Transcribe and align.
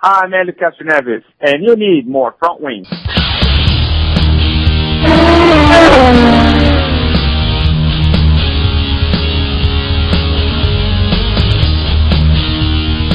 I'm 0.00 0.30
Hélio 0.30 0.56
Castroneves, 0.56 1.24
and 1.40 1.64
you 1.64 1.74
need 1.74 2.06
more 2.06 2.32
front 2.38 2.60
wings. 2.60 2.86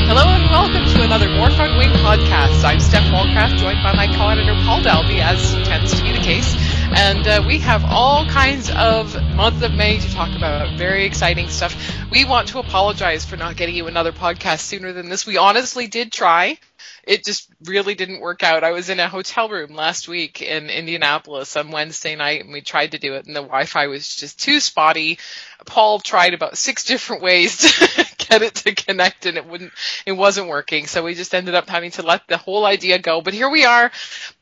Hello 0.06 0.28
and 0.28 0.44
welcome 0.52 0.84
to 0.94 1.04
another 1.04 1.30
More 1.30 1.50
Front 1.52 1.78
Wing 1.78 1.90
podcast. 2.04 2.66
I'm 2.66 2.82
Steph 2.82 3.10
Wallcraft, 3.14 3.60
joined 3.60 3.82
by 3.82 3.96
my 3.96 4.08
co-editor 4.08 4.54
Paul 4.66 4.84
Dalby, 4.84 5.22
as 5.22 5.54
tends 5.66 5.96
to 5.98 6.04
be 6.04 6.12
the 6.12 6.20
case. 6.20 6.54
And 6.96 7.26
uh, 7.26 7.44
we 7.48 7.60
have 7.60 7.86
all 7.86 8.28
kinds 8.28 8.70
of 8.70 9.16
month 9.36 9.64
of 9.64 9.74
May 9.74 10.00
to 10.00 10.14
talk 10.14 10.36
about. 10.36 10.78
Very 10.78 11.06
exciting 11.06 11.48
stuff. 11.48 11.76
We 12.12 12.26
want 12.26 12.50
to 12.50 12.60
apologize 12.60 13.24
for 13.24 13.38
not 13.38 13.56
getting 13.56 13.74
you 13.74 13.88
another 13.88 14.12
podcast 14.12 14.60
sooner 14.60 14.92
than 14.92 15.08
this. 15.08 15.26
We 15.26 15.38
honestly 15.38 15.88
did 15.88 16.12
try. 16.12 16.58
It 17.04 17.26
just 17.26 17.50
really 17.66 17.96
didn't 17.96 18.22
work 18.22 18.44
out. 18.44 18.64
I 18.64 18.72
was 18.72 18.90
in 18.90 19.00
a 19.00 19.10
hotel 19.10 19.50
room 19.50 19.74
last 19.74 20.08
week 20.08 20.42
in 20.42 20.70
Indianapolis 20.70 21.56
on 21.58 21.72
Wednesday 21.72 22.16
night, 22.16 22.44
and 22.44 22.54
we 22.54 22.62
tried 22.62 22.92
to 22.92 23.00
do 23.00 23.16
it, 23.16 23.26
and 23.26 23.36
the 23.36 23.42
Wi-Fi 23.42 23.88
was 23.88 24.16
just 24.16 24.40
too 24.40 24.60
spotty. 24.60 25.20
Paul 25.66 26.00
tried 26.00 26.34
about 26.34 26.58
six 26.58 26.84
different 26.84 27.22
ways 27.22 27.58
to 27.96 28.16
get 28.18 28.42
it 28.42 28.56
to 28.56 28.76
connect, 28.76 29.26
and 29.26 29.38
it 29.38 29.46
wouldn't. 29.46 29.72
It 30.06 30.14
wasn't 30.14 30.48
working. 30.48 30.88
So 30.88 31.04
we 31.04 31.14
just 31.14 31.34
ended 31.34 31.56
up 31.56 31.70
having 31.70 31.92
to 31.92 32.04
let 32.04 32.28
the 32.28 32.38
whole 32.38 32.66
idea 32.66 33.00
go. 33.00 33.22
But 33.22 33.34
here 33.34 33.50
we 33.50 33.66
are, 33.66 33.92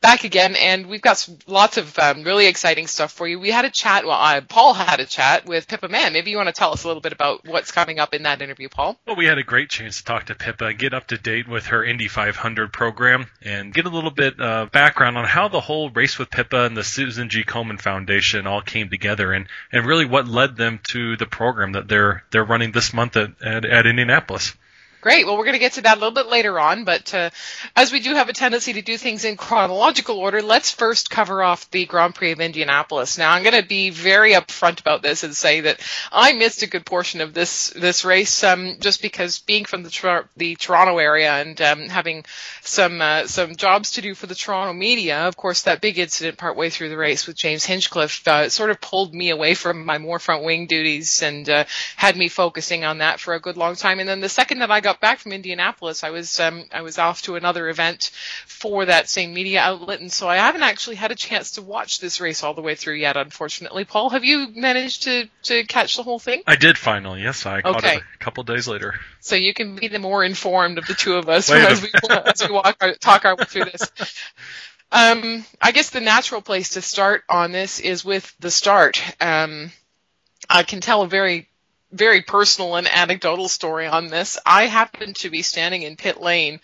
back 0.00 0.24
again, 0.24 0.56
and 0.56 0.86
we've 0.86 1.02
got 1.02 1.18
some, 1.18 1.38
lots 1.46 1.76
of 1.76 1.98
um, 1.98 2.24
really 2.24 2.46
exciting 2.46 2.86
stuff 2.86 3.12
for 3.12 3.26
you. 3.26 3.38
We 3.38 3.50
had 3.50 3.64
a 3.64 3.70
chat. 3.70 4.04
Well, 4.04 4.18
uh, 4.18 4.40
Paul 4.40 4.74
had 4.74 5.00
a 5.00 5.06
chat 5.06 5.46
with 5.46 5.68
Pippa 5.68 5.88
Mann. 5.88 6.12
Maybe 6.12 6.30
you 6.30 6.36
want 6.36 6.48
to 6.48 6.52
tell 6.52 6.72
us 6.72 6.84
a 6.84 6.86
little 6.86 7.02
bit 7.02 7.12
about 7.12 7.46
what's 7.46 7.72
coming 7.72 7.98
up 7.98 8.14
in 8.14 8.24
that 8.24 8.42
interview, 8.42 8.68
Paul. 8.68 8.98
Well, 9.06 9.16
we 9.16 9.26
had 9.26 9.38
a 9.38 9.44
great 9.44 9.70
chance 9.70 9.98
to 9.98 10.04
talk 10.04 10.26
to 10.26 10.34
Pippa, 10.34 10.74
get 10.74 10.94
up 10.94 11.08
to 11.08 11.18
date 11.18 11.48
with 11.48 11.66
her 11.66 11.84
Indy 11.84 12.08
500 12.08 12.31
program, 12.32 13.26
and 13.42 13.72
get 13.72 13.86
a 13.86 13.90
little 13.90 14.10
bit 14.10 14.40
uh, 14.40 14.66
background 14.72 15.18
on 15.18 15.24
how 15.24 15.48
the 15.48 15.60
whole 15.60 15.90
Race 15.90 16.18
with 16.18 16.30
Pippa 16.30 16.64
and 16.64 16.76
the 16.76 16.84
Susan 16.84 17.28
G. 17.28 17.44
Komen 17.44 17.80
Foundation 17.80 18.46
all 18.46 18.62
came 18.62 18.88
together, 18.88 19.32
and, 19.32 19.46
and 19.70 19.86
really 19.86 20.06
what 20.06 20.28
led 20.28 20.56
them 20.56 20.80
to 20.88 21.16
the 21.16 21.26
program 21.26 21.72
that 21.72 21.88
they're 21.88 22.24
they're 22.30 22.44
running 22.44 22.72
this 22.72 22.92
month 22.92 23.16
at, 23.16 23.30
at, 23.42 23.64
at 23.64 23.86
Indianapolis. 23.86 24.54
Great. 25.02 25.26
Well, 25.26 25.36
we're 25.36 25.44
going 25.44 25.54
to 25.54 25.58
get 25.58 25.72
to 25.72 25.80
that 25.80 25.96
a 25.96 26.00
little 26.00 26.14
bit 26.14 26.28
later 26.28 26.60
on, 26.60 26.84
but 26.84 27.12
uh, 27.12 27.30
as 27.74 27.90
we 27.90 27.98
do 27.98 28.14
have 28.14 28.28
a 28.28 28.32
tendency 28.32 28.74
to 28.74 28.82
do 28.82 28.96
things 28.96 29.24
in 29.24 29.36
chronological 29.36 30.16
order, 30.16 30.40
let's 30.42 30.70
first 30.70 31.10
cover 31.10 31.42
off 31.42 31.68
the 31.72 31.86
Grand 31.86 32.14
Prix 32.14 32.30
of 32.30 32.40
Indianapolis. 32.40 33.18
Now, 33.18 33.32
I'm 33.32 33.42
going 33.42 33.60
to 33.60 33.66
be 33.66 33.90
very 33.90 34.34
upfront 34.34 34.80
about 34.80 35.02
this 35.02 35.24
and 35.24 35.34
say 35.34 35.62
that 35.62 35.80
I 36.12 36.34
missed 36.34 36.62
a 36.62 36.68
good 36.68 36.86
portion 36.86 37.20
of 37.20 37.34
this 37.34 37.70
this 37.70 38.04
race 38.04 38.44
um, 38.44 38.76
just 38.78 39.02
because 39.02 39.40
being 39.40 39.64
from 39.64 39.82
the 39.82 40.24
the 40.36 40.54
Toronto 40.54 40.98
area 40.98 41.32
and 41.32 41.60
um, 41.60 41.88
having 41.88 42.24
some 42.60 43.00
uh, 43.00 43.26
some 43.26 43.56
jobs 43.56 43.90
to 43.92 44.02
do 44.02 44.14
for 44.14 44.28
the 44.28 44.36
Toronto 44.36 44.72
media. 44.72 45.26
Of 45.26 45.36
course, 45.36 45.62
that 45.62 45.80
big 45.80 45.98
incident 45.98 46.38
partway 46.38 46.70
through 46.70 46.90
the 46.90 46.96
race 46.96 47.26
with 47.26 47.34
James 47.34 47.64
Hinchcliffe 47.64 48.28
uh, 48.28 48.48
sort 48.48 48.70
of 48.70 48.80
pulled 48.80 49.12
me 49.12 49.30
away 49.30 49.54
from 49.54 49.84
my 49.84 49.98
more 49.98 50.20
front 50.20 50.44
wing 50.44 50.68
duties 50.68 51.22
and 51.22 51.50
uh, 51.50 51.64
had 51.96 52.16
me 52.16 52.28
focusing 52.28 52.84
on 52.84 52.98
that 52.98 53.18
for 53.18 53.34
a 53.34 53.40
good 53.40 53.56
long 53.56 53.74
time. 53.74 53.98
And 53.98 54.08
then 54.08 54.20
the 54.20 54.28
second 54.28 54.60
that 54.60 54.70
I 54.70 54.80
got 54.80 54.91
back 55.00 55.18
from 55.18 55.32
Indianapolis, 55.32 56.04
I 56.04 56.10
was 56.10 56.40
um, 56.40 56.64
I 56.72 56.82
was 56.82 56.98
off 56.98 57.22
to 57.22 57.36
another 57.36 57.68
event 57.68 58.10
for 58.46 58.84
that 58.86 59.08
same 59.08 59.34
media 59.34 59.60
outlet, 59.60 60.00
and 60.00 60.12
so 60.12 60.28
I 60.28 60.36
haven't 60.36 60.62
actually 60.62 60.96
had 60.96 61.12
a 61.12 61.14
chance 61.14 61.52
to 61.52 61.62
watch 61.62 62.00
this 62.00 62.20
race 62.20 62.42
all 62.42 62.54
the 62.54 62.62
way 62.62 62.74
through 62.74 62.94
yet. 62.94 63.16
Unfortunately, 63.16 63.84
Paul, 63.84 64.10
have 64.10 64.24
you 64.24 64.48
managed 64.54 65.04
to 65.04 65.28
to 65.44 65.64
catch 65.64 65.96
the 65.96 66.02
whole 66.02 66.18
thing? 66.18 66.42
I 66.46 66.56
did 66.56 66.78
finally. 66.78 67.22
Yes, 67.22 67.46
I 67.46 67.62
caught 67.62 67.76
okay. 67.76 67.96
it 67.96 68.02
a 68.14 68.18
couple 68.18 68.44
days 68.44 68.68
later. 68.68 68.94
So 69.20 69.36
you 69.36 69.54
can 69.54 69.76
be 69.76 69.88
the 69.88 69.98
more 69.98 70.24
informed 70.24 70.78
of 70.78 70.86
the 70.86 70.94
two 70.94 71.14
of 71.14 71.28
us 71.28 71.50
as 71.50 71.82
we, 71.82 71.90
as 72.10 72.46
we 72.46 72.52
walk 72.52 72.76
our, 72.80 72.94
talk 72.94 73.24
our 73.24 73.36
way 73.36 73.44
through 73.44 73.66
this. 73.66 73.90
Um, 74.92 75.46
I 75.60 75.72
guess 75.72 75.88
the 75.88 76.00
natural 76.00 76.42
place 76.42 76.70
to 76.70 76.82
start 76.82 77.24
on 77.28 77.50
this 77.50 77.80
is 77.80 78.04
with 78.04 78.34
the 78.40 78.50
start. 78.50 79.02
Um, 79.22 79.72
I 80.50 80.64
can 80.64 80.80
tell 80.80 81.02
a 81.02 81.08
very 81.08 81.48
very 81.92 82.22
personal 82.22 82.76
and 82.76 82.88
anecdotal 82.88 83.48
story 83.48 83.86
on 83.86 84.08
this. 84.08 84.38
I 84.44 84.66
happened 84.66 85.16
to 85.16 85.30
be 85.30 85.42
standing 85.42 85.82
in 85.82 85.96
pit 85.96 86.20
lane 86.20 86.60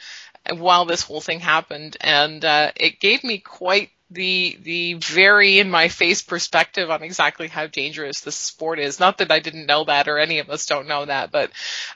while 0.50 0.84
this 0.84 1.02
whole 1.02 1.20
thing 1.20 1.40
happened, 1.40 1.96
and 2.00 2.44
uh, 2.44 2.72
it 2.76 3.00
gave 3.00 3.22
me 3.22 3.38
quite 3.38 3.90
the 4.10 4.58
the 4.62 4.94
very 4.94 5.58
in 5.58 5.70
my 5.70 5.88
face 5.88 6.22
perspective 6.22 6.90
on 6.90 7.02
exactly 7.02 7.48
how 7.48 7.66
dangerous 7.66 8.20
this 8.20 8.36
sport 8.36 8.78
is. 8.78 8.98
Not 8.98 9.18
that 9.18 9.30
I 9.30 9.40
didn't 9.40 9.66
know 9.66 9.84
that, 9.84 10.08
or 10.08 10.18
any 10.18 10.38
of 10.38 10.48
us 10.50 10.66
don't 10.66 10.88
know 10.88 11.04
that, 11.04 11.30
but 11.30 11.50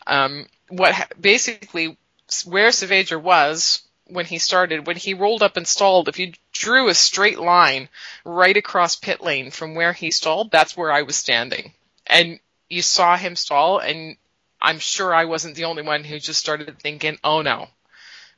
um, 0.06 0.47
what 0.69 0.94
basically 1.20 1.97
where 2.44 2.69
Saavedra 2.69 3.20
was 3.20 3.82
when 4.06 4.26
he 4.26 4.38
started, 4.38 4.87
when 4.87 4.97
he 4.97 5.14
rolled 5.14 5.43
up 5.43 5.56
and 5.56 5.66
stalled, 5.66 6.09
if 6.09 6.19
you 6.19 6.32
drew 6.53 6.88
a 6.88 6.94
straight 6.94 7.38
line 7.38 7.88
right 8.25 8.56
across 8.56 8.97
pit 8.97 9.22
lane 9.22 9.50
from 9.50 9.75
where 9.75 9.93
he 9.93 10.10
stalled, 10.10 10.50
that's 10.50 10.76
where 10.76 10.93
I 10.93 11.03
was 11.03 11.16
standing. 11.16 11.72
And 12.06 12.38
you 12.72 12.83
saw 12.83 13.16
him 13.16 13.37
stall, 13.37 13.78
and 13.78 14.16
I'm 14.60 14.78
sure 14.78 15.15
I 15.15 15.27
wasn't 15.27 15.56
the 15.56 15.65
only 15.65 15.83
one 15.83 16.05
who 16.05 16.19
just 16.19 16.41
started 16.41 16.78
thinking, 16.81 17.19
oh 17.22 17.43
no, 17.43 17.69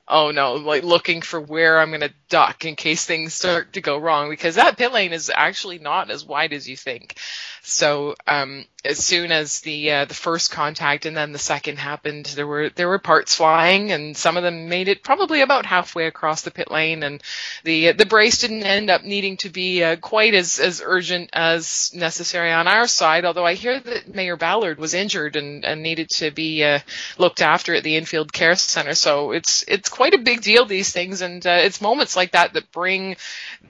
oh 0.09 0.31
no, 0.31 0.55
like 0.55 0.85
looking 0.85 1.23
for 1.23 1.41
where 1.41 1.79
I'm 1.79 1.91
going 1.91 2.01
to 2.01 2.13
duck 2.29 2.65
in 2.65 2.77
case 2.77 3.05
things 3.05 3.35
start 3.35 3.75
to 3.75 3.81
go 3.81 3.99
wrong 3.99 4.29
because 4.29 4.57
that 4.57 4.77
pit 4.77 4.93
lane 4.93 5.13
is 5.13 5.31
actually 5.35 5.79
not 5.79 6.11
as 6.11 6.25
wide 6.25 6.53
as 6.53 6.69
you 6.69 6.77
think. 6.77 7.17
So 7.63 8.15
um, 8.27 8.67
as 8.85 8.99
soon 8.99 9.33
as 9.33 9.61
the 9.61 9.91
uh, 9.91 10.05
the 10.05 10.13
first 10.15 10.51
contact 10.51 11.07
and 11.07 11.17
then 11.17 11.33
the 11.33 11.39
second 11.39 11.79
happened, 11.79 12.27
there 12.27 12.47
were 12.47 12.69
there 12.69 12.89
were 12.89 12.99
parts 12.99 13.35
flying, 13.35 13.91
and 13.91 14.15
some 14.15 14.37
of 14.37 14.43
them 14.43 14.69
made 14.69 14.89
it 14.89 15.03
probably 15.03 15.41
about 15.41 15.65
halfway 15.65 16.07
across 16.07 16.43
the 16.43 16.51
pit 16.51 16.71
lane, 16.71 17.03
and 17.03 17.23
the 17.65 17.93
the 17.93 18.05
brace 18.05 18.39
didn't 18.39 18.65
end 18.65 18.91
up 18.91 19.03
needing 19.03 19.39
to 19.39 19.49
be 19.49 19.83
uh, 19.83 19.97
quite 19.97 20.35
as 20.35 20.59
as 20.59 20.83
urgent 20.85 21.31
as 21.33 21.91
necessary 21.95 22.53
on 22.53 22.69
our 22.69 22.87
side. 22.87 23.25
Although 23.25 23.47
I 23.47 23.55
hear 23.55 23.81
that 23.81 24.15
Mayor 24.15 24.37
Ballard 24.37 24.79
was 24.79 24.93
injured 24.93 25.37
and, 25.37 25.65
and 25.65 25.83
needed 25.83 26.11
to 26.11 26.31
be 26.31 26.63
uh, 26.65 26.81
looked 27.17 27.41
after 27.41 27.75
at 27.75 27.83
the 27.83 27.97
infield 27.97 28.31
care 28.31 28.57
center, 28.57 28.95
so 28.95 29.33
it's 29.33 29.65
it's 29.67 29.89
quite 29.95 30.13
a 30.13 30.19
big 30.19 30.43
deal 30.43 30.67
these 30.67 30.91
things, 30.91 31.23
and 31.23 31.47
uh, 31.47 31.61
it's 31.63 31.81
moments 31.81 32.17
like 32.17 32.33
that 32.33 32.55
that 32.55 32.73
bring 32.73 33.17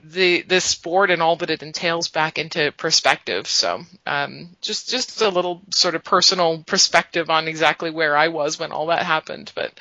the 0.03 0.41
the 0.41 0.59
sport 0.59 1.11
and 1.11 1.21
all 1.21 1.35
that 1.35 1.51
it 1.51 1.61
entails 1.61 2.07
back 2.09 2.39
into 2.39 2.71
perspective. 2.71 3.47
So 3.47 3.81
um, 4.07 4.49
just 4.59 4.89
just 4.89 5.21
a 5.21 5.29
little 5.29 5.61
sort 5.69 5.93
of 5.93 6.03
personal 6.03 6.63
perspective 6.63 7.29
on 7.29 7.47
exactly 7.47 7.91
where 7.91 8.17
I 8.17 8.29
was 8.29 8.57
when 8.57 8.71
all 8.71 8.87
that 8.87 9.05
happened. 9.05 9.51
But 9.53 9.79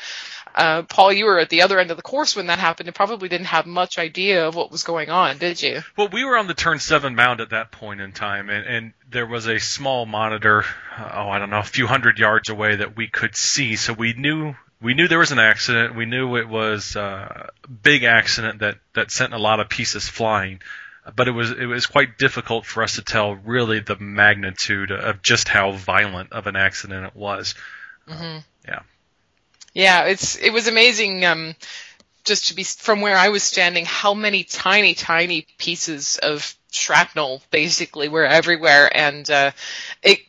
uh, 0.55 0.83
Paul, 0.83 1.15
you 1.15 1.25
were 1.25 1.39
at 1.39 1.49
the 1.49 1.63
other 1.63 1.81
end 1.81 1.91
of 1.91 1.97
the 1.97 2.03
course 2.03 2.37
when 2.37 2.49
that 2.49 2.59
happened 2.59 2.89
and 2.89 2.95
probably 2.95 3.31
didn't 3.31 3.47
have 3.47 3.65
much 3.65 3.99
idea 3.99 4.47
of 4.47 4.55
what 4.55 4.71
was 4.71 4.83
going 4.83 5.09
on, 5.09 5.39
did 5.39 5.63
you? 5.63 5.81
Well, 5.97 6.09
we 6.13 6.27
were 6.27 6.37
on 6.37 6.47
the 6.47 6.55
turn 6.55 6.79
seven 6.79 7.15
mound 7.15 7.41
at 7.41 7.51
that 7.51 7.73
point 7.73 8.03
in 8.03 8.13
time, 8.13 8.51
and, 8.51 8.67
and 8.67 8.93
there 9.11 9.27
was 9.27 9.47
a 9.47 9.59
small 9.59 10.05
monitor, 10.05 10.65
uh, 10.99 11.11
oh, 11.15 11.31
I 11.31 11.39
don't 11.39 11.51
know, 11.51 11.59
a 11.59 11.65
few 11.65 11.87
hundred 11.87 12.19
yards 12.19 12.51
away 12.51 12.77
that 12.77 12.97
we 12.97 13.09
could 13.09 13.35
see, 13.35 13.77
so 13.77 13.95
we 13.95 14.13
knew 14.13 14.55
we 14.85 14.95
knew 14.95 15.09
there 15.09 15.19
was 15.19 15.33
an 15.33 15.39
accident. 15.39 15.97
We 15.97 16.05
knew 16.05 16.37
it 16.37 16.49
was 16.49 16.95
uh, 16.95 17.49
a 17.65 17.69
big 17.69 18.05
accident 18.05 18.61
that 18.61 18.77
that 18.95 19.11
sent 19.11 19.35
a 19.35 19.39
lot 19.39 19.59
of 19.59 19.69
pieces 19.69 20.09
flying 20.09 20.61
but 21.17 21.29
it 21.29 21.33
was 21.33 21.51
it 21.51 21.67
was 21.67 21.87
quite 21.87 22.19
difficult 22.19 22.65
for 22.65 22.83
us 22.83 22.95
to 22.95 23.03
tell 23.03 23.35
really 23.35 23.81
the 23.81 23.97
magnitude 23.97 24.91
of 24.91 25.23
just 25.23 25.49
how 25.49 25.73
violent 25.73 26.33
of 26.33 26.47
an 26.47 26.57
accident 26.57 27.07
it 27.07 27.17
was. 27.17 27.55
Mm-hmm. 28.09 28.39
yeah. 28.67 28.81
Yeah, 29.75 30.05
it's 30.05 30.37
it 30.37 30.51
was 30.51 30.69
amazing. 30.69 31.25
Um, 31.25 31.55
just 32.25 32.49
to 32.49 32.55
be 32.55 32.65
from 32.65 33.03
where 33.03 33.17
I 33.17 33.29
was 33.29 33.43
standing, 33.43 33.85
how 33.85 34.15
many 34.15 34.45
tiny, 34.45 34.95
tiny 34.95 35.47
pieces 35.59 36.19
of 36.23 36.55
shrapnel 36.71 37.43
basically 37.51 38.09
were 38.09 38.25
everywhere, 38.25 38.91
and 38.97 39.29
uh, 39.29 39.51
it 40.03 40.21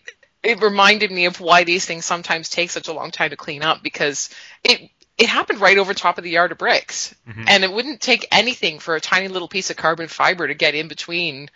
it 0.45 0.61
reminded 0.61 1.11
me 1.11 1.25
of 1.25 1.39
why 1.39 1.63
these 1.63 1.85
things 1.85 2.05
sometimes 2.05 2.49
take 2.49 2.69
such 2.69 2.87
a 2.87 2.93
long 2.93 3.11
time 3.11 3.31
to 3.31 3.35
clean 3.35 3.63
up 3.63 3.81
because 3.83 4.29
it 4.63 4.89
it 5.17 5.27
happened 5.27 5.61
right 5.61 5.77
over 5.77 5.93
top 5.93 6.17
of 6.17 6.23
the 6.23 6.29
yard 6.29 6.51
of 6.51 6.57
bricks. 6.57 7.15
Mm-hmm. 7.27 7.45
And 7.47 7.63
it 7.63 7.71
wouldn't 7.71 8.01
take 8.01 8.27
anything 8.31 8.79
for 8.79 8.95
a 8.95 9.01
tiny 9.01 9.29
little 9.29 9.47
piece 9.47 9.69
of 9.69 9.77
carbon 9.77 10.07
fiber 10.07 10.47
to 10.47 10.53
get 10.53 10.75
in 10.75 10.87
between 10.87 11.49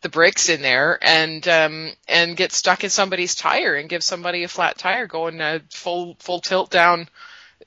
the 0.00 0.08
bricks 0.08 0.48
in 0.48 0.62
there 0.62 0.98
and 1.00 1.46
um, 1.48 1.92
and 2.08 2.36
get 2.36 2.52
stuck 2.52 2.84
in 2.84 2.90
somebody's 2.90 3.34
tire 3.34 3.74
and 3.74 3.88
give 3.88 4.02
somebody 4.02 4.42
a 4.42 4.48
flat 4.48 4.76
tire 4.76 5.06
going 5.06 5.40
uh, 5.40 5.60
full 5.70 6.16
full 6.18 6.40
tilt 6.40 6.70
down 6.70 7.08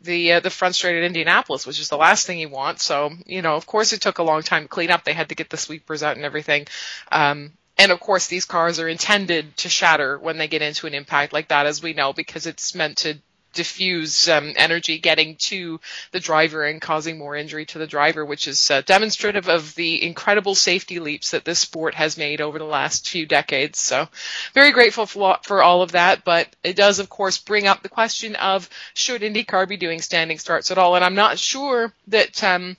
the 0.01 0.33
uh, 0.33 0.39
the 0.39 0.49
front 0.49 0.75
straight 0.75 0.97
at 0.97 1.03
Indianapolis, 1.03 1.65
which 1.65 1.79
is 1.79 1.89
the 1.89 1.97
last 1.97 2.27
thing 2.27 2.39
you 2.39 2.49
want. 2.49 2.79
So 2.79 3.11
you 3.25 3.41
know, 3.41 3.55
of 3.55 3.65
course, 3.65 3.93
it 3.93 4.01
took 4.01 4.19
a 4.19 4.23
long 4.23 4.43
time 4.43 4.63
to 4.63 4.67
clean 4.67 4.91
up. 4.91 5.03
They 5.03 5.13
had 5.13 5.29
to 5.29 5.35
get 5.35 5.49
the 5.49 5.57
sweepers 5.57 6.03
out 6.03 6.15
and 6.15 6.25
everything. 6.25 6.67
Um, 7.11 7.53
and 7.77 7.91
of 7.91 7.99
course, 7.99 8.27
these 8.27 8.45
cars 8.45 8.79
are 8.79 8.87
intended 8.87 9.55
to 9.57 9.69
shatter 9.69 10.17
when 10.17 10.37
they 10.37 10.47
get 10.47 10.61
into 10.61 10.87
an 10.87 10.93
impact 10.93 11.33
like 11.33 11.49
that, 11.49 11.65
as 11.65 11.81
we 11.81 11.93
know, 11.93 12.13
because 12.13 12.47
it's 12.47 12.73
meant 12.73 12.97
to 12.99 13.17
diffuse 13.53 14.29
um, 14.29 14.53
energy 14.55 14.99
getting 14.99 15.35
to 15.35 15.79
the 16.11 16.19
driver 16.19 16.63
and 16.63 16.79
causing 16.79 17.17
more 17.17 17.35
injury 17.35 17.65
to 17.65 17.79
the 17.79 17.87
driver, 17.87 18.23
which 18.23 18.47
is 18.47 18.69
uh, 18.69 18.81
demonstrative 18.81 19.49
of 19.49 19.73
the 19.75 20.03
incredible 20.03 20.53
safety 20.53 20.99
leaps 20.99 21.31
that 21.31 21.43
this 21.43 21.59
sport 21.59 21.95
has 21.95 22.17
made 22.17 22.39
over 22.39 22.59
the 22.59 22.65
last 22.65 23.09
few 23.09 23.25
decades. 23.25 23.79
So, 23.79 24.07
very 24.53 24.71
grateful 24.71 25.05
for, 25.05 25.63
all 25.63 25.81
of 25.81 25.93
that. 25.93 26.23
But 26.23 26.55
it 26.63 26.75
does, 26.75 26.99
of 26.99 27.09
course, 27.09 27.39
bring 27.39 27.67
up 27.67 27.81
the 27.81 27.89
question 27.89 28.35
of 28.35 28.69
should 28.93 29.21
IndyCar 29.21 29.67
be 29.67 29.77
doing 29.77 30.01
standing 30.01 30.37
starts 30.37 30.71
at 30.71 30.77
all? 30.77 30.95
And 30.95 31.03
I'm 31.03 31.15
not 31.15 31.39
sure 31.39 31.91
that 32.07 32.43
um, 32.43 32.77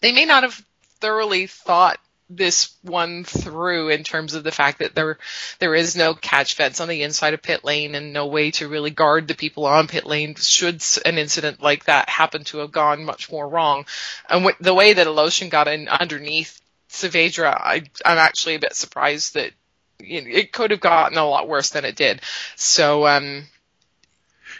they 0.00 0.12
may 0.12 0.26
not 0.26 0.42
have 0.42 0.62
thoroughly 1.00 1.46
thought 1.46 1.98
this 2.36 2.74
one 2.82 3.24
through 3.24 3.90
in 3.90 4.04
terms 4.04 4.34
of 4.34 4.44
the 4.44 4.52
fact 4.52 4.78
that 4.78 4.94
there 4.94 5.18
there 5.58 5.74
is 5.74 5.96
no 5.96 6.14
catch 6.14 6.54
fence 6.54 6.80
on 6.80 6.88
the 6.88 7.02
inside 7.02 7.34
of 7.34 7.42
pit 7.42 7.64
lane 7.64 7.94
and 7.94 8.12
no 8.12 8.26
way 8.26 8.50
to 8.52 8.68
really 8.68 8.90
guard 8.90 9.28
the 9.28 9.34
people 9.34 9.66
on 9.66 9.88
pit 9.88 10.06
lane 10.06 10.34
should 10.34 10.82
an 11.04 11.18
incident 11.18 11.62
like 11.62 11.84
that 11.84 12.08
happen 12.08 12.44
to 12.44 12.58
have 12.58 12.72
gone 12.72 13.04
much 13.04 13.30
more 13.30 13.48
wrong. 13.48 13.86
And 14.28 14.50
the 14.60 14.74
way 14.74 14.92
that 14.92 15.06
Aleshin 15.06 15.50
got 15.50 15.68
in 15.68 15.88
underneath 15.88 16.60
Saavedra, 16.90 17.52
I, 17.52 17.82
I'm 18.04 18.18
actually 18.18 18.56
a 18.56 18.60
bit 18.60 18.74
surprised 18.74 19.34
that 19.34 19.52
you 19.98 20.22
know, 20.22 20.28
it 20.30 20.52
could 20.52 20.70
have 20.70 20.80
gotten 20.80 21.18
a 21.18 21.28
lot 21.28 21.48
worse 21.48 21.70
than 21.70 21.84
it 21.84 21.96
did. 21.96 22.20
So 22.56 23.06
um, 23.06 23.44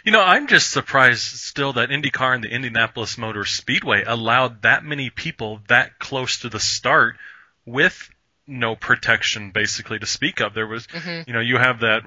you 0.03 0.11
know, 0.11 0.21
I'm 0.21 0.47
just 0.47 0.71
surprised 0.71 1.21
still 1.21 1.73
that 1.73 1.89
IndyCar 1.89 2.35
and 2.35 2.43
the 2.43 2.49
Indianapolis 2.49 3.17
Motor 3.17 3.45
Speedway 3.45 4.03
allowed 4.05 4.63
that 4.63 4.83
many 4.83 5.09
people 5.09 5.61
that 5.69 5.97
close 5.97 6.39
to 6.39 6.49
the 6.49 6.59
start 6.59 7.15
with 7.65 8.09
no 8.47 8.75
protection 8.75 9.51
basically 9.51 9.99
to 9.99 10.05
speak 10.05 10.41
of. 10.41 10.53
There 10.53 10.67
was, 10.67 10.87
mm-hmm. 10.87 11.21
you 11.27 11.33
know, 11.33 11.39
you 11.39 11.57
have 11.57 11.81
that 11.81 12.03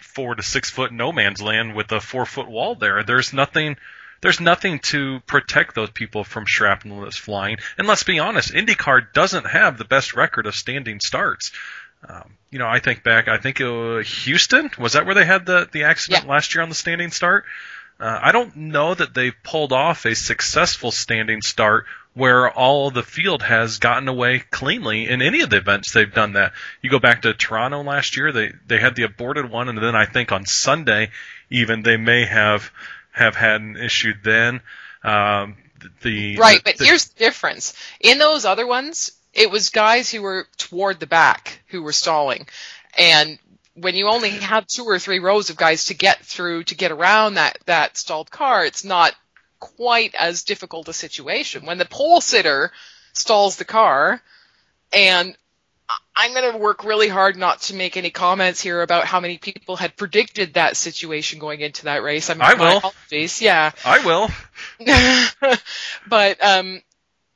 four 0.00 0.34
to 0.34 0.42
six 0.42 0.70
foot 0.70 0.92
no 0.92 1.12
man's 1.12 1.42
land 1.42 1.74
with 1.74 1.90
a 1.92 2.00
four 2.00 2.26
foot 2.26 2.48
wall 2.48 2.74
there. 2.74 3.02
There's 3.02 3.32
nothing. 3.32 3.76
There's 4.20 4.40
nothing 4.40 4.78
to 4.78 5.20
protect 5.26 5.74
those 5.74 5.90
people 5.90 6.24
from 6.24 6.46
shrapnel 6.46 7.02
that's 7.02 7.16
flying. 7.16 7.58
And 7.76 7.86
let's 7.86 8.04
be 8.04 8.20
honest, 8.20 8.54
IndyCar 8.54 9.12
doesn't 9.12 9.46
have 9.46 9.76
the 9.76 9.84
best 9.84 10.14
record 10.14 10.46
of 10.46 10.54
standing 10.54 11.00
starts. 11.00 11.52
Um, 12.08 12.36
you 12.50 12.58
know, 12.58 12.66
I 12.66 12.78
think 12.78 13.02
back. 13.02 13.28
I 13.28 13.38
think 13.38 13.58
Houston 13.58 14.70
was 14.78 14.94
that 14.94 15.04
where 15.04 15.14
they 15.14 15.24
had 15.24 15.44
the 15.44 15.68
the 15.70 15.84
accident 15.84 16.24
yeah. 16.24 16.30
last 16.30 16.54
year 16.54 16.62
on 16.62 16.68
the 16.68 16.74
standing 16.74 17.10
start. 17.10 17.44
Uh, 18.00 18.18
I 18.22 18.32
don't 18.32 18.56
know 18.56 18.94
that 18.94 19.14
they've 19.14 19.34
pulled 19.42 19.72
off 19.72 20.04
a 20.04 20.14
successful 20.14 20.90
standing 20.90 21.42
start 21.42 21.86
where 22.14 22.48
all 22.50 22.90
the 22.90 23.02
field 23.02 23.42
has 23.42 23.78
gotten 23.78 24.08
away 24.08 24.38
cleanly 24.50 25.08
in 25.08 25.20
any 25.20 25.40
of 25.40 25.50
the 25.50 25.56
events 25.56 25.92
they've 25.92 26.14
done 26.14 26.34
that. 26.34 26.52
You 26.80 26.88
go 26.88 27.00
back 27.00 27.22
to 27.22 27.34
Toronto 27.34 27.82
last 27.82 28.16
year, 28.16 28.32
they 28.32 28.52
they 28.66 28.78
had 28.78 28.94
the 28.94 29.02
aborted 29.02 29.50
one, 29.50 29.68
and 29.68 29.78
then 29.78 29.96
I 29.96 30.06
think 30.06 30.32
on 30.32 30.46
Sunday 30.46 31.10
even 31.50 31.82
they 31.82 31.96
may 31.96 32.24
have 32.24 32.70
have 33.12 33.36
had 33.36 33.60
an 33.60 33.76
issue 33.76 34.14
then. 34.22 34.60
Um, 35.02 35.56
the 36.02 36.36
right, 36.36 36.58
the, 36.58 36.70
but 36.70 36.78
the, 36.78 36.84
here's 36.86 37.08
the 37.08 37.18
difference. 37.18 37.74
In 38.00 38.18
those 38.18 38.44
other 38.44 38.66
ones, 38.66 39.12
it 39.32 39.50
was 39.50 39.70
guys 39.70 40.10
who 40.10 40.22
were 40.22 40.46
toward 40.56 41.00
the 41.00 41.06
back 41.06 41.60
who 41.68 41.82
were 41.82 41.92
stalling, 41.92 42.46
and 42.96 43.38
when 43.74 43.96
you 43.96 44.06
only 44.06 44.30
have 44.30 44.66
two 44.66 44.84
or 44.84 44.98
three 44.98 45.18
rows 45.18 45.50
of 45.50 45.56
guys 45.56 45.86
to 45.86 45.94
get 45.94 46.20
through 46.24 46.64
to 46.64 46.76
get 46.76 46.92
around 46.92 47.34
that 47.34 47.58
that 47.66 47.96
stalled 47.96 48.30
car, 48.30 48.64
it's 48.64 48.84
not 48.84 49.14
quite 49.60 50.14
as 50.18 50.42
difficult 50.42 50.88
a 50.88 50.92
situation. 50.92 51.66
When 51.66 51.78
the 51.78 51.84
pole 51.84 52.20
sitter 52.20 52.72
stalls 53.12 53.56
the 53.56 53.64
car, 53.64 54.22
and 54.92 55.36
I'm 56.16 56.32
going 56.32 56.52
to 56.52 56.58
work 56.58 56.84
really 56.84 57.08
hard 57.08 57.36
not 57.36 57.62
to 57.62 57.74
make 57.74 57.96
any 57.96 58.10
comments 58.10 58.60
here 58.60 58.82
about 58.82 59.04
how 59.04 59.20
many 59.20 59.38
people 59.38 59.76
had 59.76 59.96
predicted 59.96 60.54
that 60.54 60.76
situation 60.76 61.38
going 61.38 61.60
into 61.60 61.84
that 61.84 62.02
race. 62.02 62.30
I, 62.30 62.34
mean, 62.34 62.42
I 62.42 62.54
will. 62.54 62.78
Apologies. 62.78 63.42
Yeah. 63.42 63.72
I 63.84 64.04
will. 64.04 64.30
but 66.08 66.42
um, 66.42 66.80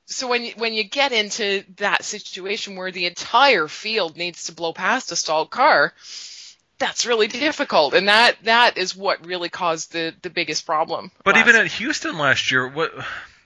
so 0.06 0.28
when 0.28 0.44
you, 0.44 0.52
when 0.56 0.72
you 0.72 0.84
get 0.84 1.12
into 1.12 1.64
that 1.76 2.04
situation 2.04 2.76
where 2.76 2.90
the 2.90 3.06
entire 3.06 3.68
field 3.68 4.16
needs 4.16 4.44
to 4.44 4.52
blow 4.52 4.72
past 4.72 5.12
a 5.12 5.16
stalled 5.16 5.50
car, 5.50 5.92
that's 6.78 7.06
really 7.06 7.26
difficult, 7.28 7.94
and 7.94 8.08
that 8.08 8.36
that 8.44 8.78
is 8.78 8.96
what 8.96 9.26
really 9.26 9.48
caused 9.48 9.92
the 9.92 10.14
the 10.22 10.30
biggest 10.30 10.66
problem. 10.66 11.10
But 11.24 11.36
even 11.36 11.56
at 11.56 11.66
Houston 11.66 12.18
last 12.18 12.50
year, 12.50 12.68
what 12.68 12.92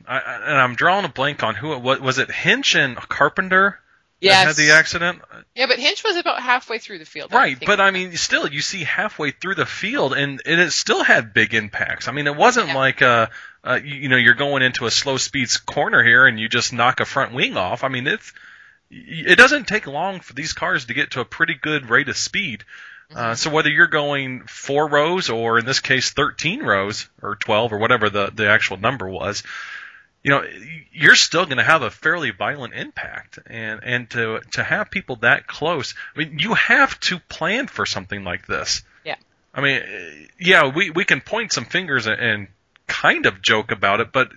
I, 0.06 0.18
and 0.18 0.58
I'm 0.58 0.74
drawing 0.74 1.04
a 1.04 1.08
blank 1.08 1.42
on 1.42 1.54
who 1.54 1.72
it 1.72 1.80
was. 1.80 2.00
Was 2.00 2.18
it 2.18 2.30
Hinch 2.30 2.74
and 2.74 2.96
Carpenter? 2.96 3.78
Yes. 4.20 4.46
had 4.46 4.54
the 4.54 4.70
accident. 4.70 5.20
Yeah, 5.56 5.66
but 5.66 5.80
Hinch 5.80 6.04
was 6.04 6.16
about 6.16 6.40
halfway 6.40 6.78
through 6.78 6.98
the 6.98 7.04
field. 7.04 7.32
Right, 7.32 7.58
I 7.60 7.66
but 7.66 7.80
I 7.80 7.90
mean, 7.90 8.16
still, 8.16 8.46
you 8.46 8.60
see 8.60 8.84
halfway 8.84 9.32
through 9.32 9.56
the 9.56 9.66
field, 9.66 10.12
and, 10.12 10.40
and 10.46 10.60
it 10.60 10.70
still 10.70 11.02
had 11.02 11.34
big 11.34 11.54
impacts. 11.54 12.06
I 12.06 12.12
mean, 12.12 12.28
it 12.28 12.36
wasn't 12.36 12.68
yeah. 12.68 12.76
like 12.76 13.02
uh, 13.02 13.26
uh, 13.64 13.80
you, 13.82 13.94
you 13.94 14.08
know, 14.08 14.16
you're 14.16 14.34
going 14.34 14.62
into 14.62 14.86
a 14.86 14.90
slow 14.90 15.16
speeds 15.16 15.56
corner 15.56 16.02
here 16.02 16.26
and 16.26 16.38
you 16.38 16.48
just 16.48 16.72
knock 16.72 17.00
a 17.00 17.04
front 17.04 17.32
wing 17.32 17.56
off. 17.56 17.84
I 17.84 17.88
mean, 17.88 18.06
it's 18.06 18.32
it 18.90 19.38
doesn't 19.38 19.66
take 19.66 19.86
long 19.86 20.20
for 20.20 20.34
these 20.34 20.52
cars 20.52 20.84
to 20.84 20.94
get 20.94 21.12
to 21.12 21.20
a 21.20 21.24
pretty 21.24 21.54
good 21.54 21.88
rate 21.88 22.08
of 22.08 22.16
speed. 22.16 22.64
Uh, 23.14 23.34
so 23.34 23.50
whether 23.50 23.70
you're 23.70 23.86
going 23.86 24.42
four 24.46 24.88
rows 24.88 25.30
or 25.30 25.58
in 25.58 25.66
this 25.66 25.80
case 25.80 26.10
13 26.10 26.62
rows 26.62 27.08
or 27.20 27.36
12 27.36 27.72
or 27.72 27.78
whatever 27.78 28.10
the, 28.10 28.30
the 28.34 28.48
actual 28.48 28.76
number 28.76 29.08
was, 29.08 29.42
you 30.22 30.30
know, 30.30 30.44
you're 30.92 31.16
still 31.16 31.44
going 31.44 31.56
to 31.58 31.64
have 31.64 31.82
a 31.82 31.90
fairly 31.90 32.30
violent 32.30 32.74
impact. 32.74 33.38
And, 33.46 33.80
and 33.82 34.10
to, 34.10 34.40
to 34.52 34.62
have 34.62 34.90
people 34.90 35.16
that 35.16 35.46
close, 35.46 35.94
I 36.14 36.20
mean, 36.20 36.38
you 36.38 36.54
have 36.54 36.98
to 37.00 37.18
plan 37.18 37.66
for 37.66 37.86
something 37.86 38.22
like 38.22 38.46
this. 38.46 38.82
Yeah. 39.04 39.16
I 39.52 39.60
mean, 39.60 39.82
yeah, 40.38 40.72
we, 40.72 40.90
we 40.90 41.04
can 41.04 41.20
point 41.20 41.52
some 41.52 41.64
fingers 41.64 42.06
and 42.06 42.48
kind 42.86 43.26
of 43.26 43.42
joke 43.42 43.72
about 43.72 44.00
it, 44.00 44.12
but 44.12 44.30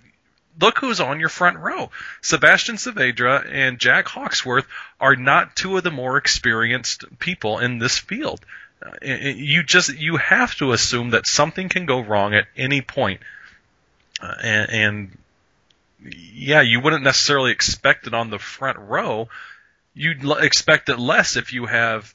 look 0.59 0.79
who's 0.79 0.99
on 0.99 1.19
your 1.19 1.29
front 1.29 1.57
row. 1.57 1.91
Sebastian 2.21 2.75
Saavedra 2.75 3.47
and 3.49 3.79
Jack 3.79 4.07
Hawksworth 4.07 4.65
are 4.99 5.15
not 5.15 5.55
two 5.55 5.77
of 5.77 5.83
the 5.83 5.91
more 5.91 6.17
experienced 6.17 7.05
people 7.19 7.59
in 7.59 7.79
this 7.79 7.97
field. 7.97 8.45
Uh, 8.81 8.91
you 9.01 9.63
just 9.63 9.97
you 9.97 10.17
have 10.17 10.55
to 10.55 10.71
assume 10.71 11.11
that 11.11 11.27
something 11.27 11.69
can 11.69 11.85
go 11.85 12.01
wrong 12.01 12.33
at 12.33 12.45
any 12.55 12.81
point. 12.81 13.21
Uh, 14.21 14.33
and, 14.41 14.71
and 14.71 15.17
yeah, 16.33 16.61
you 16.61 16.79
wouldn't 16.79 17.03
necessarily 17.03 17.51
expect 17.51 18.07
it 18.07 18.13
on 18.13 18.29
the 18.29 18.39
front 18.39 18.77
row. 18.77 19.27
You'd 19.93 20.23
l- 20.23 20.37
expect 20.37 20.89
it 20.89 20.99
less 20.99 21.35
if 21.35 21.53
you 21.53 21.65
have, 21.65 22.13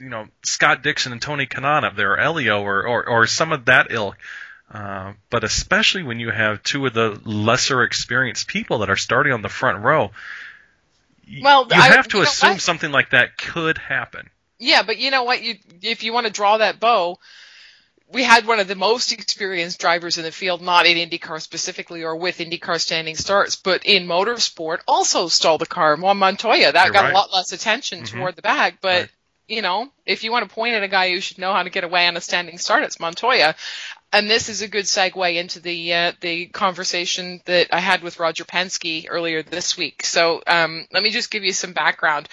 you 0.00 0.08
know, 0.08 0.26
Scott 0.42 0.82
Dixon 0.82 1.12
and 1.12 1.22
Tony 1.22 1.46
Kanaan 1.46 1.84
up 1.84 1.96
there, 1.96 2.12
or 2.12 2.18
Elio, 2.18 2.62
or, 2.62 2.86
or, 2.86 3.08
or 3.08 3.26
some 3.26 3.52
of 3.52 3.66
that 3.66 3.90
ilk. 3.90 4.16
Uh, 4.70 5.14
but 5.30 5.44
especially 5.44 6.02
when 6.02 6.20
you 6.20 6.30
have 6.30 6.62
two 6.62 6.84
of 6.84 6.92
the 6.92 7.18
lesser 7.24 7.82
experienced 7.82 8.46
people 8.46 8.78
that 8.78 8.90
are 8.90 8.96
starting 8.96 9.32
on 9.32 9.40
the 9.40 9.48
front 9.48 9.82
row, 9.82 10.10
well, 11.42 11.66
you 11.70 11.76
I, 11.76 11.88
have 11.88 12.08
to 12.08 12.20
assume 12.20 12.58
something 12.58 12.90
like 12.90 13.10
that 13.10 13.38
could 13.38 13.78
happen. 13.78 14.28
Yeah, 14.58 14.82
but 14.82 14.98
you 14.98 15.10
know 15.10 15.24
what? 15.24 15.42
You 15.42 15.56
if 15.82 16.02
you 16.02 16.12
want 16.12 16.26
to 16.26 16.32
draw 16.32 16.58
that 16.58 16.80
bow, 16.80 17.18
we 18.12 18.22
had 18.22 18.46
one 18.46 18.58
of 18.58 18.68
the 18.68 18.74
most 18.74 19.12
experienced 19.12 19.80
drivers 19.80 20.18
in 20.18 20.24
the 20.24 20.32
field, 20.32 20.62
not 20.62 20.86
in 20.86 20.96
IndyCar 20.96 21.40
specifically 21.40 22.02
or 22.04 22.16
with 22.16 22.38
IndyCar 22.38 22.80
standing 22.80 23.16
starts, 23.16 23.56
but 23.56 23.84
in 23.84 24.06
motorsport 24.06 24.78
also 24.88 25.28
stalled 25.28 25.60
the 25.60 25.66
car. 25.66 25.96
Juan 25.96 26.16
Montoya, 26.16 26.72
that 26.72 26.84
You're 26.84 26.92
got 26.92 27.04
right. 27.04 27.12
a 27.12 27.16
lot 27.16 27.32
less 27.32 27.52
attention 27.52 28.02
mm-hmm. 28.02 28.18
toward 28.18 28.36
the 28.36 28.42
back, 28.42 28.78
but 28.80 29.02
right. 29.02 29.10
you 29.46 29.62
know, 29.62 29.92
if 30.06 30.24
you 30.24 30.32
want 30.32 30.48
to 30.48 30.54
point 30.54 30.74
at 30.74 30.82
a 30.82 30.88
guy 30.88 31.10
who 31.10 31.20
should 31.20 31.38
know 31.38 31.52
how 31.52 31.62
to 31.62 31.70
get 31.70 31.84
away 31.84 32.06
on 32.06 32.16
a 32.16 32.20
standing 32.20 32.58
start, 32.58 32.82
it's 32.82 32.98
Montoya 32.98 33.54
and 34.12 34.30
this 34.30 34.48
is 34.48 34.62
a 34.62 34.68
good 34.68 34.86
segue 34.86 35.36
into 35.36 35.60
the 35.60 35.92
uh, 35.92 36.12
the 36.20 36.46
conversation 36.46 37.40
that 37.44 37.68
I 37.72 37.80
had 37.80 38.02
with 38.02 38.18
Roger 38.18 38.44
Penske 38.44 39.06
earlier 39.08 39.42
this 39.42 39.76
week. 39.76 40.04
So 40.04 40.42
um, 40.46 40.86
let 40.92 41.02
me 41.02 41.10
just 41.10 41.30
give 41.30 41.44
you 41.44 41.52
some 41.52 41.72
background. 41.72 42.28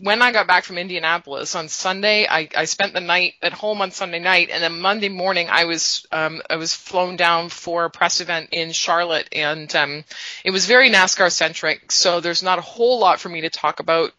When 0.00 0.22
I 0.22 0.32
got 0.32 0.46
back 0.46 0.64
from 0.64 0.78
Indianapolis 0.78 1.54
on 1.54 1.68
Sunday, 1.68 2.26
I, 2.28 2.48
I 2.56 2.64
spent 2.64 2.94
the 2.94 3.00
night 3.00 3.34
at 3.42 3.52
home 3.52 3.80
on 3.80 3.90
Sunday 3.90 4.18
night, 4.18 4.50
and 4.50 4.62
then 4.62 4.80
Monday 4.80 5.08
morning 5.08 5.48
I 5.50 5.66
was 5.66 6.04
um, 6.10 6.42
I 6.50 6.56
was 6.56 6.74
flown 6.74 7.16
down 7.16 7.48
for 7.48 7.84
a 7.84 7.90
press 7.90 8.20
event 8.20 8.48
in 8.50 8.72
Charlotte, 8.72 9.28
and 9.32 9.74
um, 9.76 10.04
it 10.44 10.50
was 10.50 10.66
very 10.66 10.90
NASCAR 10.90 11.30
centric. 11.30 11.92
So 11.92 12.20
there's 12.20 12.42
not 12.42 12.58
a 12.58 12.62
whole 12.62 12.98
lot 12.98 13.20
for 13.20 13.28
me 13.28 13.42
to 13.42 13.50
talk 13.50 13.78
about 13.78 14.12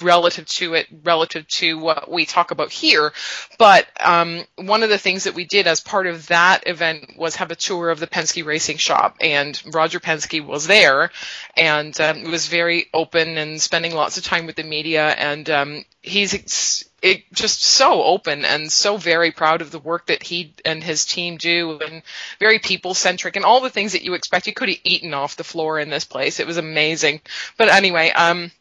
relative 0.00 0.46
to 0.46 0.74
it, 0.74 0.86
relative 1.04 1.46
to 1.48 1.78
what 1.78 2.10
we 2.10 2.26
talk 2.26 2.50
about 2.50 2.70
here. 2.70 3.12
But 3.58 3.86
um, 4.00 4.44
one 4.56 4.82
of 4.82 4.88
the 4.88 4.98
things 4.98 5.24
that 5.24 5.34
we 5.34 5.44
did 5.44 5.66
as 5.66 5.80
part 5.80 6.06
of 6.06 6.28
that 6.28 6.66
event 6.66 7.16
was 7.16 7.36
have 7.36 7.50
a 7.50 7.56
tour 7.56 7.90
of 7.90 8.00
the 8.00 8.06
Penske 8.06 8.44
Racing 8.44 8.78
Shop, 8.78 9.16
and 9.20 9.60
Roger 9.72 10.00
Penske 10.00 10.44
was 10.44 10.66
there, 10.66 11.10
and 11.56 11.98
um, 12.00 12.30
was 12.30 12.48
very 12.48 12.86
open 12.92 13.38
and 13.38 13.60
spending 13.60 13.94
lots 13.94 14.18
of 14.18 14.24
time 14.24 14.46
with 14.46 14.56
the 14.56 14.62
media, 14.62 15.08
and 15.08 15.48
um, 15.50 15.84
he's 16.00 16.84
it, 17.02 17.24
just 17.32 17.62
so 17.62 18.02
open 18.02 18.44
and 18.44 18.70
so 18.70 18.96
very 18.96 19.32
proud 19.32 19.60
of 19.60 19.70
the 19.70 19.78
work 19.78 20.06
that 20.06 20.22
he 20.22 20.54
and 20.64 20.82
his 20.82 21.04
team 21.04 21.36
do, 21.36 21.80
and 21.80 22.02
very 22.38 22.58
people 22.58 22.94
centric, 22.94 23.36
and 23.36 23.44
all 23.44 23.60
the 23.60 23.70
things 23.70 23.92
that 23.92 24.02
you 24.02 24.14
expect. 24.14 24.46
You 24.46 24.54
could 24.54 24.68
have 24.68 24.78
eaten 24.84 25.12
off 25.14 25.36
the 25.36 25.44
floor 25.44 25.78
in 25.78 25.90
this 25.90 26.04
place. 26.04 26.40
It 26.40 26.46
was 26.46 26.56
amazing. 26.56 27.20
But 27.56 27.68
anyway, 27.68 28.10
um 28.10 28.52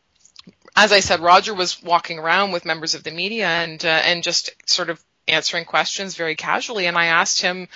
as 0.76 0.92
I 0.92 1.00
said, 1.00 1.20
Roger 1.20 1.54
was 1.54 1.82
walking 1.82 2.20
around 2.20 2.52
with 2.52 2.66
members 2.66 2.96
of 2.96 3.04
the 3.04 3.12
media 3.12 3.48
and 3.48 3.84
uh, 3.84 4.02
and 4.06 4.24
just 4.24 4.52
sort 4.66 4.90
of 4.90 5.04
answering 5.28 5.66
questions 5.66 6.16
very 6.16 6.36
casually. 6.36 6.88
And 6.88 6.98
I 6.98 7.08
asked 7.08 7.42
him 7.42 7.68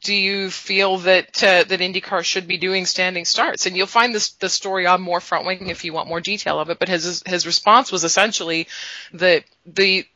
do 0.00 0.14
you 0.14 0.50
feel 0.50 0.98
that 0.98 1.42
uh, 1.42 1.64
that 1.64 1.80
IndyCar 1.80 2.24
should 2.24 2.46
be 2.46 2.58
doing 2.58 2.86
standing 2.86 3.24
starts? 3.24 3.66
And 3.66 3.76
you'll 3.76 3.86
find 3.86 4.14
this 4.14 4.30
the 4.32 4.48
story 4.48 4.86
on 4.86 5.00
more 5.00 5.20
front 5.20 5.46
wing 5.46 5.68
if 5.68 5.84
you 5.84 5.92
want 5.92 6.08
more 6.08 6.20
detail 6.20 6.60
of 6.60 6.70
it. 6.70 6.78
But 6.78 6.88
his 6.88 7.22
his 7.26 7.46
response 7.46 7.90
was 7.90 8.04
essentially 8.04 8.68
that 9.14 9.44
the 9.66 10.06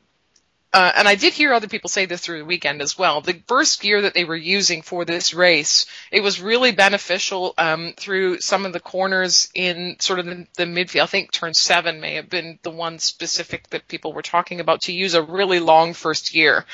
uh, 0.73 0.93
and 0.97 1.07
I 1.07 1.17
did 1.17 1.35
hear 1.35 1.53
other 1.53 1.69
people 1.69 1.91
say 1.91 2.07
this 2.07 2.23
through 2.23 2.39
the 2.39 2.45
weekend 2.47 2.81
as 2.81 2.97
well. 2.97 3.21
The 3.21 3.43
first 3.47 3.83
gear 3.83 4.03
that 4.03 4.15
they 4.15 4.25
were 4.25 4.37
using 4.37 4.81
for 4.81 5.05
this 5.05 5.35
race, 5.35 5.85
it 6.11 6.23
was 6.23 6.41
really 6.41 6.73
beneficial 6.73 7.53
um, 7.59 7.93
through 7.97 8.41
some 8.41 8.65
of 8.65 8.73
the 8.73 8.81
corners 8.81 9.51
in 9.55 9.97
sort 9.99 10.19
of 10.19 10.27
the, 10.27 10.47
the, 10.57 10.65
midfield. 10.65 11.03
I 11.03 11.07
think 11.07 11.31
turn 11.31 11.53
seven 11.53 12.01
may 12.01 12.15
have 12.15 12.31
been 12.31 12.59
the 12.63 12.71
one 12.71 12.99
specific 12.99 13.69
that 13.71 13.87
people 13.87 14.15
were 14.15 14.23
talking 14.23 14.61
about 14.61 14.83
to 14.83 14.93
use 14.93 15.13
a 15.13 15.23
really 15.23 15.61
long 15.61 15.93
first 15.93 16.33
gear. 16.33 16.65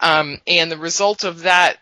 Um, 0.00 0.40
and 0.46 0.70
the 0.70 0.76
result 0.76 1.22
of 1.22 1.42
that 1.42 1.78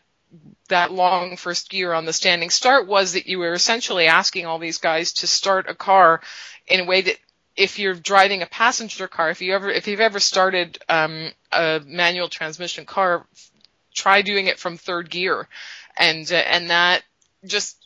that 0.69 0.91
long 0.91 1.37
first 1.37 1.71
gear 1.71 1.93
on 1.93 2.07
the 2.07 2.13
standing 2.13 2.51
start 2.51 2.89
was 2.89 3.13
that 3.13 3.27
you 3.27 3.39
were 3.39 3.53
essentially 3.53 4.07
asking 4.07 4.47
all 4.47 4.59
these 4.59 4.79
guys 4.79 5.13
to 5.13 5.27
start 5.27 5.69
a 5.69 5.75
car 5.75 6.21
in 6.67 6.81
a 6.81 6.85
way 6.85 7.03
that 7.03 7.19
if 7.57 7.79
you're 7.79 7.95
driving 7.95 8.43
a 8.43 8.47
passenger 8.47 9.09
car, 9.09 9.31
if 9.31 9.41
you 9.41 9.55
ever 9.55 9.71
if 9.71 9.87
you've 9.87 10.01
ever 10.01 10.21
started 10.21 10.79
um, 10.89 11.31
a 11.53 11.81
manual 11.85 12.29
transmission 12.29 12.85
car, 12.85 13.27
try 13.93 14.23
doing 14.23 14.47
it 14.47 14.59
from 14.59 14.77
third 14.77 15.11
gear, 15.11 15.49
and 15.97 16.31
uh, 16.33 16.37
and 16.37 16.71
that 16.71 17.03
just 17.45 17.85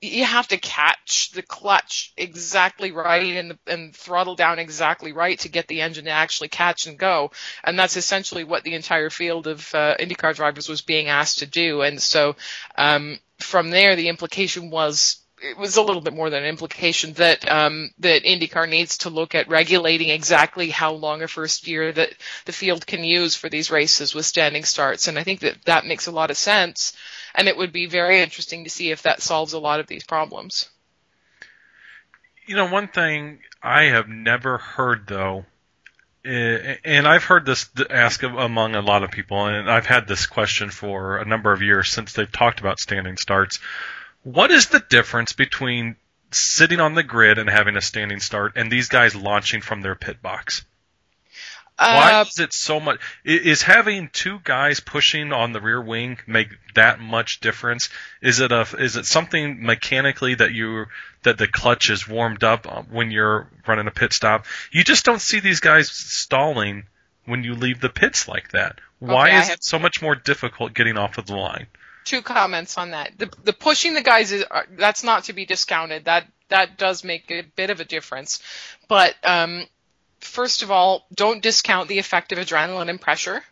you 0.00 0.24
have 0.24 0.46
to 0.46 0.56
catch 0.58 1.32
the 1.32 1.42
clutch 1.42 2.12
exactly 2.16 2.92
right 2.92 3.36
and, 3.36 3.58
and 3.66 3.96
throttle 3.96 4.36
down 4.36 4.60
exactly 4.60 5.12
right 5.12 5.40
to 5.40 5.48
get 5.48 5.66
the 5.66 5.80
engine 5.80 6.04
to 6.04 6.10
actually 6.10 6.48
catch 6.48 6.86
and 6.86 6.98
go. 6.98 7.32
And 7.64 7.76
that's 7.76 7.96
essentially 7.96 8.44
what 8.44 8.62
the 8.62 8.74
entire 8.74 9.10
field 9.10 9.48
of 9.48 9.74
uh, 9.74 9.96
IndyCar 9.98 10.36
drivers 10.36 10.68
was 10.68 10.82
being 10.82 11.08
asked 11.08 11.40
to 11.40 11.46
do. 11.46 11.82
And 11.82 12.00
so 12.00 12.36
um, 12.76 13.18
from 13.40 13.70
there, 13.70 13.96
the 13.96 14.08
implication 14.08 14.70
was 14.70 15.16
it 15.42 15.56
was 15.56 15.76
a 15.76 15.82
little 15.82 16.02
bit 16.02 16.14
more 16.14 16.30
than 16.30 16.42
an 16.42 16.48
implication 16.48 17.12
that 17.14 17.48
um, 17.50 17.90
that 17.98 18.24
IndyCar 18.24 18.68
needs 18.68 18.98
to 18.98 19.10
look 19.10 19.34
at 19.34 19.48
regulating 19.48 20.10
exactly 20.10 20.70
how 20.70 20.92
long 20.92 21.22
a 21.22 21.28
first 21.28 21.66
year 21.66 21.92
that 21.92 22.10
the 22.44 22.52
field 22.52 22.86
can 22.86 23.04
use 23.04 23.34
for 23.34 23.48
these 23.48 23.70
races 23.70 24.14
with 24.14 24.26
standing 24.26 24.64
starts, 24.64 25.08
and 25.08 25.18
I 25.18 25.24
think 25.24 25.40
that 25.40 25.64
that 25.64 25.86
makes 25.86 26.06
a 26.06 26.12
lot 26.12 26.30
of 26.30 26.36
sense, 26.36 26.92
and 27.34 27.48
it 27.48 27.56
would 27.56 27.72
be 27.72 27.86
very 27.86 28.20
interesting 28.20 28.64
to 28.64 28.70
see 28.70 28.90
if 28.90 29.02
that 29.02 29.22
solves 29.22 29.52
a 29.52 29.58
lot 29.58 29.80
of 29.80 29.86
these 29.86 30.04
problems. 30.04 30.68
You 32.46 32.56
know, 32.56 32.70
one 32.70 32.88
thing 32.88 33.40
I 33.62 33.84
have 33.84 34.08
never 34.08 34.58
heard 34.58 35.06
though, 35.06 35.44
eh, 36.24 36.76
and 36.84 37.06
I've 37.06 37.24
heard 37.24 37.46
this 37.46 37.68
asked 37.90 38.22
among 38.22 38.74
a 38.74 38.82
lot 38.82 39.02
of 39.02 39.10
people, 39.10 39.46
and 39.46 39.70
I've 39.70 39.86
had 39.86 40.08
this 40.08 40.26
question 40.26 40.70
for 40.70 41.18
a 41.18 41.24
number 41.24 41.52
of 41.52 41.62
years 41.62 41.90
since 41.90 42.12
they've 42.12 42.30
talked 42.30 42.60
about 42.60 42.80
standing 42.80 43.16
starts 43.16 43.60
what 44.22 44.50
is 44.50 44.66
the 44.66 44.80
difference 44.80 45.32
between 45.32 45.96
sitting 46.30 46.80
on 46.80 46.94
the 46.94 47.02
grid 47.02 47.38
and 47.38 47.48
having 47.48 47.76
a 47.76 47.80
standing 47.80 48.20
start 48.20 48.52
and 48.56 48.70
these 48.70 48.88
guys 48.88 49.14
launching 49.14 49.60
from 49.60 49.80
their 49.80 49.94
pit 49.94 50.20
box? 50.20 50.64
Why 51.78 52.14
uh, 52.14 52.22
is 52.22 52.40
it 52.40 52.52
so 52.52 52.80
much? 52.80 52.98
Is 53.24 53.62
having 53.62 54.08
two 54.12 54.40
guys 54.42 54.80
pushing 54.80 55.32
on 55.32 55.52
the 55.52 55.60
rear 55.60 55.80
wing 55.80 56.18
make 56.26 56.48
that 56.74 56.98
much 56.98 57.38
difference? 57.38 57.88
Is 58.20 58.40
it 58.40 58.50
a 58.50 58.62
is 58.78 58.96
it 58.96 59.06
something 59.06 59.64
mechanically 59.64 60.34
that 60.34 60.52
you 60.52 60.86
that 61.22 61.38
the 61.38 61.46
clutch 61.46 61.88
is 61.88 62.08
warmed 62.08 62.42
up 62.42 62.66
uh, 62.66 62.82
when 62.82 63.12
you're 63.12 63.48
running 63.64 63.86
a 63.86 63.92
pit 63.92 64.12
stop? 64.12 64.46
You 64.72 64.82
just 64.82 65.04
don't 65.04 65.20
see 65.20 65.38
these 65.38 65.60
guys 65.60 65.88
stalling 65.88 66.82
when 67.26 67.44
you 67.44 67.54
leave 67.54 67.80
the 67.80 67.90
pits 67.90 68.26
like 68.26 68.50
that. 68.50 68.80
Why 68.98 69.28
okay, 69.28 69.38
is 69.38 69.50
it 69.50 69.62
so 69.62 69.78
much 69.78 70.02
more 70.02 70.16
difficult 70.16 70.74
getting 70.74 70.98
off 70.98 71.16
of 71.16 71.26
the 71.26 71.36
line? 71.36 71.68
Two 72.04 72.22
comments 72.22 72.78
on 72.78 72.90
that. 72.90 73.12
The, 73.18 73.30
the 73.44 73.52
pushing 73.52 73.94
the 73.94 74.02
guys 74.02 74.32
is 74.32 74.44
uh, 74.50 74.62
that's 74.76 75.04
not 75.04 75.24
to 75.24 75.32
be 75.32 75.46
discounted. 75.46 76.04
That 76.06 76.26
that 76.48 76.78
does 76.78 77.04
make 77.04 77.30
a 77.30 77.42
bit 77.42 77.70
of 77.70 77.80
a 77.80 77.84
difference. 77.84 78.40
But 78.88 79.14
um, 79.22 79.66
first 80.20 80.62
of 80.62 80.70
all, 80.70 81.06
don't 81.14 81.42
discount 81.42 81.88
the 81.88 81.98
effect 81.98 82.32
of 82.32 82.38
adrenaline 82.38 82.88
and 82.90 83.00
pressure 83.00 83.42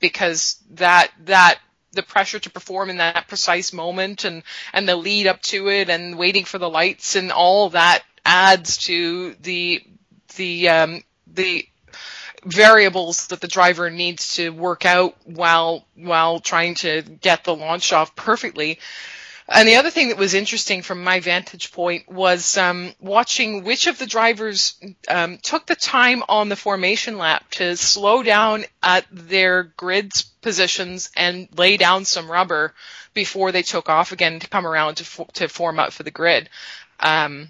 because 0.00 0.62
that 0.70 1.10
that 1.24 1.58
the 1.92 2.02
pressure 2.02 2.38
to 2.38 2.50
perform 2.50 2.90
in 2.90 2.98
that 2.98 3.28
precise 3.28 3.72
moment 3.72 4.24
and 4.24 4.42
and 4.72 4.88
the 4.88 4.96
lead 4.96 5.26
up 5.26 5.40
to 5.42 5.68
it 5.68 5.88
and 5.88 6.18
waiting 6.18 6.44
for 6.44 6.58
the 6.58 6.68
lights 6.68 7.16
and 7.16 7.32
all 7.32 7.70
that 7.70 8.02
adds 8.24 8.76
to 8.78 9.34
the 9.40 9.82
the 10.36 10.68
um, 10.68 11.02
the 11.26 11.66
variables 12.48 13.28
that 13.28 13.40
the 13.40 13.48
driver 13.48 13.90
needs 13.90 14.36
to 14.36 14.50
work 14.50 14.86
out 14.86 15.16
while 15.24 15.86
while 15.94 16.40
trying 16.40 16.74
to 16.76 17.02
get 17.02 17.44
the 17.44 17.54
launch 17.54 17.92
off 17.92 18.16
perfectly. 18.16 18.78
And 19.50 19.66
the 19.66 19.76
other 19.76 19.88
thing 19.90 20.08
that 20.08 20.18
was 20.18 20.34
interesting 20.34 20.82
from 20.82 21.02
my 21.02 21.20
vantage 21.20 21.72
point 21.72 22.06
was 22.06 22.58
um, 22.58 22.92
watching 23.00 23.64
which 23.64 23.86
of 23.86 23.98
the 23.98 24.06
drivers 24.06 24.78
um, 25.08 25.38
took 25.38 25.64
the 25.64 25.74
time 25.74 26.22
on 26.28 26.50
the 26.50 26.56
formation 26.56 27.16
lap 27.16 27.50
to 27.52 27.74
slow 27.74 28.22
down 28.22 28.66
at 28.82 29.06
their 29.10 29.62
grids 29.62 30.22
positions 30.22 31.10
and 31.16 31.48
lay 31.56 31.78
down 31.78 32.04
some 32.04 32.30
rubber 32.30 32.74
before 33.14 33.50
they 33.50 33.62
took 33.62 33.88
off 33.88 34.12
again 34.12 34.38
to 34.38 34.48
come 34.48 34.66
around 34.66 34.96
to, 34.96 35.04
fo- 35.04 35.28
to 35.32 35.48
form 35.48 35.78
up 35.78 35.94
for 35.94 36.02
the 36.02 36.10
grid. 36.10 36.50
Um, 37.00 37.48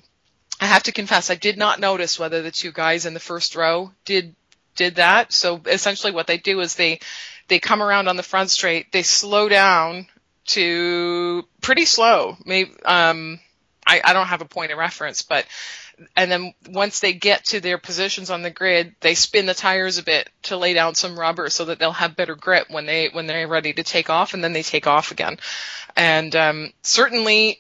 I 0.61 0.67
have 0.67 0.85
to 0.85 0.93
confess, 0.93 1.31
I 1.31 1.35
did 1.35 1.59
not 1.59 1.81
notice 1.81 2.19
whether 2.19 2.43
the 2.43 2.53
two 2.53 2.71
guys 2.71 3.07
in 3.07 3.15
the 3.15 3.21
first 3.21 3.57
row 3.57 3.91
did 4.05 4.37
did 4.79 4.95
that. 4.95 5.33
So 5.33 5.61
essentially 5.67 6.13
what 6.13 6.27
they 6.27 6.39
do 6.39 6.61
is 6.61 6.75
they, 6.75 7.01
they 7.49 7.59
come 7.59 7.83
around 7.83 8.09
on 8.09 8.17
the 8.17 8.23
front 8.23 8.51
straight, 8.51 8.93
they 8.93 9.03
slow 9.03 9.49
down 9.51 10.07
to 10.47 11.45
pretty 11.61 11.85
slow. 11.85 12.37
Maybe, 12.47 12.73
um, 12.85 13.41
I, 13.87 14.01
I 14.03 14.13
don't 14.15 14.29
have 14.29 14.41
a 14.41 14.47
point 14.47 14.73
of 14.73 14.79
reference, 14.79 15.23
but, 15.23 15.45
and 16.17 16.31
then 16.31 16.55
once 16.71 17.01
they 17.01 17.13
get 17.13 17.45
to 17.47 17.61
their 17.61 17.77
positions 17.77 18.31
on 18.31 18.43
the 18.43 18.51
grid, 18.51 18.95
they 19.01 19.15
spin 19.15 19.47
the 19.47 19.55
tires 19.55 19.99
a 19.99 20.05
bit 20.05 20.31
to 20.45 20.57
lay 20.57 20.73
down 20.73 20.95
some 20.95 21.19
rubber 21.19 21.51
so 21.51 21.67
that 21.67 21.79
they'll 21.79 21.93
have 21.93 22.17
better 22.17 22.37
grip 22.37 22.71
when 22.71 22.87
they, 22.87 23.09
when 23.09 23.27
they're 23.27 23.49
ready 23.49 23.73
to 23.73 23.83
take 23.83 24.09
off 24.09 24.33
and 24.33 24.45
then 24.45 24.53
they 24.53 24.63
take 24.63 24.87
off 24.87 25.11
again. 25.11 25.39
And, 25.97 26.35
um, 26.37 26.73
certainly 26.83 27.59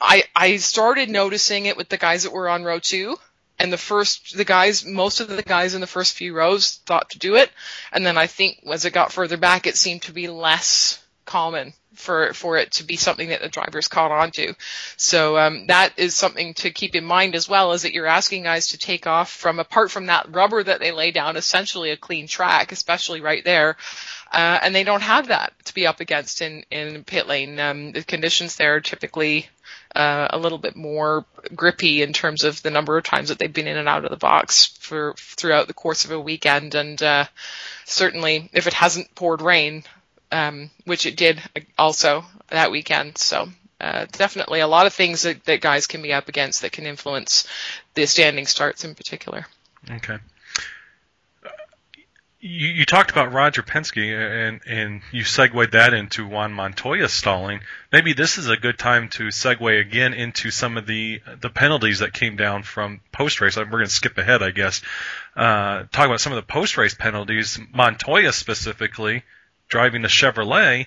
I, 0.00 0.24
I 0.36 0.56
started 0.56 1.08
noticing 1.08 1.66
it 1.66 1.76
with 1.76 1.88
the 1.88 1.98
guys 1.98 2.24
that 2.24 2.32
were 2.32 2.48
on 2.48 2.64
row 2.64 2.78
two 2.78 3.16
and 3.60 3.72
the 3.72 3.78
first 3.78 4.36
the 4.36 4.44
guys 4.44 4.84
most 4.84 5.20
of 5.20 5.28
the 5.28 5.42
guys 5.42 5.74
in 5.74 5.80
the 5.80 5.86
first 5.86 6.14
few 6.14 6.34
rows 6.34 6.76
thought 6.86 7.10
to 7.10 7.18
do 7.18 7.36
it. 7.36 7.50
And 7.92 8.04
then 8.04 8.16
i 8.18 8.26
think 8.26 8.58
as 8.66 8.84
it 8.84 8.92
got 8.92 9.12
further 9.12 9.36
back 9.36 9.66
it 9.66 9.76
seemed 9.76 10.02
to 10.02 10.12
be 10.12 10.28
less 10.28 10.99
common 11.30 11.72
for 11.94 12.32
for 12.34 12.56
it 12.56 12.72
to 12.72 12.82
be 12.82 12.96
something 12.96 13.28
that 13.28 13.40
the 13.40 13.48
drivers 13.48 13.86
caught 13.86 14.10
on 14.10 14.32
to 14.32 14.52
so 14.96 15.38
um, 15.38 15.66
that 15.68 15.92
is 15.96 16.12
something 16.12 16.54
to 16.54 16.72
keep 16.72 16.96
in 16.96 17.04
mind 17.04 17.36
as 17.36 17.48
well 17.48 17.72
is 17.72 17.82
that 17.82 17.92
you're 17.92 18.06
asking 18.06 18.42
guys 18.42 18.68
to 18.68 18.78
take 18.78 19.06
off 19.06 19.30
from 19.30 19.60
apart 19.60 19.92
from 19.92 20.06
that 20.06 20.26
rubber 20.34 20.60
that 20.60 20.80
they 20.80 20.90
lay 20.90 21.12
down 21.12 21.36
essentially 21.36 21.90
a 21.90 21.96
clean 21.96 22.26
track 22.26 22.72
especially 22.72 23.20
right 23.20 23.44
there 23.44 23.76
uh, 24.32 24.58
and 24.60 24.74
they 24.74 24.82
don't 24.82 25.02
have 25.02 25.28
that 25.28 25.52
to 25.64 25.72
be 25.72 25.86
up 25.86 26.00
against 26.00 26.42
in 26.42 26.64
in 26.68 27.04
pit 27.04 27.28
lane 27.28 27.60
um, 27.60 27.92
the 27.92 28.02
conditions 28.02 28.56
there 28.56 28.74
are 28.74 28.80
typically 28.80 29.48
uh, 29.94 30.28
a 30.30 30.38
little 30.38 30.58
bit 30.58 30.76
more 30.76 31.24
grippy 31.54 32.02
in 32.02 32.12
terms 32.12 32.44
of 32.44 32.62
the 32.62 32.70
number 32.70 32.96
of 32.96 33.04
times 33.04 33.28
that 33.28 33.38
they've 33.38 33.52
been 33.52 33.66
in 33.66 33.76
and 33.76 33.88
out 33.88 34.04
of 34.04 34.10
the 34.10 34.16
box 34.16 34.66
for 34.78 35.14
throughout 35.16 35.66
the 35.66 35.74
course 35.74 36.04
of 36.04 36.12
a 36.12 36.20
weekend. 36.20 36.74
And 36.74 37.00
uh, 37.02 37.24
certainly, 37.84 38.48
if 38.52 38.66
it 38.66 38.72
hasn't 38.72 39.14
poured 39.14 39.42
rain, 39.42 39.84
um, 40.32 40.70
which 40.84 41.06
it 41.06 41.16
did 41.16 41.40
also 41.78 42.24
that 42.48 42.70
weekend, 42.70 43.18
so 43.18 43.48
uh, 43.80 44.06
definitely 44.12 44.60
a 44.60 44.66
lot 44.66 44.86
of 44.86 44.92
things 44.92 45.22
that, 45.22 45.44
that 45.44 45.60
guys 45.60 45.86
can 45.86 46.02
be 46.02 46.12
up 46.12 46.28
against 46.28 46.62
that 46.62 46.72
can 46.72 46.86
influence 46.86 47.46
the 47.94 48.06
standing 48.06 48.46
starts 48.46 48.84
in 48.84 48.94
particular. 48.94 49.46
Okay 49.90 50.18
you, 52.40 52.68
you, 52.68 52.84
talked 52.86 53.10
about 53.10 53.32
Roger 53.32 53.62
Penske 53.62 53.98
and 53.98 54.60
and 54.66 55.02
you 55.12 55.24
segued 55.24 55.72
that 55.72 55.92
into 55.92 56.26
Juan 56.26 56.52
Montoya 56.52 57.08
stalling. 57.08 57.60
Maybe 57.92 58.14
this 58.14 58.38
is 58.38 58.48
a 58.48 58.56
good 58.56 58.78
time 58.78 59.08
to 59.10 59.24
segue 59.24 59.80
again 59.80 60.14
into 60.14 60.50
some 60.50 60.78
of 60.78 60.86
the 60.86 61.20
the 61.40 61.50
penalties 61.50 61.98
that 61.98 62.14
came 62.14 62.36
down 62.36 62.62
from 62.62 63.00
post 63.12 63.40
race. 63.42 63.56
We're 63.56 63.66
going 63.66 63.84
to 63.84 63.90
skip 63.90 64.16
ahead, 64.16 64.42
I 64.42 64.52
guess. 64.52 64.80
Uh, 65.36 65.84
talk 65.92 66.06
about 66.06 66.20
some 66.20 66.32
of 66.32 66.36
the 66.36 66.50
post 66.50 66.78
race 66.78 66.94
penalties. 66.94 67.58
Montoya 67.74 68.32
specifically 68.32 69.22
driving 69.70 70.02
the 70.02 70.08
Chevrolet 70.08 70.86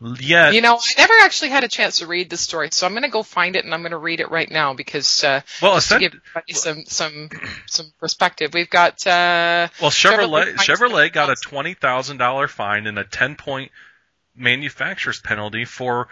yeah. 0.00 0.50
You 0.50 0.60
know, 0.60 0.76
I 0.76 1.00
never 1.00 1.14
actually 1.22 1.50
had 1.50 1.64
a 1.64 1.68
chance 1.68 1.98
to 1.98 2.06
read 2.06 2.30
the 2.30 2.36
story, 2.36 2.68
so 2.70 2.86
I'm 2.86 2.92
going 2.92 3.02
to 3.02 3.08
go 3.08 3.24
find 3.24 3.56
it 3.56 3.64
and 3.64 3.74
I'm 3.74 3.80
going 3.80 3.90
to 3.90 3.98
read 3.98 4.20
it 4.20 4.30
right 4.30 4.48
now 4.48 4.74
because 4.74 5.24
uh, 5.24 5.40
well, 5.60 5.80
to 5.80 5.98
give 5.98 6.14
some 6.50 6.84
some 6.86 7.30
some 7.66 7.92
perspective. 7.98 8.54
We've 8.54 8.70
got 8.70 9.04
uh, 9.06 9.68
well, 9.80 9.90
Chevrolet 9.90 10.54
Chevrolet, 10.54 11.12
got 11.12 11.30
a 11.30 11.36
twenty 11.36 11.74
thousand 11.74 12.18
dollar 12.18 12.46
fine 12.46 12.86
and 12.86 12.98
a 12.98 13.04
ten 13.04 13.34
point 13.34 13.72
manufacturer's 14.36 15.20
penalty 15.20 15.64
for 15.64 16.08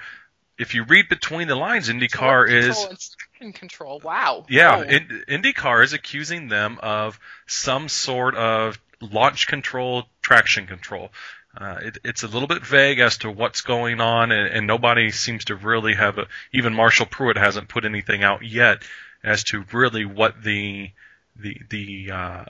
if 0.58 0.74
you 0.74 0.82
read 0.82 1.08
between 1.08 1.46
the 1.46 1.54
lines, 1.54 1.88
IndyCar 1.88 2.50
is 2.50 3.14
in 3.40 3.52
control. 3.52 4.00
Wow. 4.02 4.46
Yeah, 4.48 4.78
oh. 4.78 4.84
IndyCar 4.84 5.84
is 5.84 5.92
accusing 5.92 6.48
them 6.48 6.78
of 6.82 7.20
some 7.46 7.88
sort 7.88 8.34
of 8.34 8.80
launch 9.00 9.46
control, 9.46 10.04
traction 10.22 10.66
control. 10.66 11.10
Uh, 11.56 11.78
it, 11.82 11.98
it's 12.04 12.22
a 12.22 12.28
little 12.28 12.48
bit 12.48 12.64
vague 12.64 12.98
as 12.98 13.18
to 13.18 13.30
what's 13.30 13.62
going 13.62 14.00
on, 14.00 14.30
and, 14.30 14.48
and 14.48 14.66
nobody 14.66 15.10
seems 15.10 15.46
to 15.46 15.56
really 15.56 15.94
have 15.94 16.18
a. 16.18 16.26
Even 16.52 16.74
Marshall 16.74 17.06
Pruett 17.06 17.38
hasn't 17.38 17.68
put 17.68 17.84
anything 17.84 18.22
out 18.22 18.44
yet 18.44 18.82
as 19.24 19.44
to 19.44 19.64
really 19.72 20.04
what 20.04 20.42
the 20.42 20.90
the 21.34 21.60
the 21.70 22.10
uh, 22.12 22.44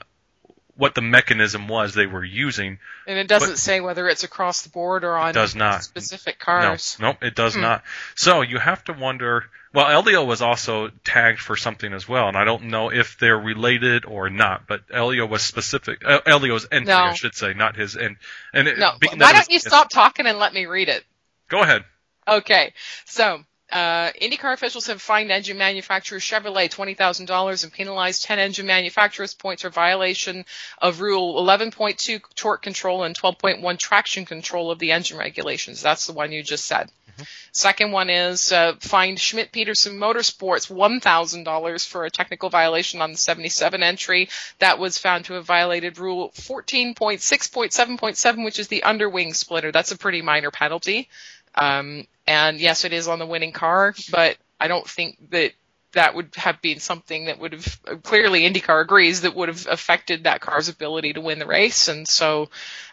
what 0.75 0.93
the 0.93 1.01
mechanism 1.01 1.67
was 1.67 1.93
they 1.93 2.05
were 2.05 2.23
using. 2.23 2.79
And 3.07 3.17
it 3.17 3.27
doesn't 3.27 3.51
but 3.51 3.57
say 3.57 3.79
whether 3.81 4.07
it's 4.07 4.23
across 4.23 4.61
the 4.61 4.69
board 4.69 5.03
or 5.03 5.17
on 5.17 5.33
does 5.33 5.55
not. 5.55 5.83
specific 5.83 6.39
cars. 6.39 6.97
No, 6.99 7.07
nope, 7.07 7.23
it 7.23 7.35
does 7.35 7.55
hmm. 7.55 7.61
not. 7.61 7.83
So 8.15 8.41
you 8.41 8.59
have 8.59 8.83
to 8.85 8.93
wonder. 8.93 9.45
Well, 9.77 9.91
Elio 9.91 10.25
was 10.25 10.41
also 10.41 10.89
tagged 11.03 11.39
for 11.39 11.55
something 11.55 11.93
as 11.93 12.09
well, 12.09 12.27
and 12.27 12.35
I 12.35 12.45
don't 12.45 12.63
know 12.63 12.89
if 12.89 13.19
they're 13.19 13.37
related 13.37 14.05
or 14.05 14.27
not. 14.27 14.65
But 14.65 14.81
Elio 14.91 15.27
was 15.27 15.43
specific. 15.43 16.01
Uh, 16.03 16.19
Elio's 16.25 16.67
entry, 16.71 16.87
no. 16.87 16.97
I 16.97 17.13
should 17.13 17.35
say, 17.35 17.53
not 17.53 17.75
his. 17.75 17.95
And 17.95 18.15
and 18.51 18.67
no. 18.79 18.93
Why 19.17 19.33
don't 19.33 19.51
you 19.51 19.59
stop 19.59 19.91
talking 19.91 20.25
and 20.25 20.39
let 20.39 20.51
me 20.51 20.65
read 20.65 20.89
it? 20.89 21.05
Go 21.47 21.61
ahead. 21.61 21.83
Okay, 22.27 22.73
so 23.05 23.43
uh, 23.71 24.09
IndyCar 24.19 24.53
officials 24.53 24.87
have 24.87 24.99
fined 24.99 25.29
engine 25.29 25.59
manufacturer 25.59 26.17
Chevrolet 26.17 26.71
$20,000 26.71 27.63
and 27.63 27.71
penalized 27.71 28.23
10 28.23 28.39
engine 28.39 28.65
manufacturers 28.65 29.35
points 29.35 29.61
for 29.61 29.69
violation 29.69 30.45
of 30.81 31.01
Rule 31.01 31.39
11.2 31.39 32.19
torque 32.33 32.63
control 32.63 33.03
and 33.03 33.15
12.1 33.15 33.77
traction 33.77 34.25
control 34.25 34.71
of 34.71 34.79
the 34.79 34.91
engine 34.91 35.19
regulations. 35.19 35.83
That's 35.83 36.07
the 36.07 36.13
one 36.13 36.31
you 36.31 36.41
just 36.41 36.65
said. 36.65 36.89
Mm-hmm. 37.17 37.23
Second 37.51 37.91
one 37.91 38.09
is 38.09 38.51
uh, 38.51 38.75
fined 38.79 39.19
Schmidt 39.19 39.51
Peterson 39.51 39.97
Motorsports 39.97 40.71
$1,000 40.71 41.87
for 41.87 42.05
a 42.05 42.11
technical 42.11 42.49
violation 42.49 43.01
on 43.01 43.11
the 43.11 43.17
77 43.17 43.83
entry 43.83 44.29
that 44.59 44.79
was 44.79 44.97
found 44.97 45.25
to 45.25 45.33
have 45.33 45.45
violated 45.45 45.97
Rule 45.97 46.31
14.6.7.7, 46.35 48.45
which 48.45 48.59
is 48.59 48.67
the 48.67 48.83
underwing 48.83 49.33
splitter. 49.33 49.71
That's 49.71 49.91
a 49.91 49.97
pretty 49.97 50.21
minor 50.21 50.51
penalty. 50.51 51.09
Um, 51.55 52.05
and 52.27 52.59
yes, 52.59 52.85
it 52.85 52.93
is 52.93 53.07
on 53.07 53.19
the 53.19 53.25
winning 53.25 53.51
car, 53.51 53.95
but 54.11 54.37
I 54.59 54.67
don't 54.67 54.87
think 54.87 55.31
that 55.31 55.53
that 55.93 56.13
would 56.13 56.35
have 56.35 56.61
been 56.61 56.79
something 56.79 57.25
that 57.25 57.39
would 57.39 57.53
have 57.53 58.03
clearly 58.03 58.41
IndyCar 58.41 58.81
agrees 58.81 59.21
that 59.21 59.35
would 59.35 59.49
have 59.49 59.65
affected 59.67 60.25
that 60.25 60.41
car's 60.41 60.69
ability 60.69 61.13
to 61.13 61.21
win 61.21 61.39
the 61.39 61.47
race, 61.47 61.87
and 61.87 62.07
so 62.07 62.49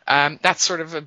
um, 0.06 0.38
that's 0.42 0.62
sort 0.62 0.80
of 0.80 0.94
a 0.94 1.04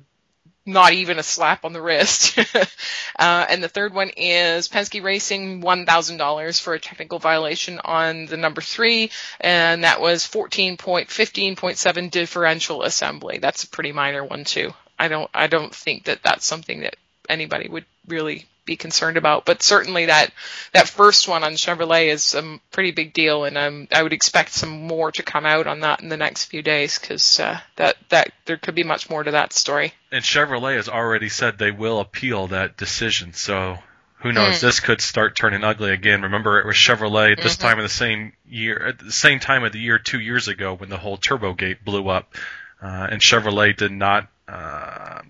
not 0.68 0.92
even 0.92 1.18
a 1.18 1.22
slap 1.22 1.64
on 1.64 1.72
the 1.72 1.80
wrist. 1.80 2.38
uh, 3.18 3.46
and 3.48 3.62
the 3.62 3.68
third 3.68 3.94
one 3.94 4.10
is 4.10 4.68
Penske 4.68 5.02
Racing 5.02 5.62
$1,000 5.62 6.60
for 6.60 6.74
a 6.74 6.78
technical 6.80 7.18
violation 7.18 7.80
on 7.84 8.26
the 8.26 8.36
number 8.36 8.60
three, 8.60 9.10
and 9.40 9.82
that 9.82 10.00
was 10.00 10.24
14.15.7 10.24 12.10
differential 12.10 12.82
assembly. 12.82 13.38
That's 13.38 13.64
a 13.64 13.68
pretty 13.68 13.92
minor 13.92 14.22
one 14.24 14.44
too. 14.44 14.72
I 14.98 15.08
don't 15.08 15.30
I 15.32 15.46
don't 15.46 15.74
think 15.74 16.04
that 16.04 16.22
that's 16.22 16.44
something 16.44 16.80
that 16.80 16.96
anybody 17.28 17.68
would 17.68 17.84
really 18.06 18.46
be 18.68 18.76
concerned 18.76 19.16
about. 19.16 19.44
But 19.44 19.62
certainly 19.62 20.06
that 20.06 20.30
that 20.72 20.88
first 20.88 21.26
one 21.26 21.42
on 21.42 21.54
Chevrolet 21.54 22.08
is 22.08 22.34
a 22.34 22.60
pretty 22.70 22.92
big 22.92 23.12
deal, 23.12 23.44
and 23.44 23.58
um, 23.58 23.88
I 23.90 24.02
would 24.04 24.12
expect 24.12 24.52
some 24.52 24.86
more 24.86 25.10
to 25.12 25.22
come 25.24 25.46
out 25.46 25.66
on 25.66 25.80
that 25.80 26.00
in 26.00 26.10
the 26.10 26.16
next 26.16 26.44
few 26.44 26.62
days 26.62 26.98
because 26.98 27.40
uh, 27.40 27.58
that 27.76 27.96
that 28.10 28.32
there 28.44 28.58
could 28.58 28.76
be 28.76 28.84
much 28.84 29.10
more 29.10 29.24
to 29.24 29.32
that 29.32 29.52
story. 29.52 29.92
And 30.12 30.22
Chevrolet 30.22 30.76
has 30.76 30.88
already 30.88 31.30
said 31.30 31.58
they 31.58 31.72
will 31.72 31.98
appeal 31.98 32.46
that 32.48 32.76
decision, 32.76 33.32
so. 33.32 33.78
Who 34.22 34.32
knows? 34.32 34.56
Mm. 34.56 34.60
This 34.62 34.80
could 34.80 35.00
start 35.00 35.36
turning 35.36 35.62
ugly 35.62 35.92
again. 35.92 36.22
Remember, 36.22 36.58
it 36.58 36.66
was 36.66 36.74
Chevrolet 36.74 37.30
at 37.30 37.40
this 37.40 37.54
mm-hmm. 37.54 37.68
time 37.68 37.78
of 37.78 37.84
the 37.84 37.88
same 37.88 38.32
year, 38.48 38.84
at 38.88 38.98
the 38.98 39.12
same 39.12 39.38
time 39.38 39.62
of 39.62 39.70
the 39.70 39.78
year 39.78 40.00
two 40.00 40.18
years 40.18 40.48
ago 40.48 40.74
when 40.74 40.88
the 40.88 40.96
whole 40.96 41.16
TurboGate 41.16 41.84
blew 41.84 42.08
up, 42.08 42.34
uh, 42.82 43.06
and 43.12 43.22
Chevrolet 43.22 43.76
did 43.76 43.92
not 43.92 44.26
uh, 44.48 45.20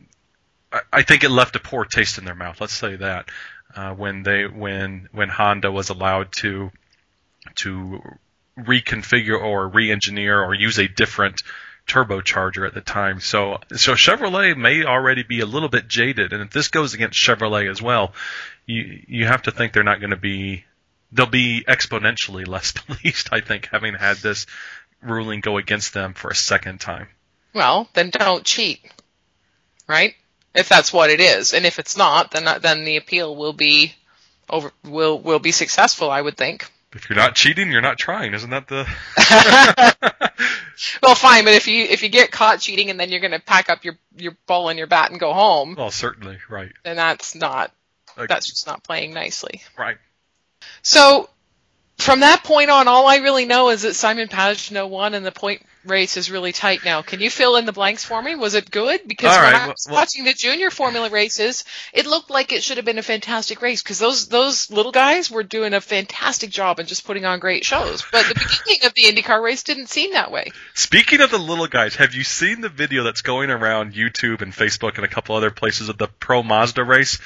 I 0.92 1.02
think 1.02 1.24
it 1.24 1.30
left 1.30 1.56
a 1.56 1.60
poor 1.60 1.84
taste 1.84 2.18
in 2.18 2.24
their 2.24 2.34
mouth. 2.34 2.60
Let's 2.60 2.74
say 2.74 2.96
that 2.96 3.30
uh, 3.74 3.94
when 3.94 4.22
they 4.22 4.46
when 4.46 5.08
when 5.12 5.28
Honda 5.28 5.70
was 5.70 5.88
allowed 5.88 6.32
to 6.32 6.70
to 7.56 8.00
reconfigure 8.58 9.40
or 9.40 9.68
re-engineer 9.68 10.42
or 10.42 10.54
use 10.54 10.78
a 10.78 10.88
different 10.88 11.40
turbocharger 11.86 12.66
at 12.66 12.74
the 12.74 12.80
time. 12.80 13.20
So 13.20 13.58
so 13.76 13.94
Chevrolet 13.94 14.56
may 14.56 14.84
already 14.84 15.22
be 15.22 15.40
a 15.40 15.46
little 15.46 15.68
bit 15.68 15.88
jaded, 15.88 16.32
and 16.32 16.42
if 16.42 16.50
this 16.50 16.68
goes 16.68 16.94
against 16.94 17.18
Chevrolet 17.18 17.70
as 17.70 17.80
well, 17.80 18.12
you 18.66 19.02
you 19.06 19.26
have 19.26 19.42
to 19.42 19.50
think 19.50 19.72
they're 19.72 19.82
not 19.82 20.00
going 20.00 20.10
to 20.10 20.16
be 20.16 20.64
they'll 21.12 21.26
be 21.26 21.64
exponentially 21.66 22.46
less 22.46 22.72
pleased. 22.76 23.30
I 23.32 23.40
think 23.40 23.68
having 23.72 23.94
had 23.94 24.18
this 24.18 24.46
ruling 25.02 25.40
go 25.40 25.56
against 25.56 25.94
them 25.94 26.12
for 26.14 26.30
a 26.30 26.34
second 26.34 26.80
time. 26.80 27.08
Well, 27.54 27.88
then 27.94 28.10
don't 28.10 28.44
cheat, 28.44 28.80
right? 29.86 30.14
If 30.54 30.68
that's 30.68 30.92
what 30.92 31.10
it 31.10 31.20
is. 31.20 31.54
And 31.54 31.66
if 31.66 31.78
it's 31.78 31.96
not, 31.96 32.30
then 32.30 32.46
uh, 32.46 32.58
then 32.58 32.84
the 32.84 32.96
appeal 32.96 33.34
will 33.34 33.52
be 33.52 33.94
over 34.48 34.72
will 34.84 35.20
will 35.20 35.38
be 35.38 35.52
successful. 35.52 36.10
I 36.10 36.20
would 36.20 36.36
think. 36.36 36.70
If 36.94 37.10
you're 37.10 37.18
not 37.18 37.34
cheating, 37.34 37.70
you're 37.70 37.82
not 37.82 37.98
trying. 37.98 38.32
Isn't 38.32 38.48
that 38.50 38.66
the? 38.66 38.86
well, 41.02 41.14
fine, 41.14 41.44
but 41.44 41.52
if 41.52 41.66
you 41.66 41.84
if 41.84 42.02
you 42.02 42.08
get 42.08 42.30
caught 42.30 42.60
cheating 42.60 42.88
and 42.88 42.98
then 42.98 43.10
you're 43.10 43.20
going 43.20 43.32
to 43.32 43.40
pack 43.40 43.68
up 43.68 43.84
your 43.84 43.98
your 44.16 44.36
ball 44.46 44.70
and 44.70 44.78
your 44.78 44.86
bat 44.86 45.10
and 45.10 45.20
go 45.20 45.34
home. 45.34 45.74
Well, 45.76 45.90
certainly, 45.90 46.38
right. 46.48 46.72
Then 46.84 46.96
that's 46.96 47.34
not 47.34 47.72
that's 48.16 48.48
just 48.48 48.66
not 48.66 48.82
playing 48.82 49.12
nicely. 49.12 49.62
Right. 49.76 49.98
So 50.82 51.28
from 51.98 52.20
that 52.20 52.42
point 52.42 52.70
on, 52.70 52.88
all 52.88 53.06
I 53.06 53.16
really 53.16 53.44
know 53.44 53.68
is 53.68 53.82
that 53.82 53.94
Simon 53.94 54.28
Pagenaud 54.28 54.88
won 54.88 55.14
and 55.14 55.26
the 55.26 55.32
point 55.32 55.62
race 55.84 56.16
is 56.16 56.30
really 56.30 56.52
tight 56.52 56.84
now. 56.84 57.02
Can 57.02 57.20
you 57.20 57.30
fill 57.30 57.56
in 57.56 57.64
the 57.64 57.72
blanks 57.72 58.04
for 58.04 58.20
me? 58.22 58.34
Was 58.34 58.54
it 58.54 58.70
good? 58.70 59.06
Because 59.06 59.36
All 59.36 59.42
when. 59.42 59.54
I 59.54 59.66
was 59.68 59.86
well, 59.88 59.96
watching 59.96 60.24
the 60.24 60.32
junior 60.32 60.70
formula 60.70 61.10
races, 61.10 61.64
it 61.92 62.06
looked 62.06 62.30
like 62.30 62.52
it 62.52 62.62
should 62.62 62.76
have 62.76 62.86
been 62.86 62.98
a 62.98 63.02
fantastic 63.02 63.62
race 63.62 63.82
because 63.82 63.98
those 63.98 64.28
those 64.28 64.70
little 64.70 64.92
guys 64.92 65.30
were 65.30 65.42
doing 65.42 65.74
a 65.74 65.80
fantastic 65.80 66.50
job 66.50 66.78
and 66.78 66.88
just 66.88 67.04
putting 67.04 67.24
on 67.24 67.38
great 67.38 67.64
shows. 67.64 68.04
But 68.10 68.26
the 68.26 68.34
beginning 68.34 68.86
of 68.86 68.94
the 68.94 69.02
IndyCar 69.02 69.42
race 69.42 69.62
didn't 69.62 69.88
seem 69.88 70.12
that 70.12 70.30
way. 70.30 70.52
Speaking 70.74 71.20
of 71.20 71.30
the 71.30 71.38
little 71.38 71.66
guys, 71.66 71.96
have 71.96 72.14
you 72.14 72.24
seen 72.24 72.60
the 72.60 72.68
video 72.68 73.04
that's 73.04 73.22
going 73.22 73.50
around 73.50 73.94
YouTube 73.94 74.42
and 74.42 74.52
Facebook 74.52 74.96
and 74.96 75.04
a 75.04 75.08
couple 75.08 75.36
other 75.36 75.50
places 75.50 75.88
of 75.88 75.98
the 75.98 76.08
Pro 76.08 76.42
Mazda 76.42 76.84
race? 76.84 77.18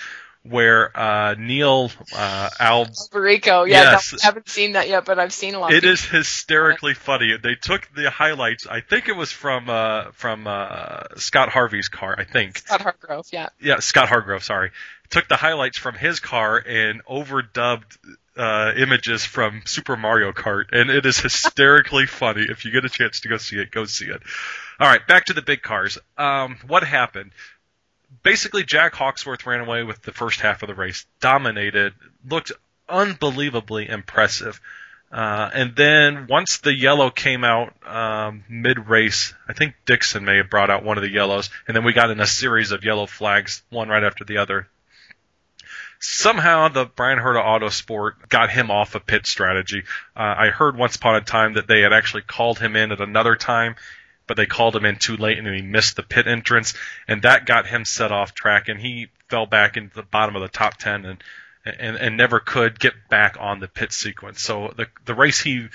Where 0.43 0.97
uh, 0.99 1.35
Neil 1.39 1.91
uh, 2.15 2.51
Al 2.59 2.87
Alberico, 2.87 3.69
yeah, 3.69 3.93
yes, 3.93 4.15
I 4.23 4.27
haven't 4.27 4.49
seen 4.49 4.73
that 4.73 4.89
yet, 4.89 5.05
but 5.05 5.19
I've 5.19 5.33
seen 5.33 5.55
a 5.55 5.61
lot. 5.61 5.73
It 5.73 5.85
is 5.85 6.05
hysterically 6.05 6.95
funny. 6.95 7.37
They 7.41 7.55
took 7.55 7.89
the 7.95 8.11
highlights. 8.11 8.67
I 8.67 8.81
think 8.81 9.09
it 9.09 9.17
was 9.17 9.31
from 9.31 9.71
uh, 9.71 10.11
from 10.13 10.47
uh, 10.47 11.05
Scott 11.17 11.49
Harvey's 11.49 11.89
car. 11.89 12.15
I 12.19 12.25
think 12.25 12.59
Scott 12.59 12.81
Hargrove, 12.83 13.27
yeah. 13.33 13.51
Yeah, 13.61 13.79
Scott 13.79 14.09
Hargrove. 14.09 14.43
Sorry, 14.43 14.73
took 15.11 15.29
the 15.29 15.37
highlights 15.37 15.79
from 15.79 15.95
his 15.95 16.19
car 16.19 16.59
and 16.59 17.05
overdubbed 17.05 17.97
uh, 18.37 18.73
images 18.77 19.25
from 19.25 19.63
Super 19.65 19.97
Mario 19.97 20.33
Kart, 20.33 20.65
and 20.73 20.91
it 20.91 21.07
is 21.07 21.19
hysterically 21.19 22.07
funny. 22.09 22.47
If 22.49 22.65
you 22.65 22.73
get 22.73 22.85
a 22.85 22.89
chance 22.89 23.21
to 23.21 23.29
go 23.29 23.37
see 23.37 23.59
it, 23.59 23.71
go 23.71 23.85
see 23.85 24.07
it. 24.07 24.23
All 24.81 24.89
right, 24.89 25.07
back 25.07 25.27
to 25.27 25.35
the 25.35 25.43
big 25.43 25.63
cars. 25.63 25.99
Um, 26.19 26.57
what 26.67 26.83
happened? 26.83 27.33
Basically 28.23 28.65
Jack 28.65 28.95
Hawksworth 28.95 29.47
ran 29.47 29.61
away 29.61 29.83
with 29.83 30.03
the 30.03 30.13
first 30.13 30.41
half 30.41 30.63
of 30.63 30.69
the 30.69 30.75
race, 30.75 31.07
dominated, 31.21 31.95
looked 32.29 32.53
unbelievably 32.89 33.89
impressive. 33.89 34.61
Uh, 35.11 35.51
and 35.53 35.77
then 35.77 36.27
once 36.27 36.59
the 36.59 36.75
yellow 36.75 37.11
came 37.11 37.45
out 37.45 37.75
um, 37.87 38.45
mid 38.49 38.89
race, 38.89 39.35
I 39.47 39.53
think 39.53 39.75
Dixon 39.85 40.25
may 40.25 40.39
have 40.39 40.49
brought 40.49 40.71
out 40.71 40.85
one 40.85 40.97
of 40.97 41.03
the 41.03 41.11
yellows, 41.11 41.51
and 41.67 41.77
then 41.77 41.85
we 41.85 41.93
got 41.93 42.11
in 42.11 42.21
a 42.21 42.27
series 42.27 42.73
of 42.73 42.85
yellow 42.85 43.07
flags, 43.07 43.63
one 43.69 43.89
right 43.89 44.05
after 44.05 44.25
the 44.25 44.39
other. 44.39 44.69
Somehow 46.01 46.69
the 46.69 46.87
Bryan 46.87 47.19
Herta 47.19 47.45
Autosport 47.45 48.29
got 48.29 48.51
him 48.51 48.71
off 48.71 48.95
a 48.95 49.01
pit 49.01 49.27
strategy. 49.27 49.85
Uh, 50.17 50.35
I 50.37 50.49
heard 50.49 50.77
once 50.77 50.97
upon 50.97 51.15
a 51.15 51.21
time 51.21 51.55
that 51.55 51.69
they 51.69 51.83
had 51.83 51.93
actually 51.93 52.23
called 52.23 52.59
him 52.59 52.75
in 52.75 52.91
at 52.91 53.01
another 53.01 53.37
time 53.37 53.77
but 54.27 54.37
they 54.37 54.47
called 54.47 54.77
him 54.77 54.85
in 54.85 54.97
too 54.97 55.17
late 55.17 55.39
and 55.39 55.47
he 55.47 55.63
missed 55.63 55.97
the 55.97 56.03
pit 56.03 56.27
entrance, 56.27 56.75
and 57.09 57.23
that 57.23 57.47
got 57.47 57.67
him 57.67 57.85
set 57.85 58.13
off 58.13 58.35
track, 58.35 58.69
and 58.69 58.81
he 58.81 59.09
fell 59.29 59.47
back 59.47 59.77
into 59.77 59.95
the 59.95 60.03
bottom 60.03 60.37
of 60.37 60.43
the 60.43 60.49
top 60.49 60.77
ten 60.77 61.05
and 61.05 61.23
and, 61.65 61.97
and 61.97 62.17
never 62.17 62.41
could 62.41 62.79
get 62.79 63.09
back 63.09 63.37
on 63.39 63.61
the 63.61 63.69
pit 63.69 63.93
sequence. 63.93 64.41
So 64.41 64.73
the 64.77 64.87
the 65.05 65.15
race 65.15 65.41
he, 65.41 65.69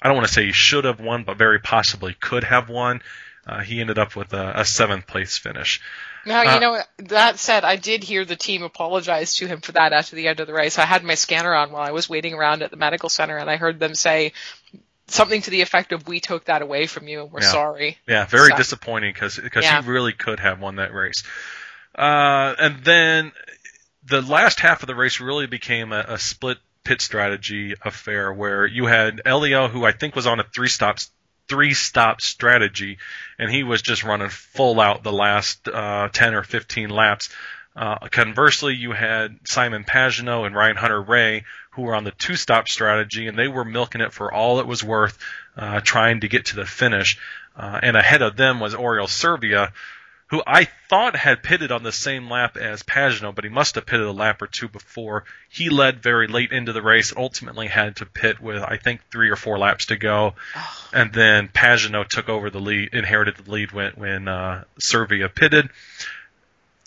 I 0.00 0.08
don't 0.08 0.16
want 0.16 0.28
to 0.28 0.32
say 0.32 0.46
he 0.46 0.52
should 0.52 0.84
have 0.84 1.00
won, 1.00 1.24
but 1.24 1.38
very 1.38 1.58
possibly 1.58 2.14
could 2.14 2.44
have 2.44 2.68
won. 2.68 3.02
Uh, 3.46 3.60
he 3.60 3.80
ended 3.80 3.98
up 3.98 4.14
with 4.16 4.32
a, 4.34 4.60
a 4.60 4.64
seventh 4.64 5.06
place 5.06 5.38
finish. 5.38 5.80
Now, 6.26 6.42
you 6.42 6.50
uh, 6.50 6.58
know, 6.58 6.82
that 7.08 7.38
said, 7.38 7.64
I 7.64 7.76
did 7.76 8.04
hear 8.04 8.26
the 8.26 8.36
team 8.36 8.62
apologize 8.62 9.36
to 9.36 9.46
him 9.46 9.60
for 9.60 9.72
that 9.72 9.94
after 9.94 10.14
the 10.14 10.28
end 10.28 10.40
of 10.40 10.46
the 10.46 10.52
race. 10.52 10.78
I 10.78 10.84
had 10.84 11.02
my 11.02 11.14
scanner 11.14 11.54
on 11.54 11.72
while 11.72 11.82
I 11.82 11.92
was 11.92 12.08
waiting 12.08 12.34
around 12.34 12.62
at 12.62 12.70
the 12.70 12.76
medical 12.76 13.08
center, 13.08 13.38
and 13.38 13.48
I 13.48 13.56
heard 13.56 13.80
them 13.80 13.94
say, 13.94 14.32
something 15.10 15.42
to 15.42 15.50
the 15.50 15.60
effect 15.60 15.92
of 15.92 16.06
"We 16.06 16.20
took 16.20 16.46
that 16.46 16.62
away 16.62 16.86
from 16.86 17.08
you. 17.08 17.22
And 17.22 17.32
we're 17.32 17.42
yeah. 17.42 17.52
sorry." 17.52 17.98
Yeah, 18.06 18.26
very 18.26 18.50
so, 18.50 18.56
disappointing 18.56 19.12
because 19.12 19.38
because 19.38 19.64
yeah. 19.64 19.82
he 19.82 19.88
really 19.88 20.12
could 20.12 20.40
have 20.40 20.60
won 20.60 20.76
that 20.76 20.94
race. 20.94 21.22
Uh, 21.94 22.54
and 22.58 22.84
then 22.84 23.32
the 24.04 24.22
last 24.22 24.60
half 24.60 24.82
of 24.82 24.86
the 24.86 24.94
race 24.94 25.20
really 25.20 25.46
became 25.46 25.92
a, 25.92 26.04
a 26.08 26.18
split 26.18 26.58
pit 26.84 27.00
strategy 27.00 27.74
affair 27.84 28.32
where 28.32 28.66
you 28.66 28.86
had 28.86 29.20
Elio, 29.24 29.68
who 29.68 29.84
I 29.84 29.92
think 29.92 30.16
was 30.16 30.26
on 30.26 30.40
a 30.40 30.44
three 30.44 30.68
stop 30.68 30.98
three 31.48 31.74
stop 31.74 32.20
strategy, 32.20 32.98
and 33.38 33.50
he 33.50 33.64
was 33.64 33.82
just 33.82 34.04
running 34.04 34.28
full 34.28 34.80
out 34.80 35.02
the 35.02 35.12
last 35.12 35.68
uh, 35.68 36.08
10 36.12 36.34
or 36.34 36.42
15 36.44 36.90
laps. 36.90 37.28
Uh, 37.80 37.96
conversely, 38.10 38.74
you 38.74 38.92
had 38.92 39.38
Simon 39.44 39.84
Pagenaud 39.84 40.44
and 40.44 40.54
Ryan 40.54 40.76
Hunter-Reay 40.76 41.44
who 41.70 41.82
were 41.82 41.94
on 41.94 42.04
the 42.04 42.10
two 42.10 42.36
stop 42.36 42.68
strategy, 42.68 43.26
and 43.26 43.38
they 43.38 43.48
were 43.48 43.64
milking 43.64 44.02
it 44.02 44.12
for 44.12 44.30
all 44.30 44.60
it 44.60 44.66
was 44.66 44.84
worth, 44.84 45.18
uh, 45.56 45.80
trying 45.80 46.20
to 46.20 46.28
get 46.28 46.46
to 46.46 46.56
the 46.56 46.66
finish. 46.66 47.18
Uh, 47.56 47.80
and 47.82 47.96
ahead 47.96 48.20
of 48.20 48.36
them 48.36 48.60
was 48.60 48.74
Oriol 48.74 49.08
Servia, 49.08 49.72
who 50.26 50.42
I 50.46 50.68
thought 50.90 51.16
had 51.16 51.42
pitted 51.42 51.72
on 51.72 51.82
the 51.82 51.90
same 51.90 52.28
lap 52.28 52.58
as 52.58 52.82
Pagenaud, 52.82 53.34
but 53.34 53.44
he 53.44 53.50
must 53.50 53.76
have 53.76 53.86
pitted 53.86 54.06
a 54.06 54.12
lap 54.12 54.42
or 54.42 54.46
two 54.46 54.68
before. 54.68 55.24
He 55.48 55.70
led 55.70 56.02
very 56.02 56.26
late 56.26 56.52
into 56.52 56.74
the 56.74 56.82
race, 56.82 57.14
ultimately 57.16 57.66
had 57.66 57.96
to 57.96 58.06
pit 58.06 58.40
with 58.40 58.62
I 58.62 58.76
think 58.76 59.00
three 59.10 59.30
or 59.30 59.36
four 59.36 59.58
laps 59.58 59.86
to 59.86 59.96
go, 59.96 60.34
and 60.92 61.14
then 61.14 61.48
Pagenaud 61.48 62.08
took 62.08 62.28
over 62.28 62.50
the 62.50 62.60
lead, 62.60 62.90
inherited 62.92 63.36
the 63.38 63.50
lead 63.50 63.72
when 63.72 63.92
when 63.92 64.28
uh, 64.28 64.64
Servia 64.78 65.30
pitted. 65.30 65.70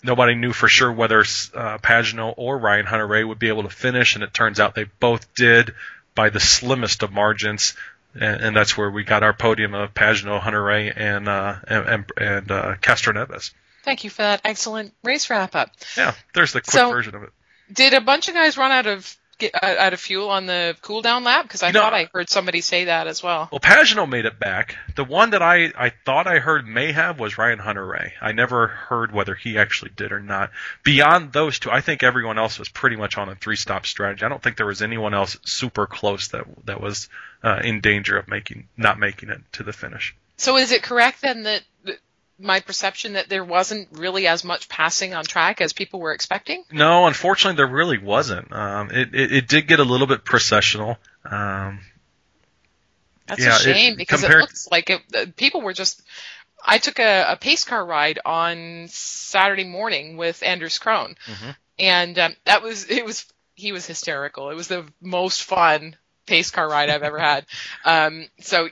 Nobody 0.04 0.34
knew 0.34 0.52
for 0.52 0.68
sure 0.68 0.92
whether 0.92 1.20
uh, 1.20 1.78
Pagenaud 1.78 2.34
or 2.36 2.58
Ryan 2.58 2.86
Hunter-Reay 2.86 3.26
would 3.26 3.38
be 3.38 3.48
able 3.48 3.62
to 3.64 3.70
finish, 3.70 4.14
and 4.14 4.22
it 4.22 4.32
turns 4.34 4.60
out 4.60 4.74
they 4.74 4.84
both 5.00 5.32
did 5.34 5.74
by 6.14 6.28
the 6.30 6.40
slimmest 6.40 7.02
of 7.02 7.10
margins 7.12 7.74
and, 8.14 8.40
and 8.40 8.56
that's 8.56 8.76
where 8.76 8.90
we 8.90 9.02
got 9.02 9.22
our 9.22 9.32
podium 9.32 9.74
of 9.74 9.92
Pagenaud, 9.94 10.40
Hunter-Reay, 10.40 10.92
and 10.96 11.28
uh, 11.28 11.56
and 11.66 12.04
and 12.16 12.50
uh, 12.50 12.74
Castroneves. 12.80 13.52
Thank 13.82 14.04
you 14.04 14.10
for 14.10 14.22
that 14.22 14.40
excellent 14.44 14.94
race 15.02 15.28
wrap 15.30 15.54
up. 15.54 15.70
Yeah, 15.96 16.14
there's 16.32 16.52
the 16.52 16.60
quick 16.60 16.70
So- 16.72 16.90
version 16.90 17.14
of 17.14 17.22
it. 17.24 17.30
Did 17.72 17.94
a 17.94 18.00
bunch 18.00 18.28
of 18.28 18.34
guys 18.34 18.58
run 18.58 18.70
out 18.72 18.86
of 18.86 19.16
get, 19.38 19.54
uh, 19.54 19.74
out 19.78 19.92
of 19.92 20.00
fuel 20.00 20.30
on 20.30 20.46
the 20.46 20.76
cool 20.82 21.02
down 21.02 21.24
lap? 21.24 21.44
Because 21.44 21.62
I 21.62 21.72
thought 21.72 21.94
I 21.94 22.08
heard 22.12 22.28
somebody 22.28 22.60
say 22.60 22.86
that 22.86 23.06
as 23.06 23.22
well. 23.22 23.48
Well, 23.50 23.60
Pagenaud 23.60 24.08
made 24.08 24.24
it 24.24 24.38
back. 24.38 24.76
The 24.96 25.04
one 25.04 25.30
that 25.30 25.42
I, 25.42 25.72
I 25.76 25.92
thought 26.04 26.26
I 26.26 26.38
heard 26.38 26.66
may 26.66 26.92
have 26.92 27.18
was 27.18 27.38
Ryan 27.38 27.58
Hunter-Reay. 27.58 28.12
I 28.20 28.32
never 28.32 28.66
heard 28.66 29.12
whether 29.12 29.34
he 29.34 29.58
actually 29.58 29.92
did 29.96 30.12
or 30.12 30.20
not. 30.20 30.50
Beyond 30.82 31.32
those 31.32 31.58
two, 31.58 31.70
I 31.70 31.80
think 31.80 32.02
everyone 32.02 32.38
else 32.38 32.58
was 32.58 32.68
pretty 32.68 32.96
much 32.96 33.18
on 33.18 33.28
a 33.28 33.34
three-stop 33.34 33.86
strategy. 33.86 34.24
I 34.24 34.28
don't 34.28 34.42
think 34.42 34.56
there 34.56 34.66
was 34.66 34.82
anyone 34.82 35.14
else 35.14 35.36
super 35.44 35.86
close 35.86 36.28
that 36.28 36.44
that 36.66 36.80
was 36.80 37.08
uh, 37.42 37.60
in 37.64 37.80
danger 37.80 38.18
of 38.18 38.28
making 38.28 38.68
not 38.76 38.98
making 38.98 39.30
it 39.30 39.40
to 39.52 39.62
the 39.62 39.72
finish. 39.72 40.14
So 40.36 40.56
is 40.56 40.72
it 40.72 40.82
correct 40.82 41.22
then 41.22 41.44
that, 41.44 41.62
that 41.84 41.98
my 42.38 42.60
perception 42.60 43.12
that 43.14 43.28
there 43.28 43.44
wasn't 43.44 43.88
really 43.92 44.26
as 44.26 44.44
much 44.44 44.68
passing 44.68 45.14
on 45.14 45.24
track 45.24 45.60
as 45.60 45.72
people 45.72 46.00
were 46.00 46.12
expecting? 46.12 46.64
No, 46.72 47.06
unfortunately, 47.06 47.56
there 47.56 47.66
really 47.72 47.98
wasn't. 47.98 48.52
Um, 48.52 48.90
it, 48.90 49.14
it 49.14 49.32
it 49.32 49.48
did 49.48 49.68
get 49.68 49.78
a 49.80 49.84
little 49.84 50.06
bit 50.06 50.24
processional. 50.24 50.96
Um, 51.24 51.80
That's 53.26 53.40
Yeah, 53.40 53.52
a 53.52 53.56
it- 53.56 53.62
shame 53.74 53.96
because 53.96 54.22
it 54.24 54.30
looks 54.30 54.68
like 54.70 54.90
it, 54.90 55.00
uh, 55.16 55.26
people 55.36 55.60
were 55.62 55.72
just. 55.72 56.02
I 56.66 56.78
took 56.78 56.98
a, 56.98 57.32
a 57.32 57.36
pace 57.36 57.64
car 57.64 57.84
ride 57.84 58.18
on 58.24 58.86
Saturday 58.88 59.64
morning 59.64 60.16
with 60.16 60.42
Anders 60.42 60.78
Krohn, 60.78 61.14
Mhm. 61.26 61.56
and 61.78 62.18
um, 62.18 62.36
that 62.46 62.62
was 62.62 62.88
it 62.90 63.04
was 63.04 63.26
he 63.54 63.72
was 63.72 63.86
hysterical. 63.86 64.50
It 64.50 64.54
was 64.54 64.68
the 64.68 64.86
most 65.00 65.42
fun 65.44 65.94
pace 66.26 66.50
car 66.50 66.66
ride 66.68 66.88
I've 66.90 67.02
ever 67.02 67.18
had. 67.18 67.44
Um, 67.84 68.26
so, 68.40 68.68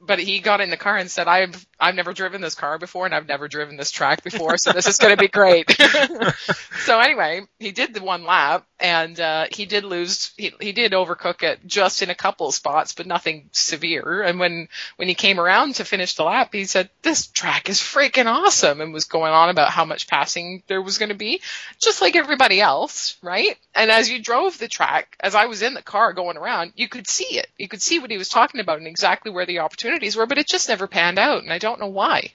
but 0.00 0.18
he 0.18 0.40
got 0.40 0.60
in 0.60 0.70
the 0.70 0.76
car 0.76 0.96
and 0.96 1.08
said, 1.10 1.28
"I've 1.28 1.64
I've 1.80 1.94
never 1.94 2.12
driven 2.12 2.40
this 2.40 2.54
car 2.54 2.78
before, 2.78 3.06
and 3.06 3.14
I've 3.14 3.28
never 3.28 3.48
driven 3.48 3.76
this 3.76 3.90
track 3.90 4.24
before, 4.24 4.56
so 4.58 4.72
this 4.72 4.86
is 4.86 4.98
going 4.98 5.16
to 5.16 5.20
be 5.20 5.28
great." 5.28 5.70
so 6.84 6.98
anyway, 6.98 7.42
he 7.58 7.72
did 7.72 7.94
the 7.94 8.02
one 8.02 8.24
lap, 8.24 8.66
and 8.80 9.18
uh, 9.18 9.46
he 9.50 9.66
did 9.66 9.84
lose. 9.84 10.32
He 10.36 10.52
he 10.60 10.72
did 10.72 10.92
overcook 10.92 11.42
it 11.42 11.60
just 11.66 12.02
in 12.02 12.10
a 12.10 12.14
couple 12.14 12.48
of 12.48 12.54
spots, 12.54 12.92
but 12.92 13.06
nothing 13.06 13.48
severe. 13.52 14.22
And 14.22 14.38
when 14.38 14.68
when 14.96 15.08
he 15.08 15.14
came 15.14 15.38
around 15.38 15.76
to 15.76 15.84
finish 15.84 16.14
the 16.14 16.24
lap, 16.24 16.50
he 16.52 16.64
said, 16.64 16.90
"This 17.02 17.26
track 17.26 17.68
is 17.68 17.80
freaking 17.80 18.26
awesome," 18.26 18.80
and 18.80 18.92
was 18.92 19.04
going 19.04 19.32
on 19.32 19.48
about 19.48 19.70
how 19.70 19.84
much 19.84 20.08
passing 20.08 20.62
there 20.66 20.82
was 20.82 20.98
going 20.98 21.10
to 21.10 21.14
be, 21.14 21.40
just 21.78 22.00
like 22.00 22.16
everybody 22.16 22.60
else, 22.60 23.16
right? 23.22 23.56
And 23.74 23.90
as 23.90 24.10
you 24.10 24.20
drove 24.20 24.58
the 24.58 24.68
track, 24.68 25.16
as 25.20 25.34
I 25.34 25.46
was 25.46 25.62
in 25.62 25.74
the 25.74 25.82
car 25.82 26.12
going 26.12 26.36
around, 26.36 26.72
you 26.76 26.88
could 26.88 27.06
see 27.08 27.38
it. 27.38 27.48
You 27.58 27.68
could 27.68 27.82
see 27.82 27.98
what 27.98 28.10
he 28.10 28.18
was 28.18 28.28
talking 28.28 28.60
about 28.60 28.78
and 28.78 28.86
exactly 28.86 29.30
where 29.30 29.46
the 29.46 29.60
opportunities 29.60 30.16
were, 30.16 30.26
but 30.26 30.38
it 30.38 30.48
just 30.48 30.68
never 30.68 30.86
panned 30.86 31.18
out, 31.18 31.42
and 31.42 31.52
I 31.52 31.58
don't 31.58 31.67
know 31.76 31.88
why. 31.88 32.32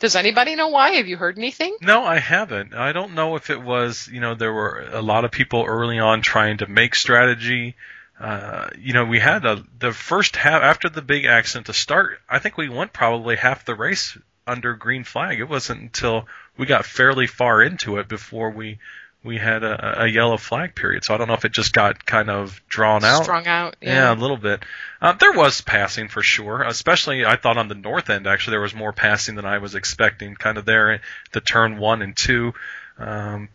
Does 0.00 0.16
anybody 0.16 0.56
know 0.56 0.68
why? 0.68 0.92
Have 0.92 1.08
you 1.08 1.18
heard 1.18 1.36
anything? 1.36 1.76
No, 1.82 2.04
I 2.04 2.18
haven't. 2.18 2.72
I 2.74 2.92
don't 2.92 3.14
know 3.14 3.36
if 3.36 3.50
it 3.50 3.60
was, 3.60 4.08
you 4.10 4.20
know, 4.20 4.34
there 4.34 4.52
were 4.52 4.88
a 4.92 5.02
lot 5.02 5.26
of 5.26 5.30
people 5.30 5.64
early 5.66 5.98
on 5.98 6.22
trying 6.22 6.58
to 6.58 6.66
make 6.66 6.94
strategy. 6.94 7.76
Uh, 8.18 8.70
you 8.78 8.94
know, 8.94 9.04
we 9.04 9.18
had 9.18 9.44
a, 9.44 9.62
the 9.78 9.92
first 9.92 10.36
half 10.36 10.62
after 10.62 10.88
the 10.88 11.02
big 11.02 11.26
accident 11.26 11.66
to 11.66 11.74
start. 11.74 12.18
I 12.28 12.38
think 12.38 12.56
we 12.56 12.70
went 12.70 12.94
probably 12.94 13.36
half 13.36 13.66
the 13.66 13.74
race 13.74 14.16
under 14.46 14.74
green 14.74 15.04
flag. 15.04 15.38
It 15.38 15.48
wasn't 15.48 15.82
until 15.82 16.26
we 16.56 16.64
got 16.64 16.86
fairly 16.86 17.26
far 17.26 17.62
into 17.62 17.98
it 17.98 18.08
before 18.08 18.50
we 18.50 18.78
we 19.22 19.36
had 19.36 19.62
a, 19.62 20.04
a 20.04 20.06
yellow 20.06 20.38
flag 20.38 20.74
period. 20.74 21.04
So 21.04 21.14
I 21.14 21.18
don't 21.18 21.28
know 21.28 21.34
if 21.34 21.44
it 21.44 21.52
just 21.52 21.72
got 21.72 22.04
kind 22.06 22.30
of 22.30 22.60
drawn 22.68 23.04
out. 23.04 23.24
Strung 23.24 23.46
out. 23.46 23.76
Yeah, 23.80 24.12
a 24.12 24.14
little 24.14 24.38
bit. 24.38 24.62
Uh, 25.00 25.12
there 25.12 25.32
was 25.32 25.60
passing 25.60 26.08
for 26.08 26.22
sure, 26.22 26.62
especially 26.62 27.24
I 27.24 27.36
thought 27.36 27.58
on 27.58 27.68
the 27.68 27.74
north 27.74 28.08
end. 28.08 28.26
Actually, 28.26 28.52
there 28.52 28.62
was 28.62 28.74
more 28.74 28.92
passing 28.92 29.34
than 29.34 29.44
I 29.44 29.58
was 29.58 29.74
expecting. 29.74 30.34
Kind 30.34 30.56
of 30.56 30.64
there 30.64 31.00
the 31.32 31.40
turn 31.40 31.78
one 31.78 32.02
and 32.02 32.16
two. 32.16 32.54
Um, 32.98 33.48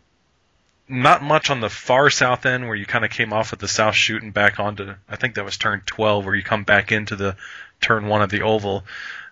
not 0.88 1.22
much 1.22 1.50
on 1.50 1.60
the 1.60 1.68
far 1.68 2.10
south 2.10 2.46
end 2.46 2.66
where 2.66 2.76
you 2.76 2.86
kind 2.86 3.04
of 3.04 3.10
came 3.10 3.32
off 3.32 3.52
at 3.52 3.58
the 3.58 3.66
south 3.66 3.96
chute 3.96 4.22
and 4.22 4.32
back 4.32 4.60
onto. 4.60 4.94
I 5.08 5.16
think 5.16 5.34
that 5.34 5.44
was 5.44 5.56
turn 5.56 5.82
12 5.84 6.24
where 6.24 6.34
you 6.34 6.44
come 6.44 6.62
back 6.62 6.92
into 6.92 7.16
the 7.16 7.36
turn 7.80 8.06
one 8.06 8.22
of 8.22 8.30
the 8.30 8.42
oval. 8.42 8.84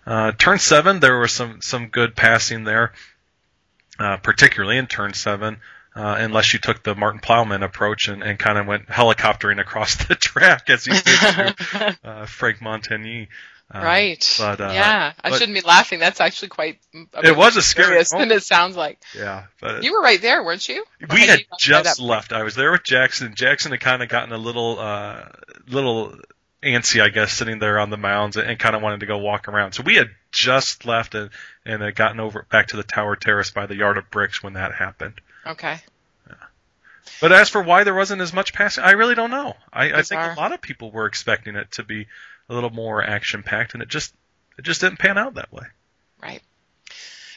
Uh, 0.05 0.33
turn 0.33 0.59
seven, 0.59 0.99
there 0.99 1.17
was 1.17 1.31
some 1.31 1.61
some 1.61 1.87
good 1.87 2.15
passing 2.15 2.65
there, 2.65 2.91
uh, 3.97 4.17
particularly 4.17 4.77
in 4.77 4.85
turn 4.85 5.13
seven 5.13 5.57
uh, 5.95 6.15
unless 6.19 6.53
you 6.53 6.59
took 6.59 6.83
the 6.83 6.93
Martin 6.93 7.21
Plowman 7.21 7.63
approach 7.63 8.09
and, 8.09 8.21
and 8.21 8.37
kind 8.37 8.57
of 8.57 8.67
went 8.67 8.87
helicoptering 8.87 9.59
across 9.59 9.95
the 10.07 10.15
track 10.15 10.69
as 10.69 10.85
he 10.85 10.91
did 10.91 11.03
to 11.05 11.97
uh, 12.03 12.25
Franck 12.25 12.59
Montagny. 12.59 13.27
Uh, 13.73 13.79
right. 13.83 14.35
But, 14.37 14.61
uh, 14.61 14.71
yeah, 14.73 15.13
I 15.23 15.29
but- 15.31 15.39
shouldn't 15.39 15.55
be 15.55 15.61
laughing. 15.61 15.97
That's 15.99 16.21
actually 16.21 16.49
quite. 16.49 16.79
It 16.93 17.35
was 17.35 17.55
a 17.55 17.61
scary 17.61 18.03
moment. 18.11 18.31
it 18.31 18.43
sounds 18.43 18.75
like. 18.75 18.99
Yeah, 19.17 19.45
but 19.59 19.83
You 19.83 19.93
were 19.93 20.01
right 20.01 20.21
there, 20.21 20.43
weren't 20.43 20.67
you? 20.69 20.83
We 21.11 21.21
had 21.21 21.39
you 21.39 21.45
just 21.57 21.99
left. 21.99 22.31
I 22.31 22.43
was 22.43 22.53
there 22.55 22.71
with 22.71 22.83
Jackson. 22.83 23.33
Jackson 23.33 23.71
had 23.71 23.79
kind 23.79 24.03
of 24.03 24.09
gotten 24.09 24.33
a 24.33 24.37
little, 24.37 24.77
uh, 24.79 25.23
little 25.67 26.15
antsy, 26.61 27.01
I 27.01 27.09
guess, 27.09 27.31
sitting 27.31 27.59
there 27.59 27.79
on 27.79 27.89
the 27.89 27.97
mounds 27.97 28.37
and, 28.37 28.47
and 28.49 28.59
kind 28.59 28.75
of 28.75 28.81
wanted 28.81 28.99
to 28.99 29.05
go 29.07 29.17
walk 29.17 29.47
around. 29.47 29.71
So 29.71 29.81
we 29.83 29.95
had 29.95 30.09
just 30.31 30.85
left 30.85 31.15
and, 31.15 31.29
and 31.65 31.81
had 31.81 31.95
gotten 31.95 32.19
over 32.19 32.45
back 32.51 32.67
to 32.67 32.77
the 32.77 32.83
tower 32.83 33.15
terrace 33.15 33.49
by 33.51 33.65
the 33.65 33.75
yard 33.75 33.97
of 33.97 34.11
bricks 34.11 34.43
when 34.43 34.53
that 34.53 34.73
happened. 34.73 35.21
Okay. 35.45 35.79
But 37.21 37.31
as 37.31 37.49
for 37.49 37.61
why 37.61 37.83
there 37.83 37.93
wasn't 37.93 38.21
as 38.21 38.33
much 38.33 38.53
passing, 38.53 38.83
I 38.83 38.91
really 38.91 39.15
don't 39.15 39.31
know. 39.31 39.55
I, 39.71 39.93
I 39.93 40.01
think 40.01 40.21
a 40.21 40.35
lot 40.37 40.53
of 40.53 40.61
people 40.61 40.91
were 40.91 41.05
expecting 41.05 41.55
it 41.55 41.71
to 41.73 41.83
be 41.83 42.07
a 42.49 42.53
little 42.53 42.69
more 42.69 43.03
action 43.03 43.43
packed, 43.43 43.73
and 43.73 43.81
it 43.81 43.89
just 43.89 44.13
it 44.57 44.63
just 44.63 44.81
didn't 44.81 44.99
pan 44.99 45.17
out 45.17 45.35
that 45.35 45.51
way. 45.51 45.65
Right. 46.21 46.41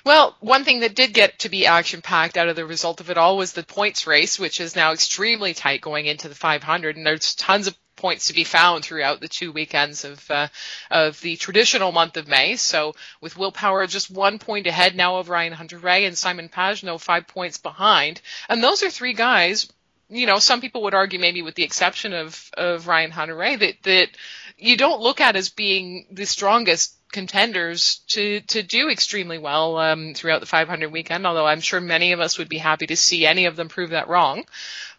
Well, 0.04 0.36
one 0.40 0.64
thing 0.64 0.80
that 0.80 0.94
did 0.94 1.12
get 1.12 1.40
to 1.40 1.48
be 1.48 1.66
action 1.66 2.00
packed 2.00 2.36
out 2.36 2.48
of 2.48 2.56
the 2.56 2.64
result 2.64 3.00
of 3.00 3.10
it 3.10 3.18
all 3.18 3.36
was 3.36 3.52
the 3.52 3.62
points 3.62 4.06
race, 4.06 4.38
which 4.38 4.60
is 4.60 4.74
now 4.74 4.92
extremely 4.92 5.54
tight 5.54 5.80
going 5.80 6.06
into 6.06 6.28
the 6.28 6.34
500, 6.34 6.96
and 6.96 7.06
there's 7.06 7.34
tons 7.34 7.66
of 7.66 7.76
points 7.98 8.28
to 8.28 8.32
be 8.32 8.44
found 8.44 8.84
throughout 8.84 9.20
the 9.20 9.28
two 9.28 9.52
weekends 9.52 10.04
of 10.04 10.30
uh, 10.30 10.48
of 10.90 11.20
the 11.20 11.36
traditional 11.36 11.92
month 11.92 12.16
of 12.16 12.28
May. 12.28 12.56
So 12.56 12.94
with 13.20 13.36
Will 13.36 13.52
Power 13.52 13.86
just 13.86 14.10
one 14.10 14.38
point 14.38 14.66
ahead 14.66 14.96
now 14.96 15.18
of 15.18 15.28
Ryan 15.28 15.52
Hunter-Reay 15.52 16.06
and 16.06 16.16
Simon 16.16 16.48
Pagenaud 16.48 17.00
five 17.00 17.26
points 17.26 17.58
behind, 17.58 18.20
and 18.48 18.62
those 18.62 18.82
are 18.82 18.90
three 18.90 19.12
guys. 19.12 19.70
You 20.08 20.26
know, 20.26 20.38
some 20.38 20.62
people 20.62 20.84
would 20.84 20.94
argue, 20.94 21.18
maybe 21.18 21.42
with 21.42 21.54
the 21.54 21.64
exception 21.64 22.14
of 22.14 22.50
of 22.56 22.88
Ryan 22.88 23.10
Hunter-Reay, 23.10 23.58
that 23.58 23.82
that 23.82 24.08
you 24.56 24.76
don't 24.76 25.00
look 25.02 25.20
at 25.20 25.36
as 25.36 25.50
being 25.50 26.06
the 26.10 26.24
strongest 26.24 26.94
contenders 27.12 28.00
to 28.08 28.40
to 28.42 28.62
do 28.62 28.88
extremely 28.88 29.38
well 29.38 29.76
um, 29.78 30.14
throughout 30.14 30.40
the 30.40 30.46
500 30.46 30.90
weekend. 30.90 31.26
Although 31.26 31.46
I'm 31.46 31.60
sure 31.60 31.80
many 31.80 32.12
of 32.12 32.20
us 32.20 32.38
would 32.38 32.48
be 32.48 32.58
happy 32.58 32.86
to 32.86 32.96
see 32.96 33.26
any 33.26 33.46
of 33.46 33.56
them 33.56 33.68
prove 33.68 33.90
that 33.90 34.08
wrong. 34.08 34.44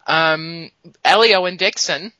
Um, 0.06 0.70
Elio 1.04 1.44
and 1.44 1.58
Dixon 1.58 2.12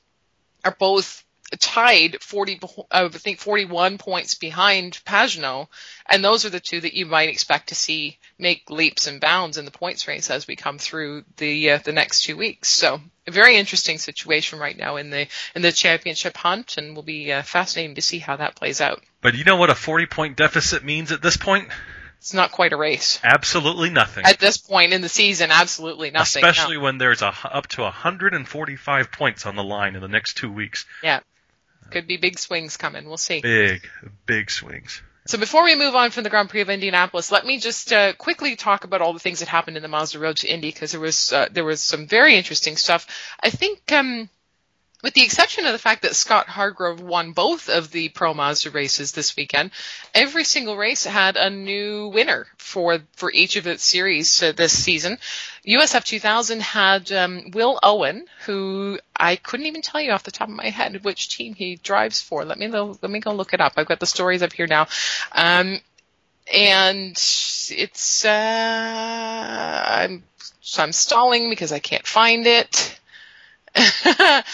are 0.65 0.77
both 0.79 1.25
tied 1.59 2.23
40, 2.23 2.61
uh, 2.63 2.83
I 2.91 3.09
think 3.09 3.41
41 3.41 3.99
points 3.99 4.35
behind 4.35 5.01
Pagenaud. 5.05 5.69
and 6.07 6.25
those 6.25 6.45
are 6.45 6.51
the 6.51 6.61
two 6.61 6.81
that 6.81 6.95
you 6.95 7.07
might 7.07 7.29
expect 7.29 7.71
to 7.71 7.75
see 7.75 8.19
make 8.39 8.71
leaps 8.71 9.07
and 9.07 9.21
bounds 9.21 9.59
in 9.59 9.65
the 9.65 9.71
points 9.71 10.07
race 10.07 10.31
as 10.31 10.47
we 10.47 10.57
come 10.57 10.79
through 10.79 11.25
the 11.39 11.73
uh, 11.73 11.79
the 11.79 11.93
next 11.93 12.23
two 12.23 12.37
weeks. 12.37 12.69
So 12.69 13.01
a 13.27 13.31
very 13.31 13.57
interesting 13.57 13.99
situation 13.99 14.59
right 14.59 14.77
now 14.77 14.97
in 14.97 15.11
the 15.11 15.27
in 15.55 15.63
the 15.63 15.73
championship 15.73 16.37
hunt, 16.37 16.77
and 16.77 16.95
will 16.95 17.03
be 17.03 17.33
uh, 17.33 17.43
fascinating 17.43 17.97
to 17.97 18.03
see 18.03 18.19
how 18.19 18.37
that 18.37 18.57
plays 18.57 18.81
out. 18.81 19.03
But 19.21 19.35
you 19.35 19.45
know 19.45 19.57
what 19.57 19.71
a 19.71 19.75
40 19.75 20.07
point 20.07 20.37
deficit 20.37 20.85
means 20.85 21.13
at 21.13 21.23
this 21.23 21.37
point? 21.37 21.69
It's 22.21 22.35
not 22.35 22.53
quite 22.53 22.75
a 22.75 22.77
race 22.77 23.19
Absolutely 23.25 23.89
nothing. 23.89 24.27
at 24.27 24.39
this 24.39 24.59
point 24.59 24.93
in 24.93 25.01
the 25.01 25.09
season. 25.09 25.51
Absolutely 25.51 26.11
nothing. 26.11 26.43
no. 26.43 26.49
Especially 26.49 26.77
when 26.77 26.99
there's 26.99 27.23
a, 27.23 27.33
up 27.45 27.67
to 27.69 27.83
145 27.83 29.11
points 29.11 29.47
on 29.47 29.57
the 29.57 29.65
line 29.65 29.95
in 29.95 30.03
the 30.03 30.09
next 30.09 30.37
two 30.37 30.53
weeks. 30.53 30.85
Yeah. 31.03 31.21
Could 31.91 32.07
be 32.07 32.19
big 32.19 32.39
swings 32.39 32.77
coming. 32.77 33.07
We'll 33.07 33.17
see. 33.17 33.41
Big, 33.41 33.89
big 34.27 34.51
swings. 34.51 35.03
So 35.27 35.39
before 35.39 35.65
we 35.65 35.77
move 35.77 35.95
on 35.95 36.11
from 36.11 36.25
the 36.25 36.31
Grand 36.31 36.51
Prix 36.51 36.61
of 36.61 36.71
Indianapolis, 36.71 37.33
let 37.33 37.47
me 37.47 37.59
just 37.59 37.93
uh, 37.93 38.13
quickly 38.15 38.57
talk 38.57 38.85
about 38.85 39.01
all 39.01 39.13
the 39.13 39.19
things 39.19 39.41
that 39.41 39.49
happened 39.49 39.77
in 39.77 39.83
the 39.83 39.89
Mazda 39.89 40.19
Road 40.19 40.37
to 40.39 40.53
Indy 40.53 40.71
because 40.71 40.93
there 40.93 41.01
was 41.01 41.33
uh, 41.33 41.47
there 41.51 41.65
was 41.65 41.83
some 41.83 42.07
very 42.07 42.37
interesting 42.37 42.77
stuff. 42.77 43.07
I 43.43 43.51
think 43.51 43.93
um, 43.93 44.29
with 45.03 45.15
the 45.15 45.23
exception 45.23 45.67
of 45.67 45.73
the 45.73 45.79
fact 45.79 46.03
that 46.03 46.15
Scott 46.15 46.47
Hargrove 46.47 47.01
won 47.01 47.33
both 47.33 47.69
of 47.69 47.91
the 47.91 48.09
Pro 48.11 48.35
Mazda 48.35 48.71
races 48.71 49.13
this 49.13 49.37
weekend, 49.37 49.71
every 50.15 50.45
single 50.45 50.77
race 50.77 51.05
had 51.05 51.37
a 51.37 51.51
new 51.51 52.09
winner 52.09 52.47
for 52.59 52.99
for 53.17 53.31
each 53.33 53.57
of 53.57 53.67
its 53.67 53.85
series 53.85 54.43
uh, 54.43 54.53
this 54.53 54.77
season. 54.77 55.19
USF 55.67 56.05
2000 56.05 56.61
had 56.63 57.13
um, 57.13 57.51
Will 57.53 57.79
Owen, 57.83 58.27
who 58.47 58.99
I 59.17 59.37
couldn't 59.37 59.67
even 59.67 59.83
tell 59.83 60.01
you 60.01 60.13
off 60.13 60.23
the 60.23 60.31
top 60.31 60.49
of 60.49 60.55
my 60.55 60.71
head 60.71 61.05
which 61.05 61.37
team 61.37 61.55
he 61.55 61.77
drives 61.77 62.21
for. 62.21 62.45
Let 62.45 62.59
me 62.59 62.69
let 62.69 63.03
me 63.11 63.21
go 63.21 63.33
look 63.33 63.55
it 63.55 63.61
up. 63.61 63.75
I've 63.77 63.89
got 63.89 64.01
the 64.01 64.07
stories 64.07 64.43
up 64.43 64.53
here 64.53 64.67
now. 64.67 64.87
Um, 65.33 65.81
and 66.53 67.13
it's 67.13 68.25
uh, 68.25 69.83
I'm 69.87 70.25
so 70.61 70.83
I'm 70.83 70.93
stalling 70.93 71.51
because 71.51 71.73
I 71.73 71.79
can't 71.79 72.07
find 72.07 72.47
it. 72.47 73.00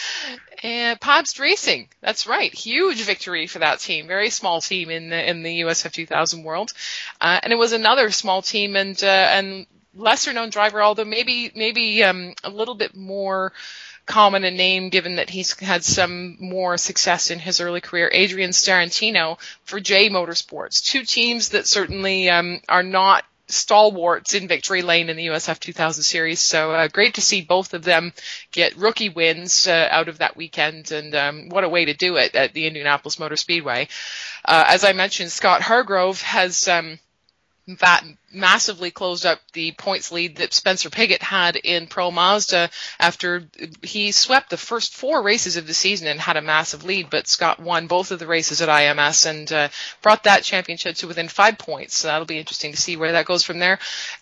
and 0.63 1.01
Pabst 1.01 1.39
Racing, 1.39 1.89
that's 2.01 2.27
right, 2.27 2.53
huge 2.53 3.03
victory 3.03 3.47
for 3.47 3.61
that 3.61 3.81
team. 3.81 4.07
Very 4.07 4.31
small 4.31 4.61
team 4.61 4.91
in 4.91 5.11
the 5.11 5.31
in 5.31 5.43
the 5.43 5.61
USF 5.63 5.93
2000 5.93 6.43
world, 6.43 6.73
uh, 7.21 7.41
and 7.43 7.53
it 7.53 7.57
was 7.57 7.73
another 7.73 8.11
small 8.11 8.43
team 8.43 8.77
and 8.77 9.03
uh, 9.03 9.07
and 9.07 9.67
lesser 9.95 10.33
known 10.33 10.51
driver, 10.51 10.83
although 10.83 11.05
maybe 11.05 11.51
maybe 11.55 12.05
um, 12.05 12.35
a 12.45 12.51
little 12.51 12.75
bit 12.75 12.95
more 12.95 13.53
common 14.07 14.45
a 14.45 14.51
name 14.51 14.89
given 14.89 15.17
that 15.17 15.31
he's 15.31 15.59
had 15.59 15.85
some 15.85 16.37
more 16.39 16.77
success 16.79 17.31
in 17.31 17.39
his 17.39 17.61
early 17.61 17.81
career. 17.81 18.09
Adrian 18.13 18.51
Starrantino 18.51 19.39
for 19.65 19.81
JAY 19.81 20.09
Motorsports, 20.09 20.85
two 20.85 21.03
teams 21.03 21.51
that 21.51 21.67
certainly 21.67 22.31
um, 22.31 22.61
are 22.69 22.85
not 22.85 23.25
stalwarts 23.49 24.35
in 24.35 24.49
victory 24.49 24.83
lane 24.83 25.09
in 25.09 25.17
the 25.17 25.27
USF 25.27 25.61
2000 25.61 26.03
series. 26.03 26.41
So 26.41 26.73
uh, 26.73 26.89
great 26.89 27.15
to 27.15 27.21
see 27.21 27.43
both 27.43 27.75
of 27.75 27.85
them 27.85 28.13
get 28.53 28.77
rookie 28.77 29.09
wins 29.09 29.67
uh, 29.67 29.89
out 29.91 30.09
of 30.09 30.19
that 30.19 30.37
weekend, 30.37 30.93
and 30.93 31.15
um, 31.15 31.49
what 31.49 31.65
a 31.65 31.69
way 31.69 31.85
to 31.87 31.95
do 31.95 32.17
it 32.17 32.35
at 32.35 32.53
the 32.53 32.67
Indianapolis 32.67 33.19
Motor 33.19 33.37
Speedway. 33.37 33.89
Uh, 34.45 34.65
as 34.69 34.85
I 34.85 34.93
mentioned, 34.93 35.31
Scott 35.33 35.63
Hargrove 35.63 36.23
has. 36.23 36.69
Um, 36.69 36.99
that 37.81 38.05
massively 38.33 38.91
closed 38.91 39.25
up 39.25 39.41
the 39.53 39.73
points 39.73 40.13
lead 40.13 40.37
that 40.37 40.53
Spencer 40.53 40.91
Pigot 40.91 41.23
had 41.23 41.57
in 41.57 41.87
Pro 41.87 42.11
Mazda 42.11 42.71
after 42.99 43.45
he 43.83 44.13
swept 44.13 44.51
the 44.51 44.57
first 44.57 44.95
four 44.95 45.23
races 45.23 45.57
of 45.57 45.67
the 45.67 45.75
season 45.75 46.09
and 46.09 46.21
had 46.21 46.37
a 46.37 46.43
massive 46.43 46.85
lead, 46.85 47.09
but 47.11 47.29
Scott 47.29 47.61
won 47.61 47.87
both 47.87 48.11
of 48.11 48.19
the 48.19 48.27
races 48.27 48.61
at 48.61 48.69
IMS 48.69 49.27
and 49.27 49.51
uh, 49.53 49.69
brought 50.03 50.25
that 50.25 50.43
championship 50.43 50.97
to 50.97 51.07
within 51.07 51.29
five 51.29 51.59
points. 51.59 51.97
So 51.97 52.09
that'll 52.09 52.27
be 52.27 52.39
interesting 52.39 52.73
to 52.73 52.81
see 52.81 52.97
where 52.97 53.13
that 53.13 53.27
goes 53.27 53.43
from 53.43 53.59
there. 53.59 53.79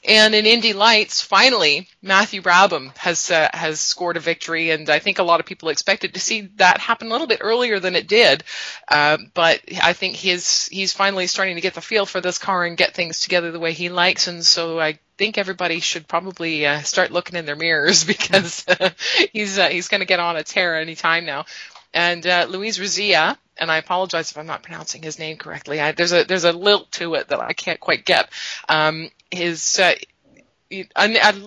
And 0.06 0.34
in 0.34 0.46
Indy 0.46 0.72
Lights, 0.72 1.20
finally, 1.20 1.88
Matthew 2.02 2.42
Brabham 2.42 2.96
has 2.98 3.30
uh, 3.30 3.48
has 3.52 3.80
scored 3.80 4.16
a 4.16 4.20
victory, 4.20 4.70
and 4.70 4.88
I 4.90 4.98
think 4.98 5.18
a 5.18 5.22
lot 5.22 5.40
of 5.40 5.46
people 5.46 5.70
expected 5.70 6.14
to 6.14 6.20
see 6.20 6.42
that 6.56 6.78
happen 6.78 7.08
a 7.08 7.10
little 7.10 7.26
bit 7.26 7.40
earlier 7.42 7.80
than 7.80 7.96
it 7.96 8.06
did. 8.06 8.44
Uh, 8.88 9.18
but 9.32 9.60
I 9.82 9.94
think 9.94 10.16
he's 10.16 10.66
he's 10.66 10.92
finally 10.92 11.26
starting 11.26 11.56
to 11.56 11.62
get 11.62 11.74
the 11.74 11.80
feel 11.80 12.06
for 12.06 12.20
this 12.20 12.38
car 12.38 12.64
and 12.64 12.76
get 12.76 12.94
things 12.94 13.20
together 13.20 13.50
the 13.50 13.60
way 13.60 13.72
he 13.72 13.88
likes 13.94 14.28
and 14.28 14.44
so 14.44 14.78
I 14.80 14.98
think 15.16 15.38
everybody 15.38 15.80
should 15.80 16.08
probably 16.08 16.66
uh, 16.66 16.80
start 16.82 17.10
looking 17.10 17.36
in 17.36 17.46
their 17.46 17.56
mirrors 17.56 18.04
because 18.14 18.64
uh, 18.68 18.90
he's 19.32 19.58
uh, 19.58 19.68
he's 19.68 19.88
going 19.88 20.00
to 20.00 20.06
get 20.06 20.20
on 20.20 20.36
a 20.36 20.42
tear 20.42 20.78
any 20.78 20.94
time 20.94 21.24
now. 21.24 21.44
And 21.92 22.26
uh, 22.26 22.46
Luis 22.50 22.78
Razia, 22.78 23.38
and 23.56 23.70
I 23.70 23.76
apologize 23.76 24.32
if 24.32 24.38
I'm 24.38 24.46
not 24.46 24.64
pronouncing 24.64 25.02
his 25.02 25.18
name 25.18 25.36
correctly. 25.36 25.80
I, 25.80 25.92
there's 25.92 26.12
a 26.12 26.24
there's 26.24 26.44
a 26.44 26.52
lilt 26.52 26.90
to 26.92 27.14
it 27.14 27.28
that 27.28 27.40
I 27.40 27.52
can't 27.52 27.80
quite 27.80 28.04
get. 28.04 28.30
Um, 28.68 29.10
his 29.30 29.78
uh, 29.78 29.94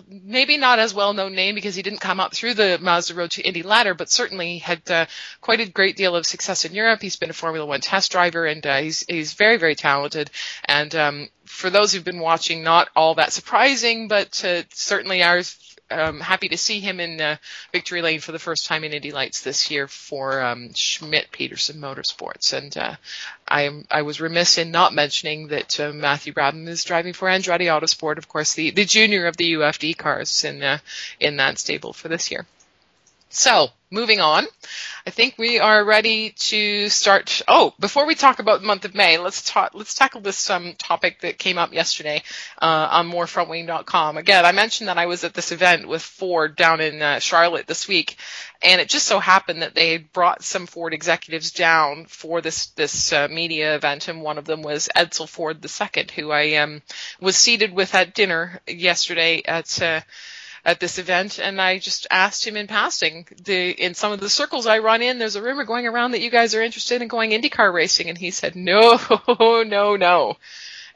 maybe 0.07 0.57
not 0.57 0.79
as 0.79 0.93
well 0.93 1.13
known 1.13 1.35
name 1.35 1.55
because 1.55 1.75
he 1.75 1.81
didn't 1.81 1.99
come 1.99 2.19
up 2.19 2.33
through 2.33 2.53
the 2.53 2.77
Mazda 2.81 3.13
Road 3.15 3.31
to 3.31 3.41
Indy 3.41 3.63
ladder, 3.63 3.93
but 3.93 4.09
certainly 4.09 4.59
had 4.59 4.89
uh, 4.89 5.05
quite 5.41 5.59
a 5.59 5.69
great 5.69 5.97
deal 5.97 6.15
of 6.15 6.25
success 6.25 6.65
in 6.65 6.73
Europe. 6.73 7.01
He's 7.01 7.15
been 7.15 7.29
a 7.29 7.33
Formula 7.33 7.65
One 7.65 7.81
test 7.81 8.11
driver, 8.11 8.45
and 8.45 8.65
uh, 8.65 8.77
he's 8.77 9.03
he's 9.07 9.33
very 9.33 9.57
very 9.57 9.75
talented. 9.75 10.29
And 10.65 10.93
um, 10.95 11.29
for 11.47 11.69
those 11.69 11.91
who've 11.91 12.03
been 12.03 12.19
watching, 12.19 12.63
not 12.63 12.89
all 12.95 13.15
that 13.15 13.33
surprising, 13.33 14.07
but 14.07 14.43
uh, 14.45 14.63
certainly 14.71 15.23
ours 15.23 15.57
um, 15.89 16.19
happy 16.19 16.49
to 16.49 16.57
see 16.57 16.79
him 16.79 16.99
in 16.99 17.19
uh, 17.21 17.37
victory 17.71 18.01
lane 18.01 18.19
for 18.19 18.31
the 18.31 18.39
first 18.39 18.65
time 18.65 18.83
in 18.83 18.93
Indy 18.93 19.11
Lights 19.11 19.41
this 19.41 19.71
year 19.71 19.87
for 19.87 20.41
um, 20.41 20.73
Schmidt 20.73 21.31
Peterson 21.31 21.79
Motorsports. 21.79 22.53
And 22.53 22.75
uh, 22.77 22.95
I, 23.47 23.83
I 23.89 24.01
was 24.01 24.19
remiss 24.19 24.57
in 24.57 24.71
not 24.71 24.93
mentioning 24.93 25.47
that 25.47 25.79
uh, 25.79 25.91
Matthew 25.93 26.33
Brabham 26.33 26.67
is 26.67 26.83
driving 26.83 27.13
for 27.13 27.27
Andretti 27.27 27.65
Autosport, 27.65 28.17
of 28.17 28.27
course, 28.27 28.53
the, 28.53 28.71
the 28.71 28.85
junior 28.85 29.27
of 29.27 29.37
the 29.37 29.53
UFD 29.53 29.97
cars 29.97 30.43
in 30.43 30.61
uh, 30.61 30.79
in 31.19 31.37
that 31.37 31.57
stable 31.57 31.93
for 31.93 32.07
this 32.09 32.31
year. 32.31 32.45
So, 33.37 33.69
moving 33.91 34.19
on. 34.19 34.47
I 35.05 35.11
think 35.11 35.35
we 35.37 35.59
are 35.59 35.85
ready 35.85 36.31
to 36.31 36.89
start. 36.89 37.43
Oh, 37.47 37.75
before 37.79 38.07
we 38.07 38.15
talk 38.15 38.39
about 38.39 38.61
the 38.61 38.65
month 38.65 38.83
of 38.83 38.95
May, 38.95 39.19
let's 39.19 39.43
talk. 39.43 39.75
Let's 39.75 39.93
tackle 39.93 40.21
this 40.21 40.49
um, 40.49 40.73
topic 40.79 41.21
that 41.21 41.37
came 41.37 41.59
up 41.59 41.71
yesterday 41.71 42.23
uh, 42.59 42.87
on 42.89 43.11
morefrontwing.com. 43.11 44.17
Again, 44.17 44.43
I 44.43 44.53
mentioned 44.53 44.89
that 44.89 44.97
I 44.97 45.05
was 45.05 45.23
at 45.23 45.35
this 45.35 45.51
event 45.51 45.87
with 45.87 46.01
Ford 46.01 46.55
down 46.55 46.81
in 46.81 46.99
uh, 46.99 47.19
Charlotte 47.19 47.67
this 47.67 47.87
week, 47.87 48.17
and 48.63 48.81
it 48.81 48.89
just 48.89 49.05
so 49.05 49.19
happened 49.19 49.61
that 49.61 49.75
they 49.75 49.99
brought 49.99 50.43
some 50.43 50.65
Ford 50.65 50.95
executives 50.95 51.51
down 51.51 52.07
for 52.07 52.41
this 52.41 52.69
this 52.71 53.13
uh, 53.13 53.27
media 53.27 53.75
event, 53.75 54.07
and 54.07 54.23
one 54.23 54.39
of 54.39 54.45
them 54.45 54.63
was 54.63 54.89
Edsel 54.95 55.29
Ford 55.29 55.63
II, 55.63 56.07
who 56.15 56.31
I 56.31 56.55
um, 56.55 56.81
was 57.21 57.37
seated 57.37 57.71
with 57.71 57.93
at 57.93 58.15
dinner 58.15 58.61
yesterday 58.65 59.43
at 59.45 59.79
uh, 59.79 60.01
at 60.65 60.79
this 60.79 60.97
event, 60.97 61.39
and 61.39 61.61
I 61.61 61.79
just 61.79 62.07
asked 62.11 62.45
him 62.45 62.57
in 62.57 62.67
passing. 62.67 63.27
The 63.43 63.71
in 63.71 63.93
some 63.93 64.11
of 64.11 64.19
the 64.19 64.29
circles 64.29 64.67
I 64.67 64.79
run 64.79 65.01
in, 65.01 65.19
there's 65.19 65.35
a 65.35 65.41
rumor 65.41 65.63
going 65.63 65.87
around 65.87 66.11
that 66.11 66.21
you 66.21 66.29
guys 66.29 66.55
are 66.55 66.61
interested 66.61 67.01
in 67.01 67.07
going 67.07 67.31
IndyCar 67.31 67.73
racing, 67.73 68.09
and 68.09 68.17
he 68.17 68.31
said, 68.31 68.55
"No, 68.57 68.99
no, 69.37 69.95
no," 69.95 70.37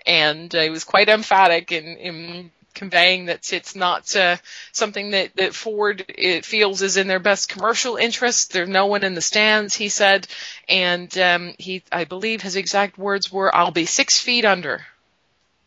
and 0.06 0.54
uh, 0.54 0.62
he 0.62 0.70
was 0.70 0.84
quite 0.84 1.10
emphatic 1.10 1.72
in, 1.72 1.86
in 1.98 2.52
conveying 2.74 3.26
that 3.26 3.52
it's 3.54 3.76
not 3.76 4.16
uh, 4.16 4.38
something 4.72 5.12
that, 5.12 5.36
that 5.36 5.54
Ford 5.54 6.06
feels 6.44 6.82
is 6.82 6.98
in 6.98 7.08
their 7.08 7.20
best 7.20 7.50
commercial 7.50 7.98
interest. 7.98 8.54
There's 8.54 8.70
no 8.70 8.88
one 8.88 9.04
in 9.04 9.14
the 9.14 9.22
stands, 9.22 9.76
he 9.76 9.90
said, 9.90 10.28
and 10.68 11.16
um, 11.18 11.54
he, 11.58 11.84
I 11.92 12.06
believe 12.06 12.42
his 12.42 12.56
exact 12.56 12.98
words 12.98 13.32
were, 13.32 13.56
"I'll 13.56 13.72
be 13.72 13.86
six 13.86 14.20
feet 14.20 14.46
under 14.46 14.86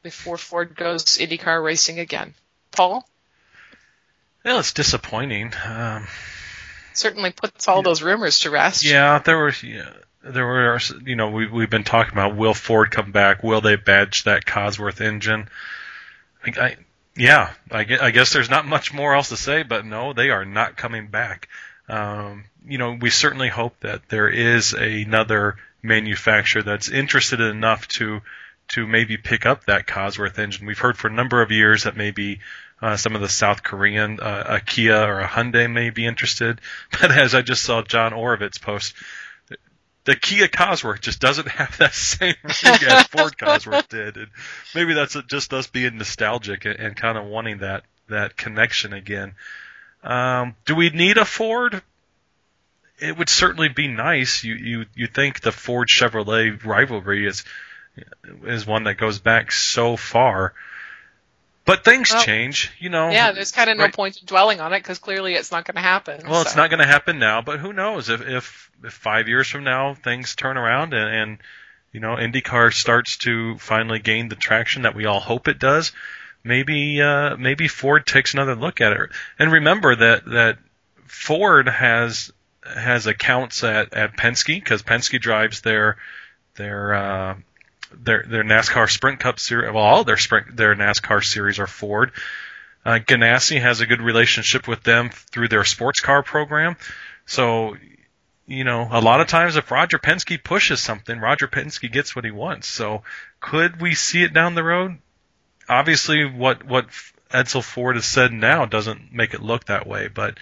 before 0.02 0.38
Ford 0.38 0.74
goes 0.76 1.04
IndyCar 1.04 1.62
racing 1.62 1.98
again." 1.98 2.35
Paul. 2.70 3.09
Well, 4.44 4.59
it's 4.59 4.72
disappointing. 4.72 5.52
Um, 5.64 6.07
Certainly 6.92 7.33
puts 7.33 7.66
all 7.66 7.83
those 7.83 8.02
rumors 8.02 8.40
to 8.40 8.50
rest. 8.50 8.85
Yeah, 8.85 9.18
there 9.18 9.38
were. 9.38 9.52
Yeah, 9.62 9.90
there 10.22 10.46
were. 10.46 10.78
You 11.04 11.16
know, 11.16 11.30
we 11.30 11.46
we've 11.46 11.70
been 11.70 11.85
talking 11.85 12.12
about 12.12 12.37
will 12.37 12.54
Ford 12.54 12.90
come 12.90 13.11
back? 13.11 13.42
Will 13.42 13.61
they 13.61 13.76
badge 13.76 14.24
that 14.24 14.44
Cosworth 14.44 15.00
engine? 15.00 15.48
I, 16.44 16.61
I 16.61 16.76
yeah, 17.16 17.52
I, 17.70 17.87
I 18.00 18.11
guess 18.11 18.33
there's 18.33 18.50
not 18.50 18.66
much 18.66 18.92
more 18.92 19.14
else 19.14 19.30
to 19.30 19.37
say, 19.37 19.62
but 19.62 19.87
no, 19.87 20.12
they 20.12 20.30
are 20.30 20.44
not 20.44 20.76
coming 20.76 21.09
back. 21.09 21.48
Um, 21.88 22.44
you 22.66 22.78
know, 22.78 22.96
we 23.00 23.11
certainly 23.11 23.48
hope 23.48 23.78
that 23.80 24.09
there 24.09 24.28
is 24.28 24.72
another 24.72 25.57
manufacturer 25.83 26.62
that's 26.62 26.88
interested 26.88 27.40
enough 27.40 27.88
to 27.88 28.20
to 28.68 28.87
maybe 28.87 29.16
pick 29.16 29.46
up 29.46 29.64
that 29.64 29.87
Cosworth 29.87 30.38
engine. 30.38 30.66
We've 30.66 30.78
heard 30.78 30.96
for 30.96 31.09
a 31.09 31.12
number 31.12 31.42
of 31.42 31.50
years 31.50 31.85
that 31.85 31.96
maybe 31.96 32.40
uh, 32.84 32.98
some 32.98 33.14
of 33.14 33.22
the 33.22 33.30
South 33.30 33.62
Korean, 33.62 34.20
uh, 34.20 34.44
a 34.46 34.60
Kia 34.60 34.94
or 34.94 35.20
a 35.20 35.26
Hyundai 35.26 35.72
may 35.72 35.88
be 35.88 36.04
interested. 36.04 36.60
But 37.00 37.10
as 37.10 37.34
I 37.34 37.40
just 37.40 37.62
saw 37.62 37.80
John 37.80 38.12
Oreovicz 38.12 38.60
post, 38.60 38.92
the 40.04 40.14
Kia 40.14 40.48
Cosworth 40.48 41.00
just 41.00 41.18
doesn't 41.18 41.48
have 41.48 41.78
that 41.78 41.94
same 41.94 42.34
rig 42.42 42.82
as 42.82 43.06
Ford 43.10 43.38
Cosworth 43.38 43.88
did. 43.88 44.18
And 44.18 44.28
maybe 44.74 44.92
that's 44.92 45.16
just 45.28 45.54
us 45.54 45.66
being 45.66 45.96
nostalgic 45.96 46.66
and, 46.66 46.78
and 46.78 46.94
kind 46.94 47.16
of 47.16 47.24
wanting 47.24 47.58
that, 47.58 47.84
that 48.10 48.36
connection 48.36 48.92
again. 48.92 49.34
Um, 50.02 50.54
do 50.66 50.74
we 50.74 50.90
need 50.90 51.16
a 51.16 51.24
Ford? 51.24 51.82
It 52.98 53.16
would 53.16 53.30
certainly 53.30 53.68
be 53.68 53.88
nice. 53.88 54.44
You, 54.44 54.56
you, 54.56 54.86
you 54.94 55.06
think 55.06 55.40
the 55.40 55.52
Ford 55.52 55.88
Chevrolet 55.88 56.62
rivalry 56.62 57.26
is, 57.26 57.44
is 58.44 58.66
one 58.66 58.84
that 58.84 58.98
goes 58.98 59.20
back 59.20 59.52
so 59.52 59.96
far. 59.96 60.52
But 61.66 61.83
things 61.83 62.12
well, 62.12 62.22
change, 62.22 62.72
you 62.79 62.90
know. 62.90 63.11
Yeah, 63.11 63.33
there's 63.33 63.50
kind 63.50 63.70
of 63.70 63.79
no 63.79 63.85
right. 63.85 63.94
point 63.94 64.18
in 64.18 64.27
dwelling 64.27 64.61
on 64.61 64.74
it 64.74 64.81
because 64.81 64.98
clearly 64.98 65.35
it's 65.35 65.50
not 65.50 65.64
going 65.64 65.77
to 65.77 65.81
happen. 65.81 66.20
Well, 66.24 66.42
so. 66.42 66.48
it's 66.48 66.57
not 66.57 66.68
going 66.68 66.81
to 66.81 66.87
happen 66.87 67.18
now, 67.18 67.40
but 67.40 67.59
who 67.59 67.72
knows 67.72 68.11
if, 68.11 68.20
if 68.20 68.70
if 68.83 68.92
five 68.92 69.29
years 69.29 69.48
from 69.48 69.64
now 69.64 69.94
things 69.94 70.35
turn 70.35 70.59
around 70.59 70.92
and, 70.92 71.14
and 71.14 71.38
you 71.90 72.00
know 72.00 72.16
IndyCar 72.16 72.72
starts 72.72 73.16
to 73.18 73.57
finally 73.57 73.98
gain 73.98 74.29
the 74.29 74.37
traction 74.37 74.83
that 74.83 74.94
we 74.94 75.07
all 75.07 75.20
hope 75.20 75.48
it 75.48 75.59
does, 75.59 75.92
maybe 76.42 77.00
uh, 77.00 77.37
maybe 77.37 77.66
Ford 77.66 78.07
takes 78.07 78.35
another 78.35 78.55
look 78.55 78.83
at 78.83 78.92
it. 78.92 79.11
And 79.38 79.50
remember 79.50 79.96
that 79.96 80.27
that 80.27 80.59
Ford 81.07 81.68
has 81.68 82.31
has 82.62 83.07
accounts 83.07 83.64
at 83.64 83.94
at 83.94 84.16
Penske 84.16 84.61
because 84.61 84.83
Penske 84.83 85.18
drives 85.18 85.62
their 85.62 85.96
their 86.57 86.94
uh, 86.94 87.35
their 88.02 88.24
their 88.26 88.44
NASCAR 88.44 88.90
Sprint 88.90 89.20
Cup 89.20 89.40
series. 89.40 89.72
Well, 89.72 89.83
all 89.83 90.04
their 90.04 90.16
sprint 90.16 90.57
their 90.57 90.74
NASCAR 90.74 91.24
series 91.24 91.59
are 91.59 91.66
Ford. 91.66 92.12
Uh, 92.85 92.98
Ganassi 92.98 93.61
has 93.61 93.80
a 93.80 93.87
good 93.87 94.02
relationship 94.02 94.68
with 94.68 94.83
them 94.83 95.11
through 95.11 95.48
their 95.48 95.64
sports 95.64 96.00
car 96.00 96.22
program. 96.22 96.76
So, 97.24 97.76
you 98.46 98.64
know, 98.64 98.87
a 98.90 99.00
lot 99.00 99.22
of 99.22 99.26
times 99.26 99.57
if 99.57 99.70
Roger 99.70 99.98
Penske 99.98 100.42
pushes 100.42 100.80
something, 100.80 101.18
Roger 101.18 101.48
Penske 101.48 101.90
gets 101.90 102.14
what 102.14 102.26
he 102.26 102.30
wants. 102.30 102.68
So, 102.68 103.02
could 103.40 103.80
we 103.80 103.94
see 103.94 104.22
it 104.22 104.35
down 104.35 104.54
the 104.54 104.64
road? 104.64 104.98
Obviously, 105.68 106.24
what 106.24 106.64
what 106.64 106.88
Edsel 107.30 107.64
Ford 107.64 107.96
has 107.96 108.04
said 108.04 108.33
now 108.33 108.66
doesn't 108.66 109.12
make 109.12 109.33
it 109.35 109.42
look 109.42 109.64
that 109.64 109.87
way, 109.87 110.09
but 110.09 110.38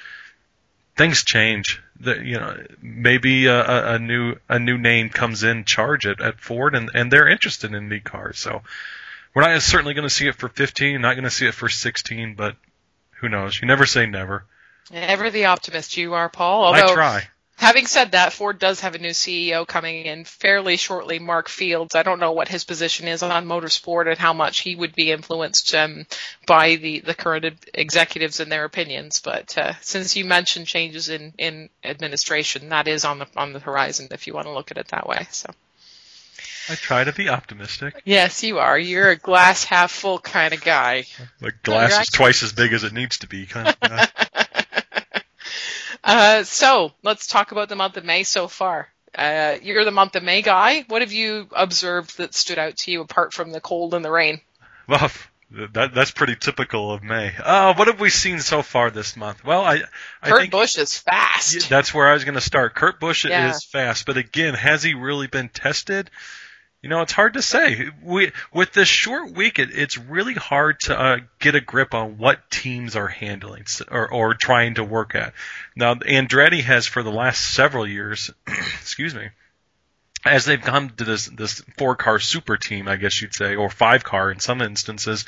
things 0.97 1.25
change. 1.25 1.83
The, 2.01 2.17
you 2.17 2.39
know, 2.39 2.57
maybe 2.81 3.47
a, 3.47 3.95
a 3.95 3.99
new 3.99 4.37
a 4.49 4.59
new 4.59 4.77
name 4.77 5.09
comes 5.09 5.43
in 5.45 5.65
charge 5.65 6.07
at, 6.07 6.21
at 6.21 6.41
Ford, 6.41 6.75
and, 6.75 6.91
and 6.95 7.13
they're 7.13 7.29
interested 7.29 7.73
in 7.73 8.01
cars. 8.01 8.39
So 8.39 8.63
we're 9.35 9.43
not 9.43 9.63
certainly 9.63 9.95
going 9.95 10.09
to 10.09 10.15
see 10.15 10.27
it 10.27 10.35
for 10.35 10.49
15, 10.49 11.01
not 11.01 11.15
going 11.15 11.25
to 11.25 11.31
see 11.31 11.47
it 11.47 11.55
for 11.55 11.69
16, 11.69 12.35
but 12.35 12.57
who 13.21 13.29
knows? 13.29 13.61
You 13.61 13.69
never 13.69 13.87
say 13.87 14.07
never. 14.07 14.45
Ever 14.93 15.31
the 15.31 15.47
optimist 15.47 15.97
you 15.97 16.15
are, 16.15 16.29
Paul. 16.29 16.65
Although, 16.65 16.93
I 16.93 16.95
try. 16.95 17.29
Having 17.63 17.87
said 17.87 18.11
that, 18.11 18.33
Ford 18.33 18.59
does 18.59 18.81
have 18.81 18.97
a 18.97 18.99
new 18.99 19.11
CEO 19.11 19.65
coming 19.65 20.05
in 20.05 20.25
fairly 20.25 20.77
shortly, 20.77 21.21
Mark 21.21 21.49
Fields. 21.49 21.95
I 21.95 22.03
don't 22.03 22.19
know 22.19 22.33
what 22.33 22.49
his 22.49 22.65
position 22.65 23.07
is 23.07 23.23
on 23.23 23.47
motorsport 23.47 24.09
and 24.09 24.19
how 24.19 24.33
much 24.33 24.59
he 24.59 24.75
would 24.75 24.97
be 24.97 25.13
influenced 25.13 25.73
um, 25.73 26.05
by 26.45 26.75
the, 26.75 26.99
the 26.99 27.15
current 27.15 27.65
executives 27.73 28.41
and 28.41 28.51
their 28.51 28.65
opinions. 28.65 29.21
But 29.21 29.57
uh, 29.57 29.75
since 29.81 30.17
you 30.17 30.25
mentioned 30.25 30.67
changes 30.67 31.09
in, 31.09 31.35
in 31.39 31.69
administration, 31.85 32.71
that 32.71 32.89
is 32.89 33.05
on 33.05 33.21
the 33.21 33.29
on 33.37 33.53
the 33.53 33.61
horizon 33.61 34.09
if 34.11 34.27
you 34.27 34.35
want 34.35 34.49
to 34.49 34.53
look 34.53 34.73
at 34.73 34.77
it 34.77 34.89
that 34.89 35.07
way. 35.07 35.29
So. 35.31 35.49
I 36.69 36.75
try 36.75 37.05
to 37.05 37.13
be 37.13 37.29
optimistic. 37.29 38.03
Yes, 38.05 38.43
you 38.43 38.59
are. 38.59 38.77
You're 38.77 39.11
a 39.11 39.17
glass 39.17 39.63
half 39.63 39.93
full 39.93 40.19
kind 40.19 40.53
of 40.53 40.65
guy. 40.65 41.05
The 41.39 41.53
glass 41.63 42.03
is 42.03 42.09
twice 42.09 42.43
as 42.43 42.53
big 42.53 42.73
as 42.73 42.83
it 42.83 42.93
needs 42.93 43.19
to 43.19 43.29
be 43.29 43.47
kind 43.47 43.69
of 43.69 43.79
guy. 43.79 44.09
Uh, 46.05 46.43
so 46.45 46.93
let's 47.03 47.27
talk 47.27 47.53
about 47.53 47.69
the 47.69 47.77
month 47.77 47.97
of 47.97 48.05
May 48.05 48.23
so 48.25 48.49
far. 48.49 48.89
Uh, 49.15 49.57
you're 49.63 49.85
the 49.85 49.91
month 49.91 50.17
of 50.17 50.23
May 50.23 50.43
guy. 50.43 50.85
What 50.89 51.03
have 51.03 51.13
you 51.13 51.47
observed 51.53 52.17
that 52.19 52.35
stood 52.35 52.59
out 52.59 52.77
to 52.79 52.91
you 52.91 53.03
apart 53.03 53.33
from 53.35 53.53
the 53.53 53.61
cold 53.61 53.95
and 53.95 54.05
the 54.05 54.11
rain? 54.11 54.41
Well, 54.89 55.11
that, 55.75 55.95
that's 55.95 56.11
pretty 56.11 56.35
typical 56.35 56.91
of 56.93 57.03
May. 57.03 57.33
Uh, 57.39 57.75
what 57.75 57.89
have 57.89 58.01
we 58.01 58.09
seen 58.11 58.41
so 58.41 58.63
far 58.63 58.91
this 58.91 59.17
month? 59.17 59.45
Well, 59.45 59.61
I, 59.63 59.83
I 60.23 60.29
Kurt 60.31 60.41
think 60.41 60.53
Busch 60.53 60.79
is 60.79 60.97
fast. 60.99 61.69
That's 61.69 61.93
where 61.93 62.09
I 62.09 62.15
was 62.15 62.25
going 62.25 62.35
to 62.37 62.41
start. 62.41 62.75
Kurt 62.75 62.99
Busch 62.99 63.25
Yeah. 63.27 63.51
is 63.51 63.65
fast, 63.65 64.07
but 64.07 64.17
again, 64.17 64.55
has 64.55 64.83
he 64.83 64.95
really 64.95 65.27
been 65.27 65.51
tested? 65.51 66.11
You 66.83 66.89
know, 66.89 67.01
it's 67.03 67.13
hard 67.13 67.35
to 67.35 67.43
say. 67.43 67.91
We, 68.03 68.33
with 68.53 68.73
this 68.73 68.89
short 68.89 69.33
week, 69.33 69.61
it, 69.61 69.71
it's 69.73 69.97
really 69.97 70.35
hard 70.35 70.81
to 70.81 70.99
uh, 70.99 71.19
get 71.39 71.55
a 71.55 71.61
grip 71.61 71.95
on 71.95 72.19
what 72.19 72.51
teams 72.51 72.97
are 72.97 73.07
handling 73.07 73.67
or, 73.89 74.13
or 74.13 74.35
trying 74.35 74.75
to 74.75 74.85
work 74.85 75.15
at. 75.15 75.33
Now, 75.77 75.95
Andretti 75.95 76.61
has 76.63 76.89
for 76.89 77.05
the 77.05 77.13
last 77.13 77.55
several 77.55 77.87
years, 77.87 78.33
excuse 78.81 79.15
me, 79.15 79.29
as 80.25 80.45
they've 80.45 80.61
come 80.61 80.91
to 80.91 81.05
this 81.05 81.27
this 81.27 81.63
four 81.79 81.97
car 81.97 82.19
super 82.19 82.57
team, 82.57 82.89
I 82.89 82.97
guess 82.97 83.21
you'd 83.21 83.35
say, 83.35 83.55
or 83.55 83.71
five 83.71 84.03
car 84.03 84.31
in 84.31 84.41
some 84.41 84.61
instances, 84.61 85.25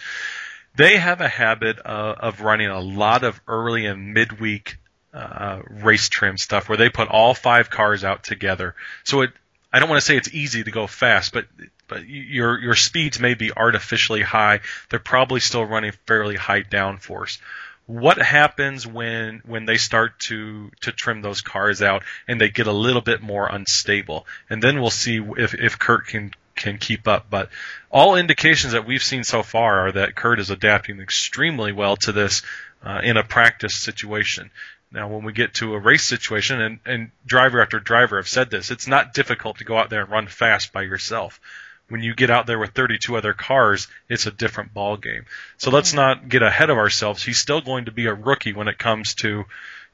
they 0.76 0.96
have 0.96 1.20
a 1.20 1.28
habit 1.28 1.78
of, 1.78 2.40
running 2.40 2.68
a 2.68 2.80
lot 2.80 3.22
of 3.22 3.40
early 3.46 3.86
and 3.86 4.12
midweek 4.12 4.78
uh, 5.12 5.60
race 5.68 6.08
trim 6.08 6.36
stuff 6.36 6.68
where 6.68 6.78
they 6.78 6.88
put 6.88 7.08
all 7.08 7.34
five 7.34 7.70
cars 7.70 8.02
out 8.02 8.24
together. 8.24 8.74
So 9.04 9.22
it, 9.22 9.30
I 9.74 9.80
don't 9.80 9.88
want 9.88 10.00
to 10.00 10.06
say 10.06 10.16
it's 10.16 10.32
easy 10.32 10.62
to 10.62 10.70
go 10.70 10.86
fast, 10.86 11.32
but 11.32 11.46
but 11.88 12.06
your 12.06 12.60
your 12.60 12.76
speeds 12.76 13.18
may 13.18 13.34
be 13.34 13.50
artificially 13.52 14.22
high. 14.22 14.60
They're 14.88 15.00
probably 15.00 15.40
still 15.40 15.64
running 15.64 15.90
fairly 16.06 16.36
high 16.36 16.62
downforce. 16.62 17.38
What 17.86 18.18
happens 18.18 18.86
when 18.86 19.42
when 19.44 19.64
they 19.66 19.78
start 19.78 20.20
to 20.30 20.70
to 20.82 20.92
trim 20.92 21.22
those 21.22 21.40
cars 21.40 21.82
out 21.82 22.04
and 22.28 22.40
they 22.40 22.50
get 22.50 22.68
a 22.68 22.72
little 22.72 23.02
bit 23.02 23.20
more 23.20 23.48
unstable? 23.48 24.28
And 24.48 24.62
then 24.62 24.80
we'll 24.80 24.90
see 24.90 25.16
if 25.38 25.54
if 25.54 25.76
Kurt 25.76 26.06
can 26.06 26.30
can 26.54 26.78
keep 26.78 27.08
up. 27.08 27.26
But 27.28 27.48
all 27.90 28.14
indications 28.14 28.74
that 28.74 28.86
we've 28.86 29.02
seen 29.02 29.24
so 29.24 29.42
far 29.42 29.88
are 29.88 29.92
that 29.92 30.14
Kurt 30.14 30.38
is 30.38 30.50
adapting 30.50 31.00
extremely 31.00 31.72
well 31.72 31.96
to 31.96 32.12
this 32.12 32.42
uh, 32.84 33.00
in 33.02 33.16
a 33.16 33.24
practice 33.24 33.74
situation. 33.74 34.52
Now, 34.94 35.08
when 35.08 35.24
we 35.24 35.32
get 35.32 35.54
to 35.54 35.74
a 35.74 35.78
race 35.78 36.04
situation, 36.04 36.60
and, 36.60 36.78
and 36.86 37.10
driver 37.26 37.60
after 37.60 37.80
driver 37.80 38.16
have 38.16 38.28
said 38.28 38.48
this, 38.48 38.70
it's 38.70 38.86
not 38.86 39.12
difficult 39.12 39.58
to 39.58 39.64
go 39.64 39.76
out 39.76 39.90
there 39.90 40.02
and 40.02 40.10
run 40.10 40.28
fast 40.28 40.72
by 40.72 40.82
yourself. 40.82 41.40
When 41.88 42.02
you 42.02 42.14
get 42.14 42.30
out 42.30 42.46
there 42.46 42.60
with 42.60 42.70
32 42.70 43.16
other 43.16 43.32
cars, 43.32 43.88
it's 44.08 44.26
a 44.26 44.30
different 44.30 44.72
ball 44.72 44.96
game. 44.96 45.26
So 45.58 45.72
let's 45.72 45.92
not 45.92 46.28
get 46.28 46.42
ahead 46.42 46.70
of 46.70 46.78
ourselves. 46.78 47.24
He's 47.24 47.38
still 47.38 47.60
going 47.60 47.86
to 47.86 47.90
be 47.90 48.06
a 48.06 48.14
rookie 48.14 48.52
when 48.52 48.68
it 48.68 48.78
comes 48.78 49.16
to 49.16 49.44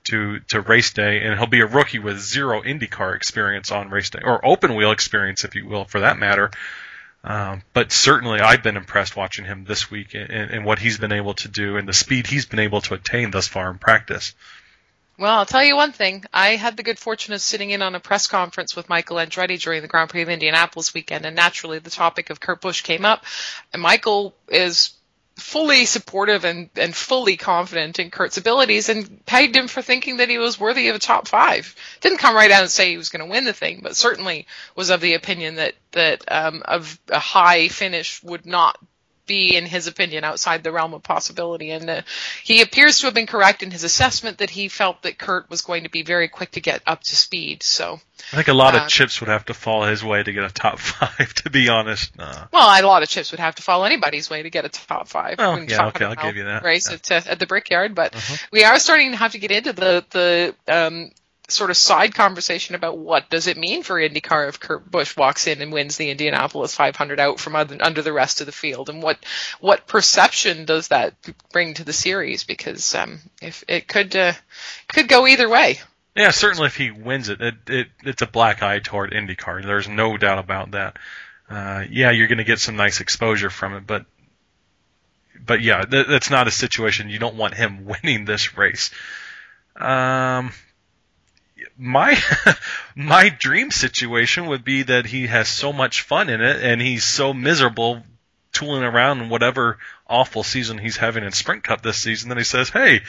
to 0.05 0.41
to 0.49 0.61
race 0.61 0.93
day, 0.93 1.23
and 1.23 1.37
he'll 1.39 1.47
be 1.47 1.61
a 1.61 1.67
rookie 1.67 1.99
with 1.99 2.21
zero 2.21 2.63
IndyCar 2.63 3.17
experience 3.17 3.71
on 3.71 3.89
race 3.89 4.11
day, 4.11 4.21
or 4.23 4.45
open 4.47 4.75
wheel 4.75 4.93
experience, 4.93 5.45
if 5.45 5.55
you 5.55 5.67
will, 5.67 5.85
for 5.87 6.01
that 6.01 6.19
matter. 6.19 6.51
Um, 7.25 7.63
but 7.73 7.91
certainly, 7.91 8.41
I've 8.41 8.63
been 8.63 8.77
impressed 8.77 9.17
watching 9.17 9.45
him 9.47 9.65
this 9.65 9.91
week 9.91 10.15
and, 10.15 10.31
and 10.31 10.65
what 10.65 10.79
he's 10.79 10.99
been 10.99 11.13
able 11.13 11.35
to 11.35 11.49
do 11.49 11.77
and 11.77 11.89
the 11.89 11.93
speed 11.93 12.27
he's 12.27 12.47
been 12.47 12.61
able 12.61 12.81
to 12.83 12.95
attain 12.95 13.31
thus 13.31 13.49
far 13.49 13.71
in 13.71 13.79
practice. 13.79 14.35
Well, 15.21 15.37
I'll 15.37 15.45
tell 15.45 15.63
you 15.63 15.77
one 15.77 15.93
thing. 15.93 16.25
I 16.33 16.57
had 16.57 16.79
the 16.79 16.83
good 16.83 16.99
fortune 16.99 17.35
of 17.35 17.43
sitting 17.43 17.69
in 17.69 17.83
on 17.83 17.95
a 17.95 18.01
press 18.01 18.27
conference 18.27 18.75
with 18.75 18.89
Michael 18.89 19.19
Andretti 19.19 19.61
during 19.61 19.83
the 19.83 19.87
Grand 19.87 20.09
Prix 20.09 20.23
of 20.23 20.31
Indianapolis 20.31 20.95
weekend, 20.95 21.27
and 21.27 21.37
naturally 21.37 21.79
the 21.79 21.91
topic 21.91 22.31
of 22.31 22.41
Kurt 22.41 22.63
Busch 22.63 22.81
came 22.81 23.05
up. 23.05 23.27
And 23.75 23.83
Michael 23.83 24.35
is 24.49 24.95
fully 25.37 25.85
supportive 25.85 26.47
and, 26.47 26.71
and 26.75 26.97
fully 26.97 27.37
confident 27.37 27.99
in 27.99 28.11
Kurt's 28.11 28.39
abilities 28.39 28.89
and 28.89 29.25
pegged 29.27 29.55
him 29.55 29.69
for 29.69 29.83
thinking 29.83 30.17
that 30.19 30.31
he 30.31 30.39
was 30.39 30.59
worthy 30.59 30.89
of 30.89 30.97
a 30.97 30.99
top 30.99 31.29
five. 31.29 31.77
Didn't 32.01 32.19
come 32.19 32.35
right 32.35 32.51
out 32.51 32.63
and 32.63 32.71
say 32.71 32.89
he 32.91 32.97
was 32.97 33.11
going 33.11 33.25
to 33.25 33.31
win 33.31 33.45
the 33.45 33.53
thing, 33.53 33.81
but 33.83 33.97
certainly 33.97 34.47
was 34.75 34.89
of 34.89 35.03
the 35.03 35.13
opinion 35.13 35.57
that, 35.57 35.75
that 35.93 36.25
um, 36.33 36.63
of 36.65 36.99
a 37.11 37.19
high 37.19 37.69
finish 37.69 38.23
would 38.23 38.47
not 38.47 38.79
be, 39.31 39.57
in 39.57 39.65
his 39.67 39.87
opinion, 39.87 40.25
outside 40.25 40.63
the 40.65 40.73
realm 40.73 40.93
of 40.95 41.03
possibility. 41.05 41.71
And 41.71 41.89
uh, 41.89 42.03
he 42.43 42.63
appears 42.63 42.99
to 42.99 43.07
have 43.07 43.15
been 43.15 43.27
correct 43.29 43.63
in 43.63 43.71
his 43.71 43.85
assessment 43.85 44.39
that 44.39 44.51
he 44.51 44.69
felt 44.69 45.03
that 45.03 45.19
Kurt 45.19 45.49
was 45.49 45.63
going 45.63 45.85
to 45.85 45.89
be 45.91 46.03
very 46.03 46.29
quick 46.29 46.51
to 46.53 46.61
get 46.61 46.83
up 46.87 47.01
to 47.05 47.15
speed. 47.17 47.63
So, 47.63 48.01
I 48.33 48.37
think 48.37 48.49
a 48.49 48.53
lot 48.53 48.75
Uh, 48.75 48.79
of 48.85 48.89
chips 48.89 49.21
would 49.21 49.29
have 49.31 49.45
to 49.47 49.55
fall 49.55 49.85
his 49.85 50.03
way 50.05 50.23
to 50.23 50.33
get 50.33 50.45
a 50.45 50.51
top 50.51 50.79
five. 50.93 51.33
To 51.43 51.51
be 51.51 51.69
honest, 51.69 52.13
uh, 52.19 52.47
well, 52.53 52.67
a 52.69 52.83
lot 52.87 53.03
of 53.05 53.09
chips 53.09 53.31
would 53.31 53.41
have 53.41 53.55
to 53.57 53.63
fall 53.63 53.85
anybody's 53.85 54.29
way 54.29 54.43
to 54.43 54.51
get 54.51 54.65
a 54.65 54.69
top 54.69 55.09
five. 55.09 55.37
Oh, 55.39 55.57
yeah, 55.57 55.87
okay, 55.89 56.05
I'll 56.05 56.17
give 56.17 56.37
you 56.37 56.45
that. 56.45 56.63
Race 56.65 56.89
Yeah. 56.91 56.97
at, 56.97 57.11
uh, 57.27 57.31
at 57.33 57.39
the 57.39 57.47
Brickyard, 57.47 57.95
but 57.95 58.15
Uh-huh. 58.15 58.37
we 58.53 58.65
are 58.65 58.79
starting 58.79 59.13
to 59.13 59.17
have 59.17 59.33
to 59.33 59.39
get 59.39 59.51
into 59.53 59.73
the 59.73 60.05
the 60.11 60.55
um, 60.69 61.11
sort 61.53 61.71
of 61.71 61.77
side 61.77 62.15
conversation 62.15 62.75
about 62.75 62.99
what 62.99 63.31
does 63.31 63.47
it 63.47 63.57
mean 63.57 63.83
for 63.83 63.97
IndyCar 63.97 64.49
if 64.49 64.61
Kurt 64.61 64.91
Busch 64.91 65.17
walks 65.17 65.47
in 65.47 65.63
and 65.63 65.73
wins 65.73 65.97
the 65.97 66.11
Indianapolis 66.11 66.75
500 66.75 67.21
out 67.21 67.41
from 67.41 67.57
under 67.57 68.03
the 68.03 68.13
rest 68.13 68.41
of 68.41 68.47
the 68.47 68.53
field, 68.53 68.89
and 68.89 69.03
what 69.03 69.19
what 69.61 69.87
perception 69.87 70.65
does 70.65 70.89
that 70.89 71.15
bring 71.53 71.75
to 71.75 71.85
the 71.85 71.93
series? 71.93 72.45
Because 72.45 72.95
um, 72.95 73.21
if 73.41 73.65
it 73.69 73.89
could 73.89 74.15
uh, 74.17 74.33
could 74.89 75.09
go 75.09 75.27
either 75.27 75.49
way. 75.49 75.79
yeah, 76.17 76.31
certainly 76.31 76.67
if 76.67 76.77
he 76.77 76.91
wins 76.91 77.29
it, 77.29 77.41
it, 77.41 77.55
it 77.69 77.89
it's 78.05 78.23
a 78.23 78.27
black 78.27 78.63
eye 78.63 78.81
toward 78.81 79.13
IndyCar. 79.13 79.65
There's 79.65 79.89
no 79.89 80.17
doubt 80.17 80.39
about 80.39 80.73
that. 80.73 80.97
Uh, 81.49 81.85
yeah, 81.91 82.11
you're 82.13 82.29
going 82.29 82.39
to 82.39 82.45
get 82.45 82.61
some 82.61 82.77
nice 82.77 83.01
exposure 83.01 83.51
from 83.51 83.75
it, 83.75 83.87
but 83.87 84.07
but 85.45 85.61
yeah, 85.61 85.83
th- 85.83 86.07
that's 86.07 86.31
not 86.31 86.47
a 86.47 86.53
situation 86.53 87.09
you 87.09 87.19
don't 87.19 87.37
want 87.37 87.55
him 87.55 87.85
winning 88.03 88.25
this 88.25 88.57
race. 88.57 88.91
Um, 89.77 90.53
my 91.81 92.19
my 92.95 93.31
dream 93.31 93.71
situation 93.71 94.47
would 94.47 94.65
be 94.65 94.83
that 94.83 95.07
he 95.07 95.27
has 95.27 95.49
so 95.49 95.73
much 95.73 96.03
fun 96.03 96.29
in 96.29 96.41
it 96.41 96.63
and 96.63 96.81
he's 96.81 97.05
so 97.05 97.33
miserable 97.33 98.03
tooling 98.53 98.83
around 98.83 99.21
in 99.21 99.29
whatever 99.29 99.79
awful 100.07 100.43
season 100.43 100.77
he's 100.77 100.97
having 100.97 101.25
in 101.25 101.33
Sprint 101.33 101.65
Cup 101.65 101.83
this 101.83 101.97
season 101.97 102.29
that 102.29 102.39
he 102.39 102.45
says, 102.45 102.69
"Hey, 102.69 103.01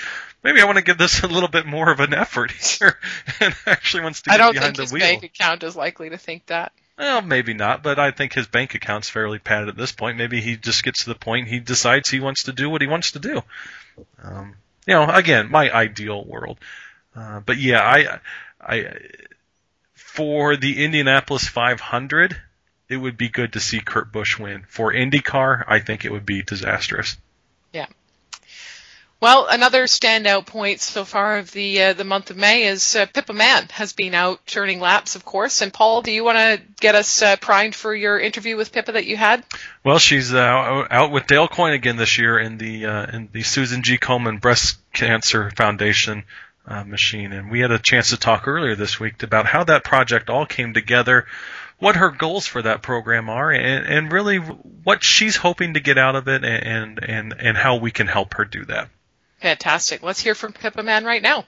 maybe 0.43 0.61
I 0.61 0.65
want 0.65 0.77
to 0.77 0.83
give 0.83 0.97
this 0.97 1.21
a 1.21 1.27
little 1.27 1.49
bit 1.49 1.65
more 1.65 1.91
of 1.91 1.99
an 1.99 2.13
effort 2.13 2.51
here," 2.79 2.97
and 3.39 3.53
actually 3.65 4.03
wants 4.03 4.21
to 4.21 4.31
I 4.31 4.37
get 4.37 4.43
don't 4.43 4.53
behind 4.53 4.77
think 4.77 4.81
his 4.83 4.89
the 4.91 4.93
wheel. 4.95 5.01
bank 5.03 5.23
account 5.23 5.63
is 5.63 5.75
likely 5.75 6.09
to 6.09 6.17
think 6.17 6.45
that. 6.47 6.71
Well, 6.97 7.21
maybe 7.21 7.53
not, 7.53 7.81
but 7.81 7.97
I 7.97 8.11
think 8.11 8.33
his 8.33 8.47
bank 8.47 8.75
account's 8.75 9.09
fairly 9.09 9.39
padded 9.39 9.69
at 9.69 9.77
this 9.77 9.91
point. 9.91 10.17
Maybe 10.17 10.39
he 10.39 10.55
just 10.55 10.83
gets 10.83 11.03
to 11.03 11.09
the 11.09 11.15
point 11.15 11.47
he 11.47 11.59
decides 11.59 12.09
he 12.09 12.19
wants 12.19 12.43
to 12.43 12.53
do 12.53 12.69
what 12.69 12.81
he 12.81 12.87
wants 12.87 13.13
to 13.13 13.19
do. 13.19 13.41
Um, 14.21 14.55
you 14.85 14.93
know, 14.93 15.09
again, 15.09 15.49
my 15.49 15.71
ideal 15.71 16.23
world. 16.23 16.59
Uh, 17.15 17.39
but 17.39 17.57
yeah, 17.57 17.81
I, 17.81 18.19
I, 18.61 18.93
for 19.93 20.55
the 20.55 20.83
Indianapolis 20.83 21.47
500, 21.47 22.39
it 22.89 22.97
would 22.97 23.17
be 23.17 23.29
good 23.29 23.53
to 23.53 23.59
see 23.59 23.79
Kurt 23.79 24.11
Busch 24.11 24.37
win. 24.37 24.65
For 24.67 24.93
IndyCar, 24.93 25.63
I 25.67 25.79
think 25.79 26.05
it 26.05 26.11
would 26.11 26.25
be 26.25 26.43
disastrous. 26.43 27.17
Yeah. 27.73 27.87
Well, 29.21 29.45
another 29.47 29.83
standout 29.83 30.47
point 30.47 30.81
so 30.81 31.05
far 31.05 31.37
of 31.37 31.51
the 31.51 31.83
uh, 31.83 31.93
the 31.93 32.03
month 32.03 32.31
of 32.31 32.37
May 32.37 32.63
is 32.63 32.95
uh, 32.95 33.05
Pippa 33.05 33.33
Mann 33.33 33.67
has 33.69 33.93
been 33.93 34.15
out 34.15 34.45
turning 34.47 34.79
laps, 34.79 35.15
of 35.15 35.23
course. 35.23 35.61
And 35.61 35.71
Paul, 35.71 36.01
do 36.01 36.11
you 36.11 36.23
want 36.23 36.37
to 36.39 36.59
get 36.79 36.95
us 36.95 37.21
uh, 37.21 37.35
primed 37.35 37.75
for 37.75 37.93
your 37.93 38.19
interview 38.19 38.57
with 38.57 38.71
Pippa 38.71 38.93
that 38.93 39.05
you 39.05 39.15
had? 39.15 39.45
Well, 39.83 39.99
she's 39.99 40.33
uh, 40.33 40.87
out 40.89 41.11
with 41.11 41.27
Dale 41.27 41.47
Coyne 41.47 41.73
again 41.73 41.97
this 41.97 42.17
year 42.17 42.39
in 42.39 42.57
the 42.57 42.87
uh, 42.87 43.15
in 43.15 43.29
the 43.31 43.43
Susan 43.43 43.83
G. 43.83 43.99
Komen 43.99 44.41
Breast 44.41 44.79
Cancer 44.91 45.51
Foundation 45.55 46.23
uh, 46.71 46.83
machine, 46.83 47.33
and 47.33 47.51
we 47.51 47.59
had 47.59 47.71
a 47.71 47.79
chance 47.79 48.09
to 48.11 48.17
talk 48.17 48.47
earlier 48.47 48.75
this 48.75 48.99
week 48.99 49.21
about 49.23 49.45
how 49.45 49.63
that 49.65 49.83
project 49.83 50.29
all 50.29 50.45
came 50.45 50.73
together 50.73 51.25
what 51.81 51.95
her 51.95 52.11
goals 52.11 52.45
for 52.45 52.61
that 52.61 52.83
program 52.83 53.27
are 53.27 53.51
and, 53.51 53.87
and 53.87 54.11
really 54.11 54.37
what 54.37 55.03
she's 55.03 55.35
hoping 55.35 55.73
to 55.73 55.79
get 55.79 55.97
out 55.97 56.15
of 56.15 56.27
it 56.27 56.45
and, 56.45 57.03
and, 57.03 57.33
and 57.39 57.57
how 57.57 57.77
we 57.77 57.89
can 57.89 58.05
help 58.05 58.35
her 58.35 58.45
do 58.45 58.63
that. 58.65 58.87
Fantastic. 59.41 60.03
Let's 60.03 60.19
hear 60.19 60.35
from 60.35 60.53
Pippa 60.53 60.83
Mann 60.83 61.05
right 61.05 61.23
now. 61.23 61.45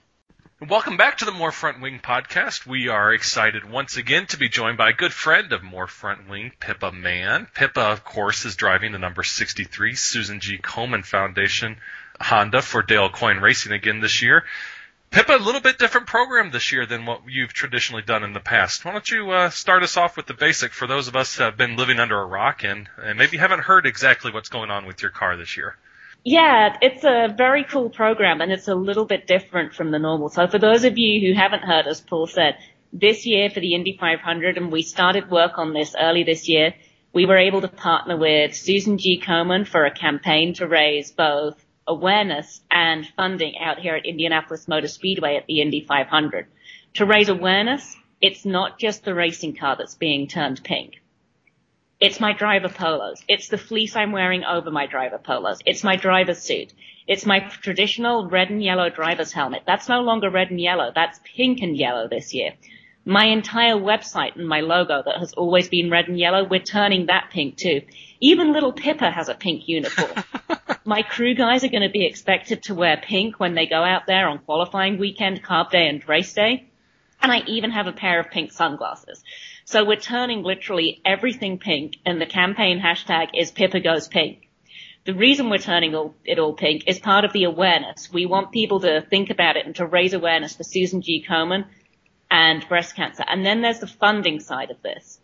Welcome 0.67 0.97
back 0.97 1.19
to 1.19 1.25
the 1.25 1.31
More 1.31 1.51
Front 1.51 1.81
Wing 1.81 1.99
podcast. 2.03 2.65
We 2.65 2.87
are 2.87 3.13
excited 3.13 3.69
once 3.69 3.97
again 3.97 4.25
to 4.27 4.37
be 4.37 4.49
joined 4.49 4.77
by 4.77 4.89
a 4.89 4.93
good 4.93 5.13
friend 5.13 5.53
of 5.53 5.61
More 5.61 5.87
Front 5.87 6.27
Wing, 6.27 6.51
Pippa 6.59 6.91
Mann. 6.91 7.47
Pippa, 7.53 7.81
of 7.81 8.03
course, 8.03 8.45
is 8.45 8.55
driving 8.55 8.91
the 8.91 8.99
number 8.99 9.21
63 9.21 9.93
Susan 9.93 10.39
G. 10.39 10.57
Komen 10.57 11.05
Foundation 11.05 11.77
Honda 12.19 12.63
for 12.63 12.81
Dale 12.81 13.09
Coyne 13.09 13.37
Racing 13.39 13.73
again 13.73 13.99
this 13.99 14.23
year. 14.23 14.45
Pippa, 15.13 15.35
a 15.35 15.37
little 15.37 15.61
bit 15.61 15.77
different 15.77 16.07
program 16.07 16.49
this 16.49 16.71
year 16.71 16.87
than 16.87 17.05
what 17.05 17.21
you've 17.29 17.53
traditionally 17.53 18.01
done 18.01 18.23
in 18.23 18.33
the 18.33 18.39
past. 18.39 18.83
Why 18.83 18.93
don't 18.93 19.11
you 19.11 19.29
uh, 19.29 19.51
start 19.51 19.83
us 19.83 19.95
off 19.95 20.17
with 20.17 20.25
the 20.25 20.33
basic 20.33 20.73
for 20.73 20.87
those 20.87 21.07
of 21.07 21.15
us 21.15 21.35
who 21.35 21.43
have 21.43 21.55
been 21.55 21.75
living 21.75 21.99
under 21.99 22.19
a 22.19 22.25
rock 22.25 22.63
and, 22.63 22.89
and 22.97 23.19
maybe 23.19 23.37
haven't 23.37 23.59
heard 23.59 23.85
exactly 23.85 24.31
what's 24.31 24.49
going 24.49 24.71
on 24.71 24.87
with 24.87 25.03
your 25.03 25.11
car 25.11 25.37
this 25.37 25.55
year? 25.55 25.77
Yeah, 26.23 26.75
it's 26.81 27.03
a 27.03 27.31
very 27.31 27.63
cool 27.63 27.91
program 27.91 28.41
and 28.41 28.51
it's 28.51 28.67
a 28.67 28.73
little 28.73 29.05
bit 29.05 29.27
different 29.27 29.75
from 29.75 29.91
the 29.91 29.99
normal. 29.99 30.29
So 30.29 30.47
for 30.47 30.57
those 30.57 30.83
of 30.83 30.97
you 30.97 31.27
who 31.27 31.39
haven't 31.39 31.61
heard, 31.61 31.85
as 31.85 32.01
Paul 32.01 32.25
said, 32.25 32.57
this 32.91 33.27
year 33.27 33.51
for 33.51 33.59
the 33.59 33.75
Indy 33.75 33.95
500 33.99 34.57
and 34.57 34.71
we 34.71 34.81
started 34.81 35.29
work 35.29 35.59
on 35.59 35.73
this 35.73 35.95
early 35.95 36.23
this 36.23 36.49
year, 36.49 36.73
we 37.13 37.27
were 37.27 37.37
able 37.37 37.61
to 37.61 37.67
partner 37.67 38.17
with 38.17 38.55
Susan 38.55 38.97
G. 38.97 39.21
Komen 39.23 39.67
for 39.67 39.85
a 39.85 39.91
campaign 39.91 40.55
to 40.55 40.67
raise 40.67 41.11
both 41.11 41.62
awareness 41.87 42.61
and 42.71 43.07
funding 43.15 43.57
out 43.57 43.79
here 43.79 43.95
at 43.95 44.05
Indianapolis 44.05 44.67
Motor 44.67 44.87
Speedway 44.87 45.35
at 45.35 45.45
the 45.47 45.61
Indy 45.61 45.85
500. 45.85 46.47
To 46.95 47.05
raise 47.05 47.29
awareness, 47.29 47.95
it's 48.21 48.45
not 48.45 48.79
just 48.79 49.03
the 49.03 49.13
racing 49.13 49.55
car 49.55 49.75
that's 49.75 49.95
being 49.95 50.27
turned 50.27 50.63
pink. 50.63 51.01
It's 51.99 52.19
my 52.19 52.33
driver 52.33 52.69
polos. 52.69 53.23
It's 53.27 53.47
the 53.47 53.57
fleece 53.57 53.95
I'm 53.95 54.11
wearing 54.11 54.43
over 54.43 54.71
my 54.71 54.87
driver 54.87 55.17
polos. 55.17 55.59
It's 55.65 55.83
my 55.83 55.95
driver's 55.95 56.39
suit. 56.39 56.73
It's 57.07 57.25
my 57.25 57.39
traditional 57.39 58.29
red 58.29 58.49
and 58.49 58.63
yellow 58.63 58.89
driver's 58.89 59.31
helmet. 59.31 59.63
That's 59.65 59.89
no 59.89 60.01
longer 60.01 60.29
red 60.29 60.51
and 60.51 60.59
yellow. 60.59 60.91
That's 60.93 61.19
pink 61.23 61.61
and 61.61 61.77
yellow 61.77 62.07
this 62.07 62.33
year. 62.33 62.53
My 63.05 63.25
entire 63.25 63.75
website 63.75 64.37
and 64.37 64.47
my 64.47 64.61
logo 64.61 65.03
that 65.05 65.17
has 65.17 65.33
always 65.33 65.67
been 65.67 65.89
red 65.89 66.07
and 66.07 66.17
yellow, 66.17 66.45
we're 66.45 66.61
turning 66.61 67.07
that 67.07 67.31
pink 67.31 67.57
too. 67.57 67.81
Even 68.21 68.53
little 68.53 68.71
Pippa 68.71 69.11
has 69.11 69.27
a 69.27 69.35
pink 69.35 69.67
uniform. 69.67 70.23
my 70.85 71.01
crew 71.01 71.35
guys 71.35 71.65
are 71.65 71.69
going 71.69 71.83
to 71.83 71.89
be 71.89 72.05
expected 72.05 72.63
to 72.63 72.75
wear 72.75 72.95
pink 72.95 73.41
when 73.41 73.55
they 73.55 73.65
go 73.65 73.83
out 73.83 74.07
there 74.07 74.29
on 74.29 74.39
qualifying 74.39 74.97
weekend, 74.97 75.43
carb 75.43 75.69
day 75.69 75.89
and 75.89 76.07
race 76.07 76.33
day. 76.33 76.69
And 77.21 77.29
I 77.29 77.41
even 77.47 77.71
have 77.71 77.87
a 77.87 77.91
pair 77.91 78.21
of 78.21 78.31
pink 78.31 78.53
sunglasses. 78.53 79.21
So 79.65 79.83
we're 79.83 79.97
turning 79.97 80.43
literally 80.43 81.01
everything 81.03 81.59
pink 81.59 81.97
and 82.05 82.21
the 82.21 82.25
campaign 82.25 82.79
hashtag 82.79 83.31
is 83.33 83.51
Pippa 83.51 83.81
Goes 83.81 84.07
Pink. 84.07 84.47
The 85.05 85.13
reason 85.13 85.49
we're 85.49 85.57
turning 85.57 85.93
all, 85.93 86.15
it 86.23 86.39
all 86.39 86.53
pink 86.53 86.83
is 86.87 86.99
part 86.99 87.25
of 87.25 87.33
the 87.33 87.43
awareness. 87.43 88.11
We 88.13 88.25
want 88.25 88.53
people 88.53 88.79
to 88.81 89.01
think 89.01 89.29
about 89.29 89.57
it 89.57 89.65
and 89.65 89.75
to 89.75 89.85
raise 89.85 90.13
awareness 90.13 90.55
for 90.55 90.63
Susan 90.63 91.01
G. 91.01 91.25
Komen 91.29 91.65
and 92.33 92.67
breast 92.67 92.95
cancer. 92.97 93.23
And 93.25 93.45
then 93.45 93.61
there's 93.61 93.79
the 93.79 93.87
funding 93.87 94.41
side 94.41 94.71
of 94.71 94.81
this. 94.81 95.19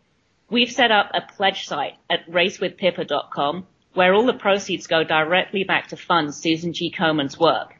We've 0.49 0.71
set 0.71 0.91
up 0.91 1.11
a 1.13 1.21
pledge 1.21 1.67
site 1.67 1.95
at 2.09 2.29
racewithpippa.com 2.29 3.67
where 3.93 4.13
all 4.13 4.25
the 4.25 4.33
proceeds 4.33 4.87
go 4.87 5.03
directly 5.03 5.63
back 5.65 5.87
to 5.89 5.97
fund 5.97 6.33
Susan 6.33 6.71
G. 6.71 6.91
Komen's 6.91 7.37
work 7.37 7.73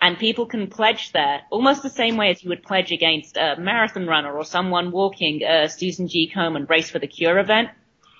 and 0.00 0.18
people 0.18 0.46
can 0.46 0.66
pledge 0.66 1.12
there 1.12 1.42
almost 1.50 1.82
the 1.82 1.90
same 1.90 2.16
way 2.16 2.30
as 2.30 2.42
you 2.42 2.48
would 2.48 2.62
pledge 2.62 2.90
against 2.90 3.36
a 3.36 3.56
marathon 3.58 4.06
runner 4.06 4.32
or 4.32 4.44
someone 4.44 4.92
walking 4.92 5.42
a 5.42 5.68
Susan 5.68 6.08
G. 6.08 6.30
Komen 6.34 6.68
Race 6.68 6.90
for 6.90 6.98
the 6.98 7.06
Cure 7.06 7.38
event. 7.38 7.68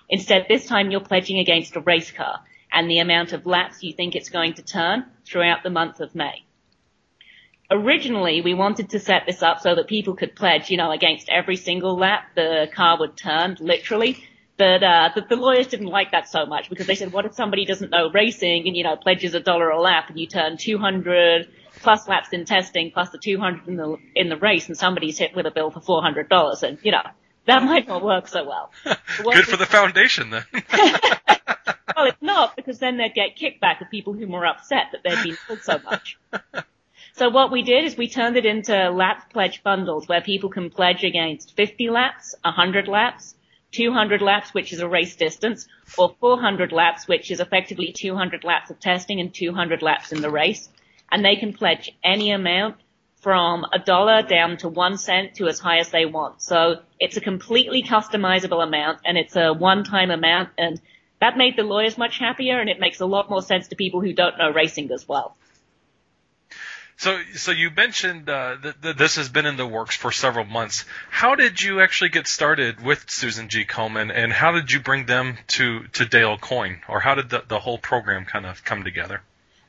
Instead, 0.09 0.47
this 0.49 0.67
time 0.67 0.91
you're 0.91 1.01
pledging 1.01 1.39
against 1.39 1.77
a 1.77 1.81
race 1.81 2.11
car 2.11 2.41
and 2.73 2.91
the 2.91 2.99
amount 2.99 3.33
of 3.33 3.47
laps 3.47 3.83
you 3.83 3.93
think 3.93 4.15
it's 4.15 4.29
going 4.29 4.55
to 4.55 4.63
turn 4.63 5.07
throughout 5.25 5.63
the 5.63 5.71
month 5.71 6.01
of 6.01 6.15
May. 6.15 6.45
Originally, 7.71 8.41
we 8.41 8.55
wanted 8.55 8.91
to 8.91 8.99
set 8.99 9.27
this 9.27 9.43
up 9.43 9.61
so 9.61 9.75
that 9.75 9.87
people 9.87 10.14
could 10.14 10.35
pledge, 10.35 10.71
you 10.71 10.77
know, 10.77 10.91
against 10.91 11.29
every 11.29 11.57
single 11.57 11.97
lap 11.97 12.25
the 12.35 12.68
car 12.75 12.99
would 12.99 13.16
turn, 13.16 13.57
literally. 13.61 14.25
But 14.57 14.83
uh, 14.83 15.11
the, 15.14 15.23
the 15.23 15.37
lawyers 15.37 15.68
didn't 15.68 15.87
like 15.87 16.11
that 16.11 16.29
so 16.29 16.45
much 16.47 16.68
because 16.68 16.87
they 16.87 16.95
said, 16.95 17.12
what 17.12 17.25
if 17.25 17.35
somebody 17.35 17.64
doesn't 17.64 17.91
know 17.91 18.11
racing 18.11 18.66
and, 18.66 18.77
you 18.77 18.85
know, 18.85 18.97
pledges 18.97 19.35
a 19.35 19.41
dollar 19.41 19.71
a 19.71 19.81
lap 19.81 20.11
and 20.11 20.18
you 20.18 20.27
turn 20.27 20.57
200 20.57 21.49
plus 21.81 22.09
laps 22.09 22.29
in 22.33 22.45
testing, 22.45 22.91
plus 22.91 23.11
the 23.11 23.18
200 23.18 23.68
in 23.68 23.77
the 23.77 23.97
in 24.14 24.29
the 24.29 24.37
race, 24.37 24.68
and 24.68 24.77
somebody's 24.77 25.18
hit 25.18 25.35
with 25.35 25.47
a 25.47 25.51
bill 25.51 25.71
for 25.71 25.81
$400, 25.81 26.62
and 26.62 26.79
you 26.83 26.93
know 26.93 27.03
that 27.47 27.62
might 27.62 27.89
not 27.89 28.05
work 28.05 28.29
so 28.29 28.47
well. 28.47 28.71
Good 29.23 29.47
for 29.47 29.57
the 29.57 29.66
foundation 29.66 30.31
then. 30.31 30.45
well, 31.97 32.07
it's 32.07 32.23
not 32.23 32.57
because 32.57 32.79
then 32.79 32.97
they'd 32.97 33.14
get 33.14 33.37
kickback 33.37 33.81
of 33.81 33.91
people 33.91 34.12
who 34.12 34.27
were 34.27 34.47
upset 34.47 34.87
that 34.93 35.03
they'd 35.03 35.23
been 35.23 35.39
told 35.47 35.62
so 35.62 35.79
much. 35.85 36.18
So 37.15 37.29
what 37.29 37.51
we 37.51 37.63
did 37.63 37.85
is 37.85 37.97
we 37.97 38.09
turned 38.09 38.37
it 38.37 38.47
into 38.47 38.91
lap 38.91 39.33
pledge 39.33 39.63
bundles 39.63 40.09
where 40.09 40.21
people 40.21 40.51
can 40.51 40.71
pledge 40.71 41.05
against 41.05 41.57
50 41.57 41.91
laps, 41.91 42.35
100 42.43 42.89
laps, 42.89 43.35
200 43.73 44.23
laps, 44.23 44.53
which 44.55 44.73
is 44.73 44.81
a 44.81 44.89
race 44.89 45.17
distance, 45.17 45.69
or 45.99 46.15
400 46.21 46.73
laps, 46.73 47.07
which 47.07 47.31
is 47.31 47.41
effectively 47.41 47.93
200 47.93 48.45
laps 48.45 48.71
of 48.71 48.81
testing 48.81 49.21
and 49.21 49.35
200 49.35 49.83
laps 49.83 50.13
in 50.13 50.23
the 50.23 50.31
race 50.31 50.69
and 51.11 51.25
they 51.25 51.37
can 51.37 51.53
pledge 51.53 51.91
any 52.05 52.31
amount 52.31 52.77
from 53.21 53.67
a 53.73 53.79
dollar 53.79 54.23
down 54.23 54.57
to 54.57 54.69
one 54.69 54.97
cent 54.97 55.35
to 55.35 55.47
as 55.47 55.59
high 55.59 55.79
as 55.79 55.91
they 55.91 56.07
want. 56.07 56.41
So 56.41 56.81
it's 56.99 57.17
a 57.17 57.21
completely 57.21 57.83
customizable 57.83 58.63
amount 58.63 59.01
and 59.05 59.19
it's 59.19 59.37
a 59.37 59.53
one-time 59.53 60.11
amount 60.11 60.51
and 60.57 60.81
that 61.21 61.37
made 61.37 61.57
the 61.57 61.63
lawyers 61.63 61.99
much 61.99 62.19
happier 62.19 62.59
and 62.61 62.71
it 62.71 62.81
makes 62.81 63.01
a 63.01 63.07
lot 63.07 63.29
more 63.29 63.43
sense 63.43 63.69
to 63.69 63.77
people 63.77 64.01
who 64.01 64.15
don't 64.15 64.39
know 64.39 64.51
racing 64.51 64.91
as 64.91 65.07
well. 65.07 65.37
So, 67.01 67.19
so 67.35 67.51
you 67.51 67.71
mentioned 67.71 68.29
uh, 68.29 68.57
that, 68.63 68.83
that, 68.83 68.99
this 68.99 69.17
has 69.17 69.31
been 69.31 69.47
in 69.47 69.57
the 69.57 69.67
works 69.67 69.97
for 69.97 70.13
several 70.13 70.45
months. 70.45 70.85
How 71.09 71.35
did 71.35 71.63
you 71.63 71.81
actually 71.81 72.11
get 72.11 72.27
started 72.27 72.85
with 72.85 73.09
Susan 73.09 73.49
G. 73.49 73.65
Komen, 73.65 74.13
and 74.15 74.31
how 74.31 74.53
did 74.53 74.71
you 74.71 74.81
bring 74.81 75.07
them 75.07 75.39
to 75.57 75.85
to 75.95 76.05
Dale 76.05 76.37
Coyne, 76.37 76.83
or 76.91 77.01
how 77.01 77.15
did 77.15 77.31
the, 77.31 77.43
the 77.49 77.59
whole 77.59 77.79
program 77.79 78.27
kind 78.27 78.45
of 78.45 78.63
come 78.67 78.85
together? 78.85 79.23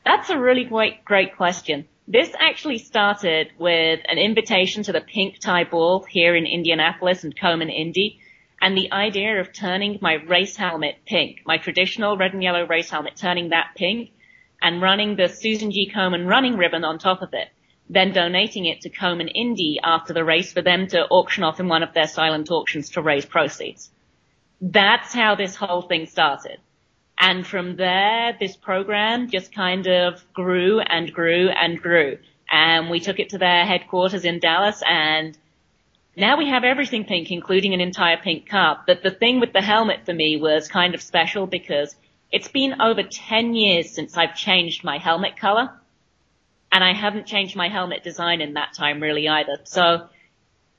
That's 0.04 0.30
a 0.30 0.38
really 0.38 0.66
great, 0.66 1.06
great 1.06 1.38
question. 1.38 1.88
This 2.06 2.30
actually 2.38 2.80
started 2.80 3.54
with 3.58 4.02
an 4.10 4.18
invitation 4.18 4.84
to 4.84 4.92
the 4.92 5.00
Pink 5.00 5.40
Tie 5.40 5.64
Ball 5.64 6.04
here 6.04 6.36
in 6.36 6.46
Indianapolis 6.46 7.24
and 7.24 7.34
Komen 7.34 7.74
Indy, 7.74 8.20
and 8.60 8.78
the 8.78 8.92
idea 8.92 9.40
of 9.40 9.54
turning 9.54 10.00
my 10.02 10.16
race 10.16 10.58
helmet 10.58 10.98
pink, 11.06 11.44
my 11.46 11.60
traditional 11.60 12.18
red 12.18 12.34
and 12.34 12.44
yellow 12.44 12.68
race 12.68 12.90
helmet, 12.90 13.16
turning 13.16 13.52
that 13.52 13.68
pink, 13.78 14.12
and 14.62 14.82
running 14.82 15.16
the 15.16 15.28
Susan 15.28 15.72
G. 15.72 15.92
Komen 15.94 16.28
running 16.28 16.58
ribbon 16.58 16.84
on 16.84 17.00
top 17.00 17.22
of 17.22 17.34
it, 17.34 17.50
then 17.90 18.14
donating 18.14 18.66
it 18.66 18.82
to 18.82 18.90
Komen 18.90 19.30
Indy 19.34 19.80
after 19.84 20.14
the 20.14 20.24
race 20.24 20.54
for 20.54 20.62
them 20.62 20.88
to 20.88 21.06
auction 21.08 21.44
off 21.44 21.60
in 21.60 21.68
one 21.68 21.84
of 21.84 21.94
their 21.94 22.08
silent 22.08 22.50
auctions 22.52 22.92
to 22.92 23.02
raise 23.02 23.26
proceeds. 23.26 23.90
That's 24.62 25.14
how 25.14 25.36
this 25.36 25.56
whole 25.56 25.82
thing 25.82 26.06
started. 26.06 26.60
And 27.20 27.46
from 27.46 27.76
there, 27.76 28.36
this 28.40 28.56
program 28.56 29.30
just 29.30 29.54
kind 29.54 29.88
of 29.88 30.24
grew 30.34 30.80
and 30.80 31.14
grew 31.14 31.50
and 31.50 31.82
grew. 31.82 32.18
And 32.50 32.90
we 32.90 33.00
took 33.00 33.20
it 33.20 33.30
to 33.30 33.38
their 33.38 33.66
headquarters 33.66 34.26
in 34.26 34.40
Dallas 34.40 34.82
and 34.88 35.38
now 36.16 36.38
we 36.38 36.50
have 36.50 36.66
everything 36.66 37.06
pink, 37.06 37.32
including 37.32 37.74
an 37.74 37.80
entire 37.80 38.18
pink 38.18 38.50
car. 38.50 38.84
But 38.86 39.02
the 39.02 39.12
thing 39.12 39.40
with 39.40 39.54
the 39.54 39.62
helmet 39.62 40.06
for 40.06 40.14
me 40.14 40.36
was 40.36 40.68
kind 40.68 40.94
of 40.94 41.02
special 41.02 41.48
because 41.48 41.96
it's 42.32 42.48
been 42.48 42.82
over 42.82 43.04
10 43.04 43.54
years 43.56 43.92
since 43.92 44.18
I've 44.18 44.36
changed 44.36 44.84
my 44.84 44.98
helmet 44.98 45.38
color. 45.38 45.72
And 46.72 46.84
I 46.84 46.94
haven't 46.94 47.28
changed 47.28 47.56
my 47.56 47.68
helmet 47.68 48.04
design 48.04 48.40
in 48.40 48.54
that 48.54 48.74
time 48.74 49.02
really 49.02 49.28
either. 49.28 49.58
So 49.66 50.08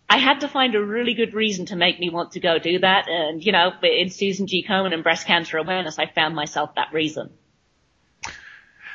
I 0.09 0.17
had 0.17 0.41
to 0.41 0.49
find 0.49 0.75
a 0.75 0.83
really 0.83 1.15
good 1.15 1.35
reason 1.35 1.67
to 1.67 1.77
make 1.77 2.01
me 2.01 2.09
want 2.09 2.33
to 2.33 2.41
go 2.41 2.59
do 2.59 2.79
that. 2.79 3.09
And, 3.09 3.45
you 3.45 3.53
know, 3.53 3.73
in 3.83 4.09
Susan 4.09 4.47
G. 4.47 4.65
Komen 4.67 4.95
and 4.95 5.03
breast 5.03 5.27
cancer 5.27 5.59
awareness, 5.59 5.99
I 5.99 6.07
found 6.07 6.35
myself 6.35 6.75
that 6.77 6.93
reason. 6.93 7.31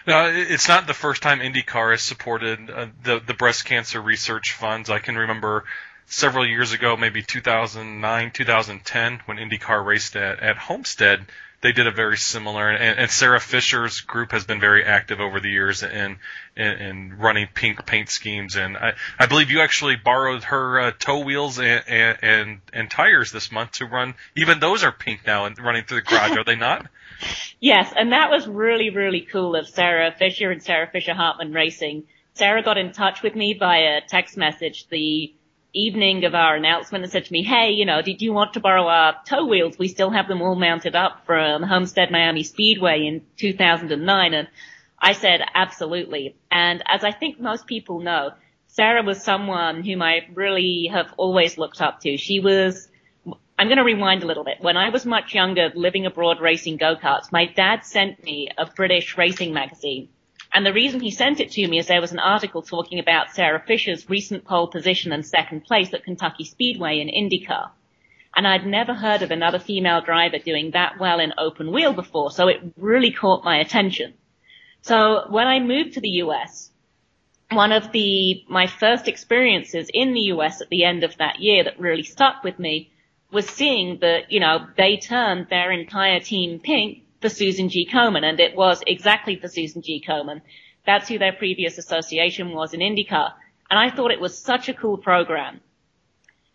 Now, 0.07 0.27
it's 0.27 0.67
not 0.67 0.87
the 0.87 0.93
first 0.93 1.21
time 1.21 1.39
IndyCar 1.39 1.91
has 1.91 2.01
supported 2.01 2.69
uh, 2.69 2.87
the 3.03 3.19
the 3.19 3.33
breast 3.33 3.65
cancer 3.65 4.01
research 4.01 4.53
funds. 4.53 4.89
I 4.89 4.99
can 4.99 5.17
remember 5.17 5.65
several 6.05 6.47
years 6.47 6.71
ago, 6.71 6.95
maybe 6.95 7.21
2009, 7.21 8.31
2010, 8.31 9.21
when 9.25 9.37
IndyCar 9.37 9.85
raced 9.85 10.15
at, 10.15 10.39
at 10.39 10.55
Homestead. 10.55 11.25
They 11.61 11.71
did 11.71 11.87
a 11.87 11.91
very 11.91 12.17
similar, 12.17 12.69
and, 12.69 12.99
and 12.99 13.09
Sarah 13.09 13.39
Fisher's 13.39 14.01
group 14.01 14.31
has 14.31 14.45
been 14.45 14.59
very 14.59 14.83
active 14.83 15.19
over 15.19 15.39
the 15.39 15.49
years 15.49 15.81
in 15.81 16.17
in, 16.55 16.67
in 16.67 17.17
running 17.17 17.47
pink 17.53 17.85
paint 17.85 18.09
schemes, 18.09 18.55
and 18.55 18.77
I, 18.77 18.93
I 19.17 19.25
believe 19.25 19.49
you 19.49 19.61
actually 19.61 19.95
borrowed 19.95 20.43
her 20.43 20.79
uh, 20.79 20.91
tow 20.97 21.19
wheels 21.19 21.59
and, 21.59 21.83
and 21.87 22.17
and 22.21 22.61
and 22.73 22.91
tires 22.91 23.31
this 23.31 23.51
month 23.51 23.71
to 23.73 23.85
run. 23.85 24.13
Even 24.35 24.59
those 24.59 24.83
are 24.83 24.91
pink 24.91 25.25
now 25.25 25.45
and 25.45 25.57
running 25.57 25.83
through 25.85 26.01
the 26.01 26.03
garage, 26.03 26.37
are 26.37 26.43
they 26.43 26.55
not? 26.55 26.87
Yes, 27.59 27.91
and 27.97 28.11
that 28.11 28.29
was 28.29 28.47
really 28.47 28.91
really 28.91 29.21
cool 29.21 29.55
of 29.55 29.67
Sarah 29.67 30.13
Fisher 30.15 30.51
and 30.51 30.61
Sarah 30.61 30.85
Fisher 30.85 31.15
Hartman 31.15 31.51
Racing. 31.51 32.03
Sarah 32.35 32.61
got 32.61 32.77
in 32.77 32.91
touch 32.91 33.23
with 33.23 33.35
me 33.35 33.53
via 33.53 34.01
text 34.07 34.37
message 34.37 34.87
the 34.89 35.33
evening 35.73 36.25
of 36.25 36.33
our 36.33 36.55
announcement 36.55 37.03
and 37.03 37.11
said 37.11 37.25
to 37.25 37.31
me, 37.31 37.43
hey, 37.43 37.71
you 37.71 37.85
know, 37.85 38.01
did 38.01 38.21
you 38.21 38.33
want 38.33 38.53
to 38.53 38.59
borrow 38.59 38.87
our 38.87 39.15
tow 39.25 39.45
wheels? 39.45 39.77
We 39.77 39.87
still 39.87 40.09
have 40.09 40.27
them 40.27 40.41
all 40.41 40.55
mounted 40.55 40.95
up 40.95 41.25
from 41.25 41.63
Homestead 41.63 42.11
Miami 42.11 42.43
Speedway 42.43 43.05
in 43.05 43.21
2009. 43.37 44.33
And 44.33 44.47
I 44.99 45.13
said, 45.13 45.41
absolutely. 45.53 46.35
And 46.49 46.83
as 46.87 47.03
I 47.03 47.11
think 47.11 47.39
most 47.39 47.67
people 47.67 47.99
know, 47.99 48.31
Sarah 48.67 49.03
was 49.03 49.23
someone 49.23 49.83
whom 49.83 50.01
I 50.01 50.27
really 50.33 50.89
have 50.91 51.13
always 51.17 51.57
looked 51.57 51.81
up 51.81 52.01
to. 52.01 52.17
She 52.17 52.39
was, 52.39 52.87
I'm 53.57 53.67
going 53.67 53.77
to 53.77 53.83
rewind 53.83 54.23
a 54.23 54.27
little 54.27 54.43
bit. 54.43 54.57
When 54.61 54.77
I 54.77 54.89
was 54.89 55.05
much 55.05 55.33
younger, 55.33 55.71
living 55.73 56.05
abroad 56.05 56.39
racing 56.41 56.77
go-karts, 56.77 57.31
my 57.31 57.45
dad 57.45 57.85
sent 57.85 58.23
me 58.23 58.49
a 58.57 58.65
British 58.65 59.17
racing 59.17 59.53
magazine 59.53 60.09
and 60.53 60.65
the 60.65 60.73
reason 60.73 60.99
he 60.99 61.11
sent 61.11 61.39
it 61.39 61.51
to 61.51 61.67
me 61.67 61.79
is 61.79 61.87
there 61.87 62.01
was 62.01 62.11
an 62.11 62.19
article 62.19 62.61
talking 62.61 62.99
about 62.99 63.33
Sarah 63.33 63.63
Fisher's 63.65 64.09
recent 64.09 64.45
pole 64.45 64.67
position 64.67 65.11
and 65.11 65.25
second 65.25 65.65
place 65.65 65.93
at 65.93 66.03
Kentucky 66.03 66.45
Speedway 66.45 66.99
in 66.99 67.07
IndyCar. 67.07 67.69
And 68.35 68.47
I'd 68.47 68.65
never 68.65 68.93
heard 68.93 69.21
of 69.23 69.31
another 69.31 69.59
female 69.59 70.01
driver 70.01 70.37
doing 70.37 70.71
that 70.71 70.99
well 70.99 71.19
in 71.19 71.33
open 71.37 71.71
wheel 71.71 71.93
before, 71.93 72.31
so 72.31 72.47
it 72.47 72.61
really 72.77 73.11
caught 73.11 73.43
my 73.43 73.57
attention. 73.57 74.13
So 74.81 75.25
when 75.29 75.47
I 75.47 75.59
moved 75.59 75.93
to 75.93 76.01
the 76.01 76.21
US, 76.23 76.71
one 77.51 77.71
of 77.71 77.91
the, 77.91 78.43
my 78.47 78.67
first 78.67 79.07
experiences 79.07 79.89
in 79.93 80.13
the 80.13 80.31
US 80.33 80.61
at 80.61 80.69
the 80.69 80.83
end 80.83 81.03
of 81.03 81.17
that 81.17 81.39
year 81.39 81.63
that 81.63 81.79
really 81.79 82.03
stuck 82.03 82.43
with 82.43 82.59
me 82.59 82.91
was 83.31 83.47
seeing 83.47 83.99
that, 83.99 84.31
you 84.31 84.39
know, 84.39 84.67
they 84.77 84.97
turned 84.97 85.47
their 85.49 85.71
entire 85.71 86.19
team 86.19 86.59
pink 86.59 87.03
for 87.21 87.29
Susan 87.29 87.69
G. 87.69 87.87
Komen, 87.91 88.23
and 88.23 88.39
it 88.39 88.55
was 88.55 88.83
exactly 88.85 89.35
for 89.35 89.47
Susan 89.47 89.81
G. 89.81 90.03
Komen. 90.07 90.41
That's 90.85 91.09
who 91.09 91.17
their 91.17 91.33
previous 91.33 91.77
association 91.77 92.51
was 92.51 92.73
in 92.73 92.79
IndyCar. 92.79 93.33
And 93.69 93.79
I 93.79 93.89
thought 93.89 94.11
it 94.11 94.21
was 94.21 94.37
such 94.37 94.69
a 94.69 94.73
cool 94.73 94.97
program. 94.97 95.61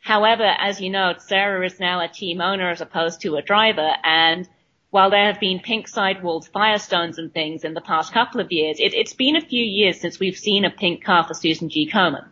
However, 0.01 0.55
as 0.59 0.81
you 0.81 0.91
know, 0.91 1.15
Sarah 1.19 1.65
is 1.65 1.79
now 1.79 2.01
a 2.01 2.09
team 2.09 2.41
owner 2.41 2.71
as 2.71 2.81
opposed 2.81 3.21
to 3.23 3.37
a 3.37 3.43
driver, 3.43 3.93
and 4.03 4.49
while 4.91 5.11
there 5.11 5.27
have 5.27 5.41
been 5.41 5.61
pink 5.61 5.89
sidewalled 5.89 6.49
Firestones 6.53 7.19
and 7.19 7.33
things 7.33 7.65
in 7.65 7.75
the 7.75 7.81
past 7.81 8.13
couple 8.13 8.41
of 8.41 8.53
years, 8.53 8.79
it, 8.79 8.95
has 8.95 9.15
been 9.15 9.37
a 9.37 9.41
few 9.41 9.65
years 9.65 10.01
since 10.01 10.19
we've 10.19 10.37
seen 10.37 10.65
a 10.65 10.71
pink 10.71 11.05
car 11.05 11.25
for 11.25 11.35
Susan 11.35 11.69
G. 11.69 11.89
Komen. 11.91 12.27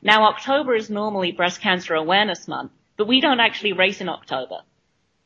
Now, 0.00 0.28
October 0.28 0.74
is 0.74 0.88
normally 0.88 1.32
Breast 1.32 1.60
Cancer 1.60 1.94
Awareness 1.94 2.46
Month, 2.46 2.72
but 2.96 3.08
we 3.08 3.20
don't 3.20 3.40
actually 3.40 3.72
race 3.72 4.00
in 4.00 4.08
October. 4.08 4.60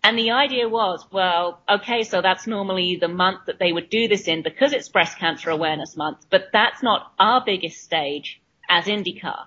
And 0.05 0.18
the 0.18 0.32
idea 0.32 0.68
was, 0.68 1.07
well, 1.12 1.62
okay, 1.68 2.03
so 2.03 2.22
that's 2.22 2.46
normally 2.46 2.96
the 3.00 3.09
month 3.09 3.46
that 3.46 3.61
they 3.61 3.72
would 3.72 3.88
do 3.88 4.09
this 4.09 4.26
in 4.26 4.42
because 4.42 4.72
it's 4.72 4.88
Breast 4.88 5.18
Cancer 5.18 5.50
Awareness 5.50 5.96
Month, 5.96 6.26
but 6.28 6.46
that's 6.53 6.82
not 6.82 7.12
our 7.20 7.42
biggest 7.44 7.82
stage 7.82 8.40
as 8.68 8.86
IndyCar. 8.86 9.44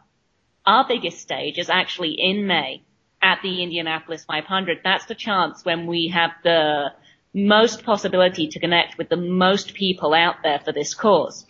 Our 0.66 0.88
biggest 0.88 1.20
stage 1.20 1.58
is 1.58 1.70
actually 1.70 2.12
in 2.12 2.48
May 2.48 2.84
at 3.22 3.40
the 3.44 3.64
Indianapolis 3.64 4.24
500. 4.24 4.80
That's 4.84 5.06
the 5.06 5.16
chance 5.16 5.66
when 5.66 5.88
we 5.88 6.08
have 6.08 6.32
the 6.44 6.94
most 7.34 7.84
possibility 7.84 8.48
to 8.48 8.60
connect 8.60 8.98
with 8.98 9.10
the 9.10 9.18
most 9.18 9.74
people 9.74 10.14
out 10.14 10.38
there 10.42 10.60
for 10.60 10.72
this 10.72 10.94
cause. 10.94 11.46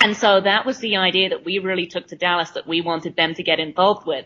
And 0.00 0.16
so 0.16 0.40
that 0.40 0.64
was 0.64 0.78
the 0.78 0.96
idea 0.96 1.28
that 1.28 1.44
we 1.44 1.58
really 1.58 1.86
took 1.86 2.08
to 2.08 2.16
Dallas 2.16 2.50
that 2.52 2.66
we 2.66 2.80
wanted 2.80 3.16
them 3.16 3.34
to 3.34 3.42
get 3.42 3.60
involved 3.60 4.06
with. 4.06 4.24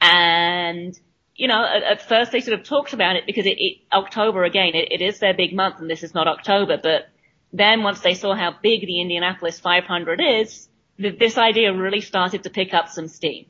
And 0.00 0.98
you 1.40 1.48
know, 1.48 1.64
at, 1.64 1.82
at, 1.82 2.02
first 2.02 2.32
they 2.32 2.40
sort 2.40 2.60
of 2.60 2.66
talked 2.66 2.92
about 2.92 3.16
it 3.16 3.24
because 3.24 3.46
it, 3.46 3.56
it 3.58 3.78
October 3.90 4.44
again, 4.44 4.74
it, 4.74 4.92
it 4.92 5.00
is 5.00 5.20
their 5.20 5.32
big 5.32 5.54
month 5.54 5.80
and 5.80 5.88
this 5.88 6.02
is 6.02 6.12
not 6.12 6.28
October, 6.28 6.76
but 6.76 7.08
then 7.50 7.82
once 7.82 8.00
they 8.00 8.12
saw 8.12 8.34
how 8.34 8.54
big 8.62 8.82
the 8.82 9.00
Indianapolis 9.00 9.58
500 9.58 10.20
is, 10.20 10.68
th- 10.98 11.18
this 11.18 11.38
idea 11.38 11.72
really 11.72 12.02
started 12.02 12.42
to 12.42 12.50
pick 12.50 12.74
up 12.74 12.90
some 12.90 13.08
steam. 13.08 13.46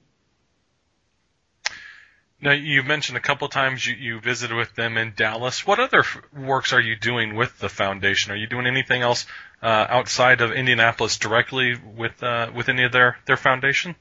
Now 2.41 2.53
you've 2.53 2.87
mentioned 2.87 3.19
a 3.19 3.21
couple 3.21 3.49
times 3.49 3.85
you, 3.85 3.97
you 3.97 4.21
visited 4.21 4.57
with 4.57 4.73
them 4.77 4.97
in 4.97 5.13
Dallas. 5.17 5.67
What 5.67 5.81
other 5.81 5.99
f- 5.99 6.23
works 6.33 6.73
are 6.73 6.81
you 6.81 6.95
doing 6.95 7.35
with 7.35 7.59
the 7.59 7.69
foundation? 7.69 8.31
Are 8.31 8.37
you 8.37 8.47
doing 8.47 8.69
anything 8.69 9.03
else 9.03 9.27
uh, 9.63 9.87
outside 9.89 10.43
of 10.43 10.53
Indianapolis 10.53 11.19
directly 11.19 11.75
with 11.75 12.23
uh, 12.23 12.53
with 12.55 12.69
any 12.69 12.85
of 12.85 12.93
their 12.93 13.19
their 13.27 13.37
foundation? 13.37 13.97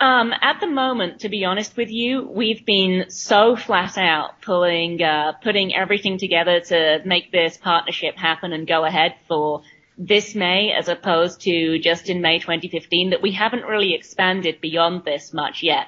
Um, 0.00 0.32
at 0.40 0.60
the 0.60 0.66
moment, 0.66 1.20
to 1.20 1.28
be 1.28 1.44
honest 1.44 1.76
with 1.76 1.90
you, 1.90 2.26
we've 2.26 2.64
been 2.64 3.10
so 3.10 3.54
flat 3.54 3.98
out 3.98 4.40
pulling, 4.40 5.02
uh, 5.02 5.32
putting 5.42 5.74
everything 5.76 6.16
together 6.16 6.60
to 6.60 7.02
make 7.04 7.30
this 7.30 7.58
partnership 7.58 8.16
happen 8.16 8.54
and 8.54 8.66
go 8.66 8.86
ahead 8.86 9.16
for 9.28 9.60
this 9.98 10.34
May 10.34 10.72
as 10.72 10.88
opposed 10.88 11.42
to 11.42 11.78
just 11.78 12.08
in 12.08 12.22
May 12.22 12.38
2015 12.38 13.10
that 13.10 13.20
we 13.20 13.32
haven't 13.32 13.64
really 13.64 13.92
expanded 13.92 14.62
beyond 14.62 15.04
this 15.04 15.34
much 15.34 15.62
yet. 15.62 15.86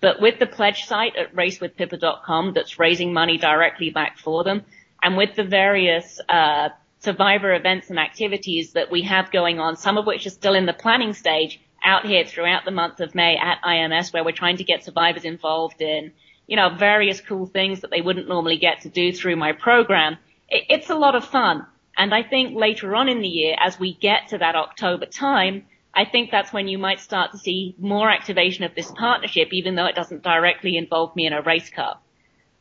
But 0.00 0.20
with 0.20 0.38
the 0.38 0.46
pledge 0.46 0.84
site 0.84 1.16
at 1.16 1.34
racewithpippa.com 1.34 2.52
that's 2.54 2.78
raising 2.78 3.12
money 3.12 3.38
directly 3.38 3.90
back 3.90 4.18
for 4.18 4.44
them 4.44 4.62
and 5.02 5.16
with 5.16 5.34
the 5.34 5.42
various, 5.42 6.20
uh, 6.28 6.68
survivor 7.00 7.54
events 7.54 7.90
and 7.90 7.98
activities 7.98 8.72
that 8.74 8.90
we 8.90 9.02
have 9.02 9.32
going 9.32 9.58
on, 9.58 9.76
some 9.76 9.98
of 9.98 10.06
which 10.06 10.26
are 10.26 10.30
still 10.30 10.54
in 10.54 10.66
the 10.66 10.72
planning 10.72 11.12
stage, 11.12 11.60
out 11.84 12.06
here 12.06 12.24
throughout 12.24 12.64
the 12.64 12.70
month 12.70 13.00
of 13.00 13.14
May 13.14 13.36
at 13.36 13.62
IMS 13.62 14.12
where 14.12 14.24
we're 14.24 14.32
trying 14.32 14.58
to 14.58 14.64
get 14.64 14.84
survivors 14.84 15.24
involved 15.24 15.80
in, 15.80 16.12
you 16.46 16.56
know, 16.56 16.70
various 16.70 17.20
cool 17.20 17.46
things 17.46 17.80
that 17.80 17.90
they 17.90 18.00
wouldn't 18.00 18.28
normally 18.28 18.58
get 18.58 18.82
to 18.82 18.88
do 18.88 19.12
through 19.12 19.36
my 19.36 19.52
program. 19.52 20.18
It, 20.48 20.64
it's 20.68 20.90
a 20.90 20.94
lot 20.94 21.14
of 21.14 21.24
fun. 21.24 21.66
And 21.96 22.14
I 22.14 22.22
think 22.22 22.56
later 22.56 22.94
on 22.94 23.08
in 23.08 23.20
the 23.20 23.28
year, 23.28 23.56
as 23.58 23.78
we 23.78 23.94
get 23.94 24.28
to 24.28 24.38
that 24.38 24.54
October 24.54 25.06
time, 25.06 25.64
I 25.94 26.04
think 26.04 26.30
that's 26.30 26.52
when 26.52 26.68
you 26.68 26.78
might 26.78 27.00
start 27.00 27.32
to 27.32 27.38
see 27.38 27.74
more 27.78 28.08
activation 28.08 28.64
of 28.64 28.74
this 28.74 28.90
partnership, 28.92 29.48
even 29.52 29.74
though 29.74 29.86
it 29.86 29.96
doesn't 29.96 30.22
directly 30.22 30.76
involve 30.76 31.16
me 31.16 31.26
in 31.26 31.32
a 31.32 31.42
race 31.42 31.70
car. 31.70 31.98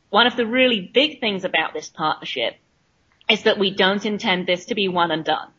One 0.09 0.26
of 0.26 0.36
the 0.36 0.47
really 0.47 0.82
big 0.82 1.20
things 1.20 1.43
about 1.43 1.74
this 1.74 1.89
partnership 1.89 2.55
is 3.30 3.43
that 3.43 3.59
we 3.59 3.76
don't 3.76 4.05
intend 4.05 4.47
this 4.47 4.65
to 4.65 4.76
be 4.76 4.88
one 4.88 5.11
and 5.11 5.24
done. 5.24 5.49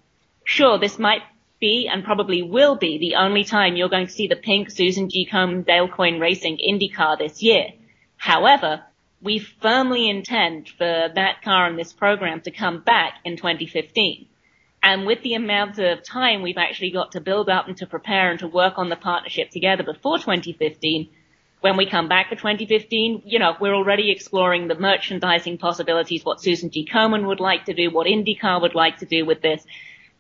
Sure, 0.43 0.79
this 0.79 0.99
might 0.99 1.23
be 1.61 1.89
and 1.89 2.05
probably 2.05 2.43
will 2.43 2.77
be 2.77 2.99
the 2.99 3.17
only 3.17 3.45
time 3.45 3.77
you're 3.77 3.89
going 3.89 4.07
to 4.07 4.13
see 4.13 4.29
the 4.29 4.37
pink 4.37 4.71
Susan 4.71 5.09
G. 5.09 5.29
Komen 5.31 5.67
Dale 5.67 5.89
Coyne 5.89 6.21
Racing 6.21 6.59
IndyCar 6.59 7.19
this 7.19 7.43
year. 7.43 7.73
However, 8.17 8.83
we 9.21 9.39
firmly 9.39 10.09
intend 10.09 10.69
for 10.69 11.09
that 11.15 11.43
car 11.43 11.67
and 11.67 11.79
this 11.79 11.93
program 11.93 12.41
to 12.43 12.51
come 12.51 12.83
back 12.83 13.15
in 13.25 13.37
2015. 13.37 14.27
And 14.83 15.07
with 15.07 15.23
the 15.23 15.35
amount 15.35 15.79
of 15.79 16.05
time 16.05 16.43
we've 16.43 16.57
actually 16.57 16.91
got 16.93 17.13
to 17.13 17.21
build 17.21 17.49
up 17.49 17.67
and 17.67 17.77
to 17.79 17.87
prepare 17.87 18.31
and 18.31 18.39
to 18.41 18.49
work 18.49 18.75
on 18.77 18.89
the 18.89 18.97
partnership 18.97 19.51
together 19.51 19.83
before 19.83 20.19
2015, 20.19 21.09
when 21.61 21.77
we 21.77 21.87
come 21.87 22.09
back 22.09 22.29
for 22.29 22.37
2015, 22.37 23.23
you 23.25 23.41
know, 23.41 23.57
we're 23.61 23.75
already 23.75 24.13
exploring 24.13 24.69
the 24.69 24.77
merchandising 24.77 25.59
possibilities, 25.59 26.25
what 26.25 26.41
Susan 26.41 26.71
G. 26.71 26.89
Komen 26.91 27.27
would 27.27 27.41
like 27.41 27.65
to 27.65 27.75
do, 27.75 27.91
what 27.91 28.07
IndyCar 28.07 28.63
would 28.63 28.77
like 28.77 28.99
to 28.99 29.07
do 29.07 29.27
with 29.27 29.43
this. 29.43 29.65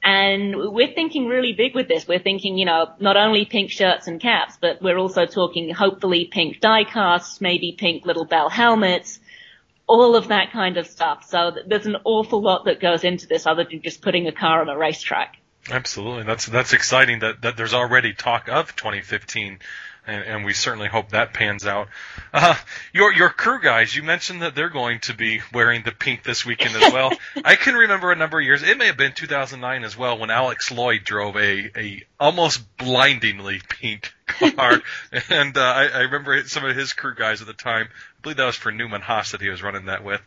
And 0.02 0.54
we're 0.56 0.94
thinking 0.94 1.26
really 1.26 1.52
big 1.52 1.74
with 1.74 1.88
this. 1.88 2.06
We're 2.06 2.20
thinking, 2.20 2.56
you 2.56 2.64
know, 2.64 2.90
not 3.00 3.16
only 3.16 3.44
pink 3.44 3.70
shirts 3.70 4.06
and 4.06 4.20
caps, 4.20 4.56
but 4.60 4.80
we're 4.80 4.96
also 4.96 5.26
talking 5.26 5.74
hopefully 5.74 6.24
pink 6.24 6.60
die 6.60 6.84
casts, 6.84 7.40
maybe 7.40 7.74
pink 7.76 8.06
little 8.06 8.24
bell 8.24 8.48
helmets, 8.48 9.18
all 9.86 10.14
of 10.14 10.28
that 10.28 10.52
kind 10.52 10.76
of 10.76 10.86
stuff. 10.86 11.24
So 11.28 11.52
there's 11.66 11.86
an 11.86 11.96
awful 12.04 12.40
lot 12.40 12.66
that 12.66 12.80
goes 12.80 13.02
into 13.02 13.26
this 13.26 13.46
other 13.46 13.64
than 13.64 13.82
just 13.82 14.00
putting 14.00 14.28
a 14.28 14.32
car 14.32 14.60
on 14.60 14.68
a 14.68 14.78
racetrack. 14.78 15.36
Absolutely. 15.70 16.22
That's, 16.22 16.46
that's 16.46 16.72
exciting 16.72 17.18
that, 17.20 17.42
that 17.42 17.56
there's 17.56 17.74
already 17.74 18.12
talk 18.14 18.48
of 18.48 18.76
2015 18.76 19.58
and, 20.08 20.24
and 20.24 20.44
we 20.44 20.54
certainly 20.54 20.88
hope 20.88 21.10
that 21.10 21.34
pans 21.34 21.66
out. 21.66 21.88
Uh, 22.32 22.54
your 22.92 23.12
your 23.12 23.28
crew 23.28 23.60
guys, 23.60 23.94
you 23.94 24.02
mentioned 24.02 24.42
that 24.42 24.54
they're 24.54 24.70
going 24.70 25.00
to 25.00 25.14
be 25.14 25.40
wearing 25.52 25.82
the 25.84 25.92
pink 25.92 26.22
this 26.22 26.44
weekend 26.44 26.74
as 26.76 26.92
well. 26.92 27.12
I 27.44 27.56
can 27.56 27.74
remember 27.74 28.10
a 28.10 28.16
number 28.16 28.38
of 28.38 28.44
years. 28.44 28.62
It 28.62 28.78
may 28.78 28.86
have 28.86 28.96
been 28.96 29.12
2009 29.12 29.84
as 29.84 29.96
well 29.96 30.18
when 30.18 30.30
Alex 30.30 30.70
Lloyd 30.70 31.04
drove 31.04 31.36
a 31.36 31.70
a 31.76 32.02
almost 32.18 32.76
blindingly 32.78 33.60
pink 33.68 34.12
car, 34.26 34.80
and 35.30 35.56
uh, 35.56 35.60
I, 35.60 35.88
I 35.88 36.00
remember 36.00 36.42
some 36.44 36.64
of 36.64 36.74
his 36.74 36.92
crew 36.94 37.14
guys 37.14 37.40
at 37.40 37.46
the 37.46 37.52
time. 37.52 37.88
I 37.90 38.22
believe 38.22 38.38
that 38.38 38.46
was 38.46 38.56
for 38.56 38.72
Newman 38.72 39.02
Haas 39.02 39.32
that 39.32 39.40
he 39.40 39.48
was 39.48 39.62
running 39.62 39.86
that 39.86 40.02
with. 40.02 40.22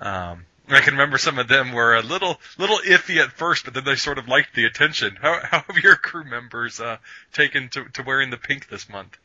Um, 0.00 0.46
I 0.76 0.80
can 0.80 0.94
remember 0.94 1.18
some 1.18 1.38
of 1.38 1.48
them 1.48 1.72
were 1.72 1.94
a 1.94 2.02
little 2.02 2.40
little 2.58 2.78
iffy 2.78 3.22
at 3.22 3.32
first, 3.32 3.64
but 3.64 3.74
then 3.74 3.84
they 3.84 3.96
sort 3.96 4.18
of 4.18 4.28
liked 4.28 4.54
the 4.54 4.64
attention. 4.64 5.16
How 5.20 5.40
how 5.42 5.64
have 5.66 5.78
your 5.82 5.96
crew 5.96 6.24
members 6.24 6.80
uh, 6.80 6.98
taken 7.32 7.68
to 7.70 7.84
to 7.94 8.02
wearing 8.02 8.30
the 8.30 8.36
pink 8.36 8.68
this 8.68 8.88
month? 8.88 9.16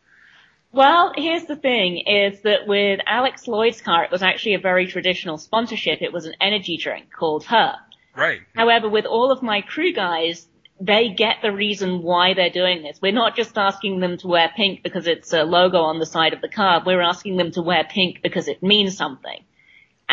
Well, 0.72 1.14
here's 1.16 1.46
the 1.46 1.56
thing 1.56 2.00
is 2.00 2.42
that 2.42 2.66
with 2.66 3.00
Alex 3.06 3.48
Lloyd's 3.48 3.80
car, 3.80 4.06
it 4.06 4.12
was 4.12 4.24
actually 4.24 4.56
a 4.56 4.60
very 4.60 4.88
traditional 4.88 5.38
sponsorship. 5.38 6.02
It 6.02 6.12
was 6.12 6.26
an 6.26 6.34
energy 6.42 6.78
drink 6.78 7.12
called 7.14 7.44
Her. 7.46 7.76
Right. 8.16 8.42
However, 8.56 8.90
with 8.90 9.06
all 9.06 9.32
of 9.32 9.44
my 9.44 9.62
crew 9.62 9.94
guys, 9.94 10.48
they 10.80 11.10
get 11.10 11.38
the 11.44 11.52
reason 11.52 12.02
why 12.02 12.34
they're 12.34 12.50
doing 12.50 12.82
this. 12.82 13.00
We're 13.02 13.12
not 13.12 13.36
just 13.36 13.56
asking 13.56 14.00
them 14.00 14.18
to 14.18 14.28
wear 14.28 14.52
pink 14.56 14.82
because 14.82 15.06
it's 15.06 15.32
a 15.32 15.44
logo 15.44 15.78
on 15.78 16.00
the 16.00 16.06
side 16.08 16.34
of 16.34 16.42
the 16.42 16.50
car. 16.50 16.82
We're 16.84 17.02
asking 17.02 17.38
them 17.38 17.52
to 17.52 17.62
wear 17.62 17.84
pink 17.84 18.24
because 18.24 18.48
it 18.48 18.64
means 18.64 18.98
something. 18.98 19.44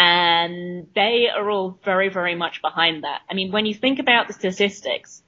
And 0.02 0.86
they 0.94 1.28
are 1.28 1.50
all 1.50 1.78
very, 1.84 2.08
very 2.08 2.34
much 2.34 2.62
behind 2.62 3.04
that. 3.04 3.20
I 3.28 3.34
mean, 3.34 3.52
when 3.52 3.66
you 3.66 3.74
think 3.74 3.98
about 3.98 4.28
the 4.28 4.32
statistics, 4.32 5.22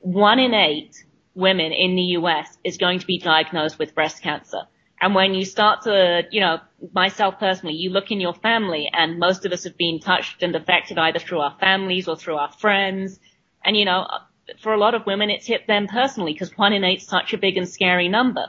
one 0.00 0.40
in 0.40 0.52
eight 0.52 1.04
women 1.36 1.70
in 1.70 1.94
the 1.94 2.02
US 2.18 2.58
is 2.64 2.76
going 2.76 2.98
to 2.98 3.06
be 3.06 3.18
diagnosed 3.18 3.78
with 3.78 3.94
breast 3.94 4.24
cancer. 4.24 4.62
And 5.00 5.14
when 5.14 5.34
you 5.34 5.44
start 5.44 5.82
to, 5.82 6.24
you 6.32 6.40
know, 6.40 6.58
myself 6.92 7.38
personally, 7.38 7.76
you 7.76 7.90
look 7.90 8.10
in 8.10 8.20
your 8.20 8.34
family 8.34 8.90
and 8.92 9.20
most 9.20 9.46
of 9.46 9.52
us 9.52 9.62
have 9.62 9.76
been 9.76 10.00
touched 10.00 10.42
and 10.42 10.56
affected 10.56 10.98
either 10.98 11.20
through 11.20 11.38
our 11.38 11.56
families 11.60 12.08
or 12.08 12.16
through 12.16 12.36
our 12.36 12.50
friends. 12.50 13.20
And, 13.64 13.76
you 13.76 13.84
know, 13.84 14.08
for 14.58 14.74
a 14.74 14.78
lot 14.78 14.96
of 14.96 15.06
women, 15.06 15.30
it's 15.30 15.46
hit 15.46 15.68
them 15.68 15.86
personally 15.86 16.32
because 16.32 16.58
one 16.58 16.72
in 16.72 16.82
eight 16.82 17.02
is 17.02 17.06
such 17.06 17.32
a 17.32 17.38
big 17.38 17.56
and 17.56 17.68
scary 17.68 18.08
number. 18.08 18.46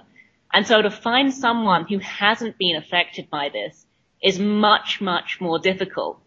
And 0.51 0.65
so 0.65 0.81
to 0.81 0.89
find 0.89 1.31
someone 1.31 1.85
who 1.87 1.99
hasn't 1.99 2.57
been 2.57 2.77
affected 2.77 3.29
by 3.29 3.49
this 3.49 3.85
is 4.21 4.39
much, 4.39 5.01
much 5.01 5.39
more 5.39 5.59
difficult. 5.59 6.19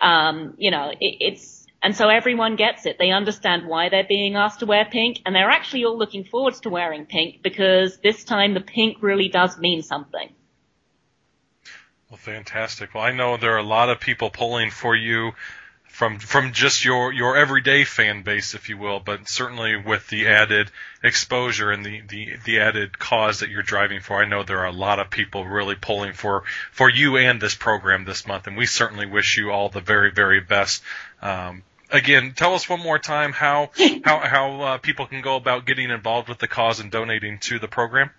Um, 0.00 0.54
you 0.58 0.70
know, 0.70 0.90
it, 0.90 1.16
it's, 1.20 1.66
and 1.82 1.96
so 1.96 2.08
everyone 2.08 2.56
gets 2.56 2.86
it. 2.86 2.96
They 2.98 3.10
understand 3.10 3.66
why 3.66 3.88
they're 3.88 4.04
being 4.04 4.36
asked 4.36 4.60
to 4.60 4.66
wear 4.66 4.84
pink, 4.84 5.20
and 5.24 5.34
they're 5.34 5.50
actually 5.50 5.84
all 5.84 5.96
looking 5.96 6.24
forward 6.24 6.54
to 6.62 6.70
wearing 6.70 7.06
pink 7.06 7.42
because 7.42 7.98
this 7.98 8.24
time 8.24 8.54
the 8.54 8.60
pink 8.60 9.02
really 9.02 9.28
does 9.28 9.58
mean 9.58 9.82
something. 9.82 10.30
Well, 12.10 12.18
fantastic. 12.18 12.94
Well, 12.94 13.04
I 13.04 13.12
know 13.12 13.36
there 13.36 13.54
are 13.54 13.58
a 13.58 13.62
lot 13.62 13.88
of 13.88 14.00
people 14.00 14.30
pulling 14.30 14.70
for 14.70 14.96
you 14.96 15.32
from 15.90 16.18
from 16.18 16.52
just 16.52 16.84
your 16.84 17.12
your 17.12 17.36
everyday 17.36 17.84
fan 17.84 18.22
base, 18.22 18.54
if 18.54 18.68
you 18.68 18.78
will, 18.78 19.00
but 19.00 19.28
certainly 19.28 19.76
with 19.76 20.08
the 20.08 20.28
added 20.28 20.70
exposure 21.02 21.70
and 21.70 21.84
the, 21.84 22.00
the, 22.08 22.36
the 22.44 22.60
added 22.60 22.98
cause 22.98 23.40
that 23.40 23.50
you're 23.50 23.62
driving 23.62 24.00
for. 24.00 24.16
I 24.16 24.26
know 24.26 24.42
there 24.42 24.60
are 24.60 24.66
a 24.66 24.72
lot 24.72 24.98
of 24.98 25.10
people 25.10 25.44
really 25.44 25.74
pulling 25.74 26.14
for 26.14 26.44
for 26.72 26.88
you 26.88 27.18
and 27.18 27.40
this 27.40 27.54
program 27.54 28.04
this 28.04 28.26
month, 28.26 28.46
and 28.46 28.56
we 28.56 28.66
certainly 28.66 29.06
wish 29.06 29.36
you 29.36 29.50
all 29.50 29.68
the 29.68 29.80
very 29.80 30.10
very 30.10 30.40
best. 30.40 30.82
Um, 31.20 31.64
again, 31.90 32.32
tell 32.34 32.54
us 32.54 32.68
one 32.68 32.80
more 32.80 32.98
time 32.98 33.32
how 33.32 33.70
how 34.04 34.20
how 34.20 34.60
uh, 34.62 34.78
people 34.78 35.06
can 35.06 35.20
go 35.20 35.36
about 35.36 35.66
getting 35.66 35.90
involved 35.90 36.28
with 36.28 36.38
the 36.38 36.48
cause 36.48 36.80
and 36.80 36.90
donating 36.90 37.38
to 37.40 37.58
the 37.58 37.68
program. 37.68 38.10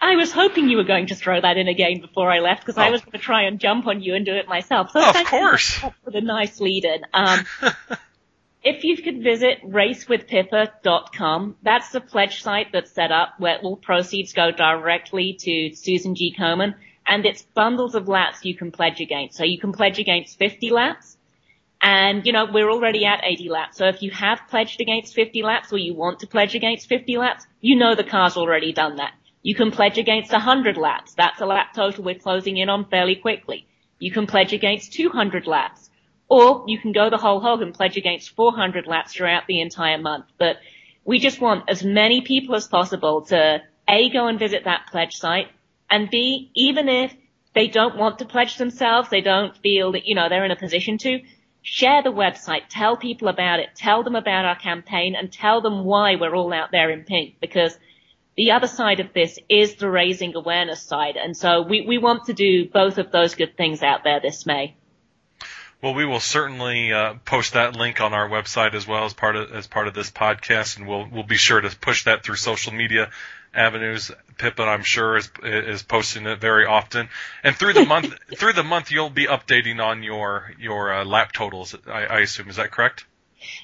I 0.00 0.16
was 0.16 0.32
hoping 0.32 0.68
you 0.68 0.78
were 0.78 0.84
going 0.84 1.08
to 1.08 1.14
throw 1.14 1.40
that 1.40 1.58
in 1.58 1.68
again 1.68 2.00
before 2.00 2.30
I 2.30 2.38
left 2.38 2.62
because 2.64 2.78
oh. 2.78 2.82
I 2.82 2.90
was 2.90 3.02
going 3.02 3.12
to 3.12 3.18
try 3.18 3.42
and 3.42 3.60
jump 3.60 3.86
on 3.86 4.02
you 4.02 4.14
and 4.14 4.24
do 4.24 4.34
it 4.34 4.48
myself. 4.48 4.90
So 4.92 5.00
oh, 5.00 5.10
of 5.10 5.26
course, 5.26 5.78
for 6.04 6.10
the 6.10 6.22
nice 6.22 6.60
lead-in. 6.60 7.02
Um, 7.12 7.44
if 8.62 8.84
you 8.84 8.96
could 8.96 9.22
visit 9.22 9.58
racewithpippa.com, 9.62 11.56
that's 11.62 11.90
the 11.90 12.00
pledge 12.00 12.42
site 12.42 12.68
that's 12.72 12.90
set 12.90 13.12
up 13.12 13.34
where 13.38 13.58
all 13.58 13.76
proceeds 13.76 14.32
go 14.32 14.50
directly 14.50 15.34
to 15.40 15.74
Susan 15.74 16.14
G. 16.14 16.34
Komen, 16.38 16.74
and 17.06 17.26
it's 17.26 17.42
bundles 17.42 17.94
of 17.94 18.08
laps 18.08 18.44
you 18.44 18.54
can 18.54 18.72
pledge 18.72 19.00
against. 19.00 19.36
So 19.36 19.44
you 19.44 19.58
can 19.58 19.72
pledge 19.72 19.98
against 19.98 20.38
50 20.38 20.70
laps, 20.70 21.18
and, 21.82 22.26
you 22.26 22.32
know, 22.32 22.46
we're 22.52 22.70
already 22.70 23.06
at 23.06 23.20
80 23.22 23.48
laps. 23.48 23.78
So 23.78 23.86
if 23.86 24.02
you 24.02 24.10
have 24.10 24.40
pledged 24.48 24.80
against 24.80 25.14
50 25.14 25.42
laps 25.42 25.72
or 25.72 25.78
you 25.78 25.94
want 25.94 26.20
to 26.20 26.26
pledge 26.26 26.54
against 26.54 26.88
50 26.88 27.16
laps, 27.16 27.46
you 27.60 27.76
know 27.76 27.94
the 27.94 28.04
car's 28.04 28.36
already 28.36 28.72
done 28.72 28.96
that. 28.96 29.12
You 29.42 29.54
can 29.54 29.70
pledge 29.70 29.98
against 29.98 30.32
100 30.32 30.76
laps. 30.76 31.14
That's 31.14 31.40
a 31.40 31.46
lap 31.46 31.74
total 31.74 32.04
we're 32.04 32.14
closing 32.14 32.56
in 32.56 32.68
on 32.68 32.84
fairly 32.86 33.16
quickly. 33.16 33.66
You 33.98 34.10
can 34.10 34.26
pledge 34.26 34.52
against 34.52 34.92
200 34.92 35.46
laps. 35.46 35.88
Or 36.28 36.64
you 36.68 36.78
can 36.78 36.92
go 36.92 37.10
the 37.10 37.18
whole 37.18 37.40
hog 37.40 37.60
and 37.60 37.74
pledge 37.74 37.96
against 37.96 38.36
400 38.36 38.86
laps 38.86 39.14
throughout 39.14 39.46
the 39.48 39.60
entire 39.60 39.98
month. 39.98 40.26
But 40.38 40.58
we 41.04 41.18
just 41.18 41.40
want 41.40 41.68
as 41.68 41.82
many 41.82 42.20
people 42.20 42.54
as 42.54 42.68
possible 42.68 43.22
to 43.26 43.62
A, 43.88 44.10
go 44.10 44.28
and 44.28 44.38
visit 44.38 44.64
that 44.64 44.86
pledge 44.90 45.14
site, 45.14 45.48
and 45.90 46.08
B, 46.08 46.52
even 46.54 46.88
if 46.88 47.12
they 47.54 47.66
don't 47.66 47.96
want 47.96 48.20
to 48.20 48.24
pledge 48.24 48.58
themselves, 48.58 49.08
they 49.08 49.22
don't 49.22 49.56
feel 49.56 49.92
that, 49.92 50.06
you 50.06 50.14
know, 50.14 50.28
they're 50.28 50.44
in 50.44 50.52
a 50.52 50.56
position 50.56 50.98
to, 50.98 51.20
share 51.62 52.02
the 52.02 52.12
website, 52.12 52.62
tell 52.68 52.96
people 52.96 53.28
about 53.28 53.58
it, 53.58 53.68
tell 53.74 54.02
them 54.02 54.14
about 54.14 54.44
our 54.44 54.56
campaign 54.56 55.14
and 55.14 55.32
tell 55.32 55.60
them 55.60 55.84
why 55.84 56.14
we're 56.16 56.34
all 56.34 56.52
out 56.52 56.70
there 56.70 56.90
in 56.90 57.04
pink 57.04 57.34
because 57.40 57.76
the 58.36 58.52
other 58.52 58.66
side 58.66 59.00
of 59.00 59.12
this 59.12 59.38
is 59.48 59.74
the 59.74 59.90
raising 59.90 60.34
awareness 60.34 60.82
side. 60.82 61.16
And 61.16 61.36
so 61.36 61.62
we, 61.62 61.86
we 61.86 61.98
want 61.98 62.26
to 62.26 62.32
do 62.32 62.68
both 62.68 62.98
of 62.98 63.10
those 63.10 63.34
good 63.34 63.56
things 63.56 63.82
out 63.82 64.04
there 64.04 64.20
this 64.20 64.46
May. 64.46 64.76
Well, 65.82 65.94
we 65.94 66.04
will 66.04 66.20
certainly 66.20 66.92
uh, 66.92 67.14
post 67.24 67.54
that 67.54 67.74
link 67.74 68.00
on 68.02 68.12
our 68.12 68.28
website 68.28 68.74
as 68.74 68.86
well 68.86 69.06
as 69.06 69.14
part 69.14 69.34
of 69.34 69.50
as 69.50 69.66
part 69.66 69.88
of 69.88 69.94
this 69.94 70.10
podcast, 70.10 70.76
and 70.76 70.86
we'll 70.86 71.08
we'll 71.10 71.22
be 71.22 71.36
sure 71.38 71.58
to 71.58 71.74
push 71.74 72.04
that 72.04 72.22
through 72.22 72.36
social 72.36 72.74
media 72.74 73.10
avenues. 73.54 74.10
Pippa, 74.36 74.62
I'm 74.62 74.82
sure, 74.82 75.16
is 75.16 75.30
is 75.42 75.82
posting 75.82 76.26
it 76.26 76.38
very 76.38 76.66
often. 76.66 77.08
And 77.42 77.56
through 77.56 77.72
the 77.72 77.86
month, 77.86 78.14
through 78.36 78.52
the 78.52 78.62
month, 78.62 78.90
you'll 78.90 79.08
be 79.08 79.26
updating 79.26 79.82
on 79.82 80.02
your 80.02 80.52
your 80.58 80.92
uh, 80.92 81.04
lap 81.06 81.32
totals. 81.32 81.74
I, 81.86 82.04
I 82.04 82.20
assume 82.20 82.50
is 82.50 82.56
that 82.56 82.70
correct? 82.70 83.06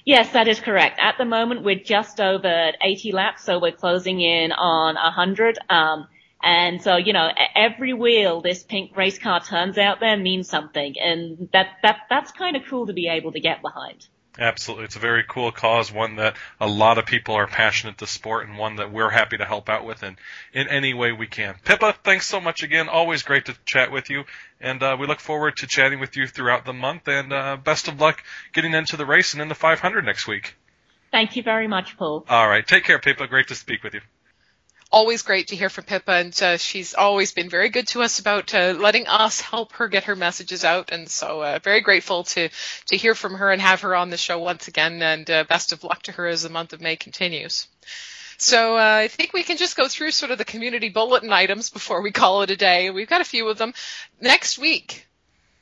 Yes, 0.04 0.32
that 0.32 0.48
is 0.48 0.60
correct. 0.60 0.98
At 1.00 1.18
the 1.18 1.24
moment, 1.24 1.62
we're 1.62 1.76
just 1.76 2.20
over 2.20 2.72
80 2.82 3.12
laps, 3.12 3.44
so 3.44 3.58
we're 3.58 3.72
closing 3.72 4.20
in 4.20 4.52
on 4.52 4.94
100. 4.94 5.58
Um, 5.68 6.08
and 6.42 6.82
so, 6.82 6.96
you 6.96 7.12
know, 7.12 7.30
every 7.54 7.92
wheel 7.92 8.40
this 8.40 8.62
pink 8.62 8.96
race 8.96 9.18
car 9.18 9.40
turns 9.40 9.78
out 9.78 10.00
there 10.00 10.16
means 10.16 10.48
something, 10.48 10.94
and 11.00 11.48
that 11.52 11.68
that 11.82 12.00
that's 12.08 12.30
kind 12.32 12.56
of 12.56 12.62
cool 12.68 12.86
to 12.86 12.92
be 12.92 13.08
able 13.08 13.32
to 13.32 13.40
get 13.40 13.62
behind. 13.62 14.06
Absolutely. 14.38 14.84
It's 14.84 14.96
a 14.96 15.00
very 15.00 15.24
cool 15.26 15.50
cause, 15.50 15.90
one 15.90 16.16
that 16.16 16.36
a 16.60 16.66
lot 16.66 16.98
of 16.98 17.06
people 17.06 17.34
are 17.34 17.46
passionate 17.46 17.98
to 17.98 18.06
sport 18.06 18.46
and 18.46 18.58
one 18.58 18.76
that 18.76 18.92
we're 18.92 19.10
happy 19.10 19.38
to 19.38 19.44
help 19.44 19.68
out 19.68 19.84
with 19.86 20.02
in, 20.02 20.16
in 20.52 20.68
any 20.68 20.94
way 20.94 21.12
we 21.12 21.26
can. 21.26 21.54
Pippa, 21.64 21.94
thanks 22.04 22.26
so 22.26 22.40
much 22.40 22.62
again. 22.62 22.88
Always 22.88 23.22
great 23.22 23.46
to 23.46 23.56
chat 23.64 23.90
with 23.90 24.10
you. 24.10 24.24
And 24.60 24.82
uh, 24.82 24.96
we 24.98 25.06
look 25.06 25.20
forward 25.20 25.56
to 25.58 25.66
chatting 25.66 26.00
with 26.00 26.16
you 26.16 26.26
throughout 26.26 26.64
the 26.64 26.72
month. 26.72 27.08
And 27.08 27.32
uh, 27.32 27.56
best 27.56 27.88
of 27.88 28.00
luck 28.00 28.22
getting 28.52 28.74
into 28.74 28.96
the 28.96 29.06
race 29.06 29.32
and 29.32 29.42
in 29.42 29.48
the 29.48 29.54
500 29.54 30.04
next 30.04 30.26
week. 30.26 30.54
Thank 31.10 31.36
you 31.36 31.42
very 31.42 31.68
much, 31.68 31.96
Paul. 31.96 32.26
All 32.28 32.48
right. 32.48 32.66
Take 32.66 32.84
care, 32.84 32.98
Pippa. 32.98 33.26
Great 33.26 33.48
to 33.48 33.54
speak 33.54 33.82
with 33.82 33.94
you 33.94 34.00
always 34.90 35.22
great 35.22 35.48
to 35.48 35.56
hear 35.56 35.68
from 35.68 35.84
Pippa, 35.84 36.12
and 36.12 36.42
uh, 36.42 36.56
she's 36.56 36.94
always 36.94 37.32
been 37.32 37.50
very 37.50 37.68
good 37.68 37.88
to 37.88 38.02
us 38.02 38.18
about 38.18 38.54
uh, 38.54 38.74
letting 38.78 39.06
us 39.06 39.40
help 39.40 39.72
her 39.74 39.88
get 39.88 40.04
her 40.04 40.16
messages 40.16 40.64
out. 40.64 40.90
And 40.92 41.08
so, 41.08 41.42
uh, 41.42 41.58
very 41.62 41.80
grateful 41.80 42.24
to 42.24 42.48
to 42.86 42.96
hear 42.96 43.14
from 43.14 43.34
her 43.34 43.50
and 43.50 43.60
have 43.60 43.82
her 43.82 43.94
on 43.94 44.10
the 44.10 44.16
show 44.16 44.38
once 44.38 44.68
again. 44.68 45.02
And 45.02 45.30
uh, 45.30 45.44
best 45.44 45.72
of 45.72 45.84
luck 45.84 46.02
to 46.04 46.12
her 46.12 46.26
as 46.26 46.42
the 46.42 46.48
month 46.48 46.72
of 46.72 46.80
May 46.80 46.96
continues. 46.96 47.68
So 48.38 48.76
uh, 48.76 49.00
I 49.04 49.08
think 49.08 49.32
we 49.32 49.42
can 49.42 49.56
just 49.56 49.76
go 49.76 49.88
through 49.88 50.10
sort 50.10 50.30
of 50.30 50.38
the 50.38 50.44
community 50.44 50.90
bulletin 50.90 51.32
items 51.32 51.70
before 51.70 52.02
we 52.02 52.10
call 52.10 52.42
it 52.42 52.50
a 52.50 52.56
day. 52.56 52.90
We've 52.90 53.08
got 53.08 53.22
a 53.22 53.24
few 53.24 53.48
of 53.48 53.56
them. 53.56 53.72
Next 54.20 54.58
week, 54.58 55.06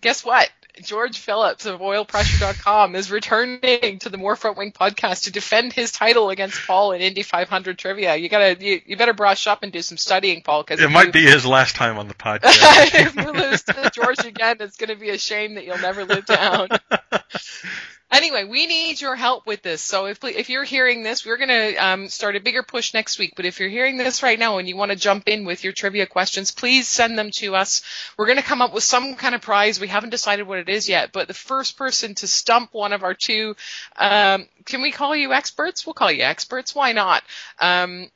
guess 0.01 0.25
what? 0.25 0.51
George 0.83 1.19
Phillips 1.19 1.67
of 1.67 1.81
oilpressure.com 1.81 2.95
is 2.95 3.11
returning 3.11 3.99
to 4.01 4.09
the 4.09 4.17
More 4.17 4.35
Front 4.37 4.57
Wing 4.57 4.73
podcast 4.73 5.25
to 5.25 5.33
defend 5.33 5.73
his 5.73 5.93
title 5.93 6.31
against 6.31 6.67
Paul 6.67 6.93
in 6.93 7.01
Indy 7.01 7.23
500 7.23 7.79
trivia. 7.79 8.17
You 8.17 8.29
gotta, 8.29 8.57
you, 8.59 8.81
you 8.85 8.97
better 8.97 9.13
brush 9.13 9.47
up 9.47 9.63
and 9.63 9.73
do 9.73 9.83
some 9.83 9.97
studying, 9.97 10.43
Paul, 10.43 10.63
because 10.63 10.81
it 10.81 10.91
might 10.91 11.07
you, 11.07 11.13
be 11.13 11.27
his 11.27 11.47
last 11.47 11.77
time 11.77 11.99
on 11.99 12.09
the 12.09 12.15
podcast. 12.15 12.95
if 12.95 13.15
you 13.15 13.33
lose 13.33 13.63
to 13.65 13.91
George 13.95 14.25
again, 14.25 14.57
it's 14.61 14.77
going 14.77 14.91
to 14.91 14.97
be 14.97 15.11
a 15.11 15.19
shame 15.19 15.55
that 15.55 15.65
you'll 15.65 15.79
never 15.79 16.05
live 16.05 16.27
down. 16.27 16.69
Anyway, 18.11 18.45
we 18.45 18.67
need 18.67 19.01
your 19.01 19.17
help 19.17 19.47
with 19.47 19.63
this. 19.63 19.83
So 19.83 20.07
if 20.07 20.23
if 20.23 20.49
you're 20.49 20.65
hearing 20.65 21.03
this, 21.03 21.27
we're 21.27 21.37
going 21.37 21.49
to 21.49 21.77
um, 21.77 22.09
start 22.09 22.37
a 22.37 22.41
bigger 22.41 22.63
push 22.63 22.95
next 22.95 23.19
week. 23.19 23.33
But 23.35 23.45
if 23.45 23.59
you're 23.59 23.69
hearing 23.69 23.97
this 23.97 24.23
right 24.23 24.39
now 24.39 24.59
and 24.59 24.69
you 24.69 24.77
want 24.77 24.93
to 24.93 24.97
jump 24.97 25.27
in 25.27 25.45
with 25.45 25.65
your 25.65 25.73
trivia 25.73 26.07
questions, 26.07 26.53
please 26.53 26.87
send 26.87 27.19
them 27.19 27.31
to 27.37 27.57
us. 27.57 27.83
We're 28.17 28.27
going 28.27 28.39
to 28.39 28.45
come 28.45 28.63
up 28.63 28.73
with 28.73 28.85
some 28.85 29.15
kind 29.17 29.35
of 29.35 29.41
prize. 29.41 29.81
We 29.81 29.89
haven't 29.89 30.11
decided 30.11 30.47
what 30.47 30.59
it 30.59 30.69
is 30.69 30.89
yet, 30.89 31.13
but 31.13 31.29
the 31.29 31.35
first 31.35 31.77
person 31.77 32.15
to 32.17 32.27
stump 32.29 32.73
one 32.73 32.93
of 32.93 33.03
our 33.03 33.15
two, 33.15 33.57
um, 33.97 34.47
can 34.65 34.83
we 34.83 34.93
call 34.93 35.17
you 35.17 35.33
experts? 35.33 35.85
We'll 35.85 35.95
call 35.95 36.13
you 36.13 36.23
experts. 36.23 36.75
Why 36.75 36.93
not? 36.93 37.25
Um, 37.59 38.11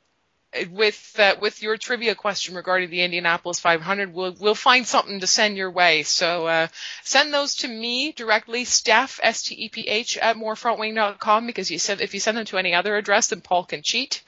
with 0.71 1.15
uh, 1.19 1.35
with 1.39 1.61
your 1.61 1.77
trivia 1.77 2.15
question 2.15 2.55
regarding 2.55 2.89
the 2.89 3.01
Indianapolis 3.01 3.59
500, 3.59 4.13
we'll 4.13 4.35
we'll 4.39 4.55
find 4.55 4.85
something 4.85 5.19
to 5.19 5.27
send 5.27 5.57
your 5.57 5.69
way. 5.69 6.03
So 6.03 6.47
uh, 6.47 6.67
send 7.03 7.33
those 7.33 7.55
to 7.57 7.67
me 7.67 8.11
directly, 8.11 8.65
Steph 8.65 9.19
S 9.21 9.43
T 9.43 9.55
E 9.55 9.69
P 9.69 9.81
H 9.87 10.17
at 10.17 10.37
morefrontwing.com 10.37 11.45
because 11.45 11.69
you 11.69 11.77
said 11.77 12.01
if 12.01 12.13
you 12.13 12.19
send 12.19 12.37
them 12.37 12.45
to 12.45 12.57
any 12.57 12.73
other 12.73 12.95
address, 12.97 13.27
then 13.27 13.41
Paul 13.41 13.65
can 13.65 13.83
cheat, 13.83 14.23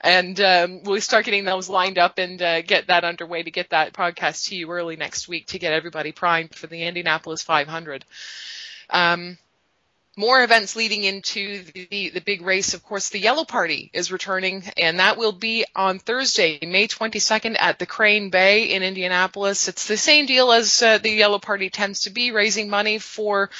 and 0.00 0.40
um, 0.40 0.82
we'll 0.84 1.00
start 1.00 1.24
getting 1.24 1.44
those 1.44 1.68
lined 1.68 1.98
up 1.98 2.18
and 2.18 2.40
uh, 2.40 2.62
get 2.62 2.86
that 2.86 3.04
underway 3.04 3.42
to 3.42 3.50
get 3.50 3.70
that 3.70 3.92
podcast 3.92 4.48
to 4.48 4.56
you 4.56 4.70
early 4.70 4.96
next 4.96 5.26
week 5.26 5.48
to 5.48 5.58
get 5.58 5.72
everybody 5.72 6.12
primed 6.12 6.54
for 6.54 6.68
the 6.68 6.84
Indianapolis 6.84 7.42
500. 7.42 8.04
Um, 8.90 9.38
more 10.16 10.42
events 10.42 10.76
leading 10.76 11.04
into 11.04 11.64
the, 11.74 12.10
the 12.10 12.20
big 12.20 12.42
race. 12.42 12.74
Of 12.74 12.84
course, 12.84 13.08
the 13.08 13.18
Yellow 13.18 13.44
Party 13.44 13.90
is 13.92 14.12
returning, 14.12 14.64
and 14.76 15.00
that 15.00 15.16
will 15.16 15.32
be 15.32 15.64
on 15.74 15.98
Thursday, 15.98 16.58
May 16.62 16.88
22nd 16.88 17.56
at 17.58 17.78
the 17.78 17.86
Crane 17.86 18.30
Bay 18.30 18.72
in 18.74 18.82
Indianapolis. 18.82 19.68
It's 19.68 19.88
the 19.88 19.96
same 19.96 20.26
deal 20.26 20.52
as 20.52 20.82
uh, 20.82 20.98
the 20.98 21.10
Yellow 21.10 21.38
Party 21.38 21.70
tends 21.70 22.02
to 22.02 22.10
be, 22.10 22.30
raising 22.30 22.68
money 22.68 22.98
for 22.98 23.50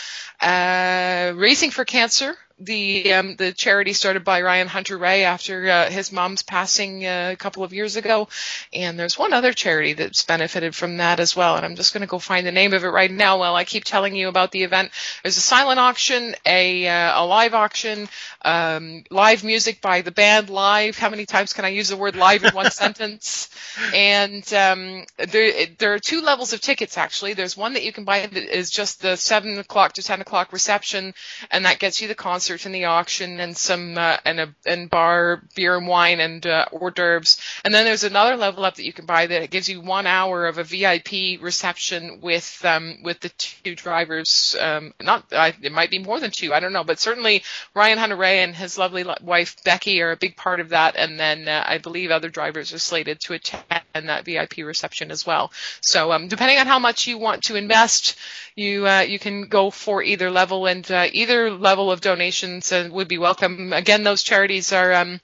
uh, 0.40 1.32
Racing 1.34 1.70
for 1.70 1.84
Cancer 1.84 2.36
the 2.59 3.12
um, 3.12 3.34
the 3.34 3.52
charity 3.52 3.92
started 3.92 4.22
by 4.22 4.40
Ryan 4.42 4.68
Hunter-Reay 4.68 5.24
after 5.24 5.68
uh, 5.68 5.90
his 5.90 6.12
mom's 6.12 6.44
passing 6.44 7.05
uh, 7.05 7.30
a 7.32 7.36
couple 7.36 7.64
of 7.64 7.72
years 7.72 7.96
ago, 7.96 8.28
and 8.72 8.96
there's 8.96 9.18
one 9.18 9.32
other 9.32 9.52
charity 9.52 9.94
that's 9.94 10.22
benefited 10.22 10.74
from 10.74 10.98
that 10.98 11.18
as 11.18 11.34
well. 11.34 11.57
And 11.57 11.64
I'm 11.64 11.74
just 11.74 11.92
going 11.92 12.02
to 12.02 12.07
go 12.07 12.20
find 12.20 12.46
the 12.46 12.52
name 12.52 12.72
of 12.72 12.84
it 12.84 12.88
right 12.88 13.11
now 13.11 13.38
while 13.38 13.57
I 13.57 13.64
keep 13.64 13.82
telling 13.82 14.14
you 14.14 14.28
about 14.28 14.52
the 14.52 14.62
event. 14.62 14.92
There's 15.22 15.36
a 15.36 15.40
silent 15.40 15.80
auction, 15.80 16.36
a 16.46 16.86
uh, 16.86 17.22
a 17.22 17.26
live 17.26 17.55
auction, 17.55 18.09
um, 18.42 19.02
live 19.11 19.42
music 19.42 19.80
by 19.80 20.02
the 20.02 20.12
band 20.12 20.48
live. 20.48 20.96
How 20.96 21.11
many 21.11 21.26
times 21.26 21.55
can 21.55 21.64
I 21.64 21.68
use 21.68 21.88
the 21.88 21.96
word 21.96 22.14
live 22.14 22.44
in 22.44 22.55
one 22.55 22.70
sentence? 22.70 23.50
And 23.92 24.44
um, 24.55 25.05
there 25.18 25.66
there 25.78 25.94
are 25.94 25.98
two 25.98 26.20
levels 26.20 26.52
of 26.52 26.61
tickets 26.61 26.96
actually. 26.98 27.34
There's 27.34 27.57
one 27.57 27.72
that 27.72 27.82
you 27.82 27.92
can 27.92 28.05
buy 28.05 28.26
that 28.26 28.57
is 28.57 28.70
just 28.70 29.02
the 29.02 29.16
seven 29.16 29.59
o'clock 29.59 29.94
to 29.94 30.05
ten 30.05 30.20
o'clock 30.20 30.52
reception, 30.52 31.14
and 31.50 31.64
that 31.64 31.80
gets 31.80 32.00
you 32.00 32.07
the 32.07 32.14
concert 32.14 32.43
concert 32.45 32.66
and 32.66 32.74
the 32.74 32.84
auction 32.84 33.40
and 33.40 33.57
some 33.57 33.97
uh, 33.97 34.18
and 34.26 34.38
a 34.38 34.55
and 34.66 34.90
bar 34.90 35.42
beer 35.55 35.78
and 35.78 35.88
wine 35.88 36.20
and 36.20 36.47
uh, 36.47 36.66
hors 36.72 36.90
d'oeuvres. 36.90 37.40
And 37.64 37.72
then 37.72 37.86
there's 37.86 38.05
another 38.05 38.36
level 38.36 38.66
up 38.66 38.74
that 38.74 38.84
you 38.84 38.92
can 38.92 39.07
buy 39.07 39.26
that 39.26 39.51
gives 39.51 39.66
you 39.66 39.80
one 39.80 40.07
hour 40.07 40.47
of 40.47 40.59
a 40.59 40.64
VIP 40.64 41.40
reception 41.40 42.20
with 42.20 42.62
um, 42.62 42.99
with 43.03 43.20
the 43.20 43.30
two 43.30 43.74
drivers. 43.74 44.55
Um, 44.61 44.92
not 45.01 45.24
uh, 45.32 45.53
it 45.62 45.72
might 45.72 45.90
be 45.90 46.01
more 46.01 46.20
than 46.20 46.32
two. 46.32 46.53
I 46.53 46.61
don't 46.61 46.74
know, 46.74 46.84
but 46.84 47.01
certainly 47.01 47.42
Ryan 47.74 47.97
Hunter-Reay 47.97 48.45
and 48.45 48.55
his 48.55 48.76
lovely 48.76 49.07
wife 49.22 49.57
Beccy 49.64 50.03
are 50.03 50.12
a 50.12 50.16
big 50.16 50.36
part 50.36 50.61
of 50.61 50.68
that. 50.68 50.97
And 50.97 51.18
then 51.18 51.49
uh, 51.49 51.64
I 51.66 51.78
believe 51.78 52.11
other 52.11 52.28
drivers 52.28 52.74
are 52.74 52.78
slated 52.78 53.20
to 53.20 53.32
attend 53.32 53.84
that 53.95 54.24
VIP 54.24 54.59
reception 54.59 55.11
as 55.11 55.24
well. 55.24 55.53
So 55.80 56.12
um, 56.12 56.28
depending 56.28 56.59
on 56.59 56.66
how 56.66 56.78
much 56.78 57.07
you 57.07 57.16
want 57.16 57.45
to 57.45 57.57
invest, 57.57 58.16
you 58.57 58.86
uh, 58.86 59.01
you 59.01 59.18
can 59.18 59.42
go 59.42 59.70
for 59.70 60.03
either 60.03 60.30
level, 60.30 60.66
and 60.66 60.88
uh, 60.90 61.07
either 61.12 61.51
level 61.51 61.90
of 61.90 62.01
donations 62.01 62.72
uh, 62.72 62.88
would 62.90 63.09
be 63.09 63.18
welcome. 63.18 63.72
Again, 63.72 64.03
those 64.03 64.22
charities 64.22 64.72
are. 64.72 64.92
Um, 64.92 65.20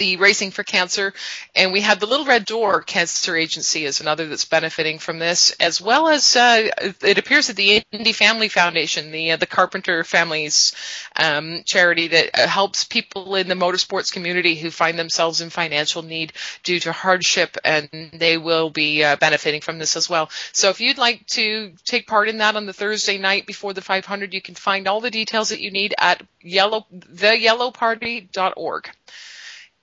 the 0.00 0.16
Racing 0.16 0.50
for 0.50 0.64
Cancer, 0.64 1.12
and 1.54 1.72
we 1.72 1.82
have 1.82 2.00
the 2.00 2.06
Little 2.06 2.24
Red 2.24 2.46
Door 2.46 2.82
Cancer 2.82 3.36
Agency 3.36 3.84
is 3.84 4.00
another 4.00 4.26
that's 4.26 4.46
benefiting 4.46 4.98
from 4.98 5.18
this, 5.18 5.50
as 5.60 5.78
well 5.78 6.08
as 6.08 6.34
uh, 6.34 6.70
it 7.02 7.18
appears 7.18 7.48
that 7.48 7.56
the 7.56 7.82
Indy 7.92 8.12
Family 8.12 8.48
Foundation, 8.48 9.12
the 9.12 9.32
uh, 9.32 9.36
the 9.36 9.46
Carpenter 9.46 10.02
families 10.02 10.74
um, 11.16 11.62
charity 11.66 12.08
that 12.08 12.38
uh, 12.38 12.46
helps 12.46 12.84
people 12.84 13.36
in 13.36 13.46
the 13.46 13.54
motorsports 13.54 14.10
community 14.10 14.54
who 14.54 14.70
find 14.70 14.98
themselves 14.98 15.42
in 15.42 15.50
financial 15.50 16.02
need 16.02 16.32
due 16.62 16.80
to 16.80 16.92
hardship, 16.92 17.58
and 17.62 17.90
they 18.14 18.38
will 18.38 18.70
be 18.70 19.04
uh, 19.04 19.16
benefiting 19.16 19.60
from 19.60 19.78
this 19.78 19.96
as 19.96 20.08
well. 20.08 20.30
So 20.52 20.70
if 20.70 20.80
you'd 20.80 20.96
like 20.96 21.26
to 21.28 21.72
take 21.84 22.06
part 22.06 22.30
in 22.30 22.38
that 22.38 22.56
on 22.56 22.64
the 22.64 22.72
Thursday 22.72 23.18
night 23.18 23.46
before 23.46 23.74
the 23.74 23.82
500, 23.82 24.32
you 24.32 24.40
can 24.40 24.54
find 24.54 24.88
all 24.88 25.02
the 25.02 25.10
details 25.10 25.50
that 25.50 25.60
you 25.60 25.70
need 25.70 25.94
at 25.98 26.22
yellow 26.40 26.86
theyellowparty.org. 26.90 28.90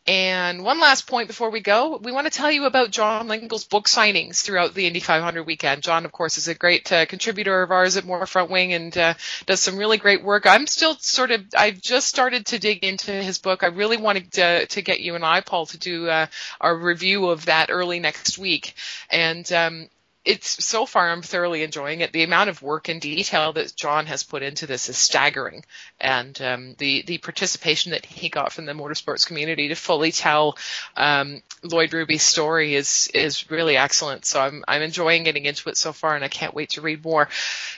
And 0.08 0.64
one 0.64 0.80
last 0.80 1.06
point 1.06 1.28
before 1.28 1.50
we 1.50 1.60
go, 1.60 1.98
we 1.98 2.14
want 2.14 2.28
to 2.28 2.32
tell 2.32 2.50
you 2.50 2.64
about 2.64 2.92
John 2.92 3.28
Lingle's 3.28 3.66
book 3.66 3.90
signings 3.90 4.42
throughout 4.42 4.74
the 4.74 4.88
Indy 4.88 5.02
500 5.02 5.44
weekend. 5.44 5.84
John, 5.84 6.06
of 6.06 6.14
course, 6.14 6.38
is 6.38 6.48
a 6.48 6.56
great 6.56 6.90
uh, 6.94 7.06
contributor 7.06 7.62
of 7.62 7.72
ours 7.72 7.98
at 7.98 8.06
More 8.06 8.26
Front 8.26 8.50
Wing 8.50 8.72
and 8.72 8.98
uh, 8.98 9.16
does 9.46 9.60
some 9.60 9.76
really 9.76 9.98
great 9.98 10.24
work. 10.24 10.46
I'm 10.46 10.66
still 10.66 10.96
sort 10.96 11.32
of, 11.32 11.44
I've 11.58 11.82
just 11.82 12.08
started 12.08 12.46
to 12.48 12.60
dig 12.60 12.86
into 12.86 13.12
his 13.12 13.38
book. 13.38 13.64
I 13.64 13.68
really 13.68 13.98
wanted 13.98 14.32
to, 14.34 14.66
to 14.68 14.82
get 14.82 15.02
you 15.02 15.16
and 15.16 15.26
I, 15.26 15.42
Paul, 15.42 15.66
to 15.66 15.78
do 15.78 16.08
uh, 16.08 16.28
a 16.62 16.74
review 16.74 17.28
of 17.28 17.46
that 17.46 17.70
early 17.70 18.00
next 18.00 18.38
week. 18.38 18.76
And 19.12 19.52
um, 19.52 19.90
it's 20.28 20.66
so 20.66 20.86
far 20.86 21.10
I'm 21.10 21.22
thoroughly 21.22 21.64
enjoying 21.64 22.02
it. 22.02 22.12
The 22.12 22.24
amount 22.24 22.50
of 22.50 22.62
work 22.62 22.90
and 22.90 23.00
detail 23.00 23.54
that 23.54 23.74
John 23.76 24.08
has 24.08 24.24
put 24.24 24.44
into 24.44 24.68
this 24.68 24.90
is 24.90 24.98
staggering, 24.98 25.64
and 26.02 26.40
um, 26.42 26.76
the 26.78 27.04
the 27.04 27.18
participation 27.20 27.94
that 27.94 28.06
he 28.06 28.28
got 28.28 28.52
from 28.52 28.66
the 28.66 28.74
motorsports 28.74 29.26
community 29.26 29.70
to 29.70 29.76
fully 29.76 30.12
tell 30.12 30.58
um, 30.98 31.42
Lloyd 31.64 31.94
Ruby's 31.94 32.24
story 32.24 32.76
is 32.76 33.10
is 33.14 33.50
really 33.50 33.78
excellent. 33.78 34.26
So 34.26 34.42
I'm 34.42 34.66
I'm 34.68 34.82
enjoying 34.82 35.24
getting 35.24 35.46
into 35.46 35.70
it 35.70 35.78
so 35.78 35.94
far, 35.94 36.14
and 36.16 36.26
I 36.26 36.28
can't 36.28 36.54
wait 36.54 36.72
to 36.72 36.82
read 36.82 37.06
more. 37.06 37.30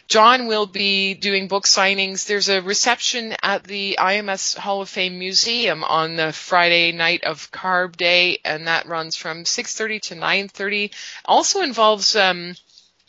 John 0.07 0.47
will 0.47 0.65
be 0.65 1.13
doing 1.13 1.47
book 1.47 1.65
signings. 1.65 2.25
There's 2.25 2.49
a 2.49 2.63
reception 2.63 3.35
at 3.43 3.63
the 3.63 3.97
IMS 3.99 4.57
Hall 4.57 4.81
of 4.81 4.89
Fame 4.89 5.19
Museum 5.19 5.83
on 5.83 6.15
the 6.15 6.33
Friday 6.33 6.91
night 6.93 7.23
of 7.25 7.51
Carb 7.51 7.95
Day, 7.95 8.39
and 8.43 8.67
that 8.67 8.87
runs 8.87 9.15
from 9.15 9.43
6:30 9.43 10.01
to 10.01 10.15
9:30. 10.15 10.91
Also 11.25 11.61
involves 11.61 12.15
um, 12.15 12.38
um, 12.39 12.55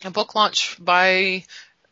a 0.04 0.10
book 0.10 0.34
launch 0.34 0.76
by 0.80 1.44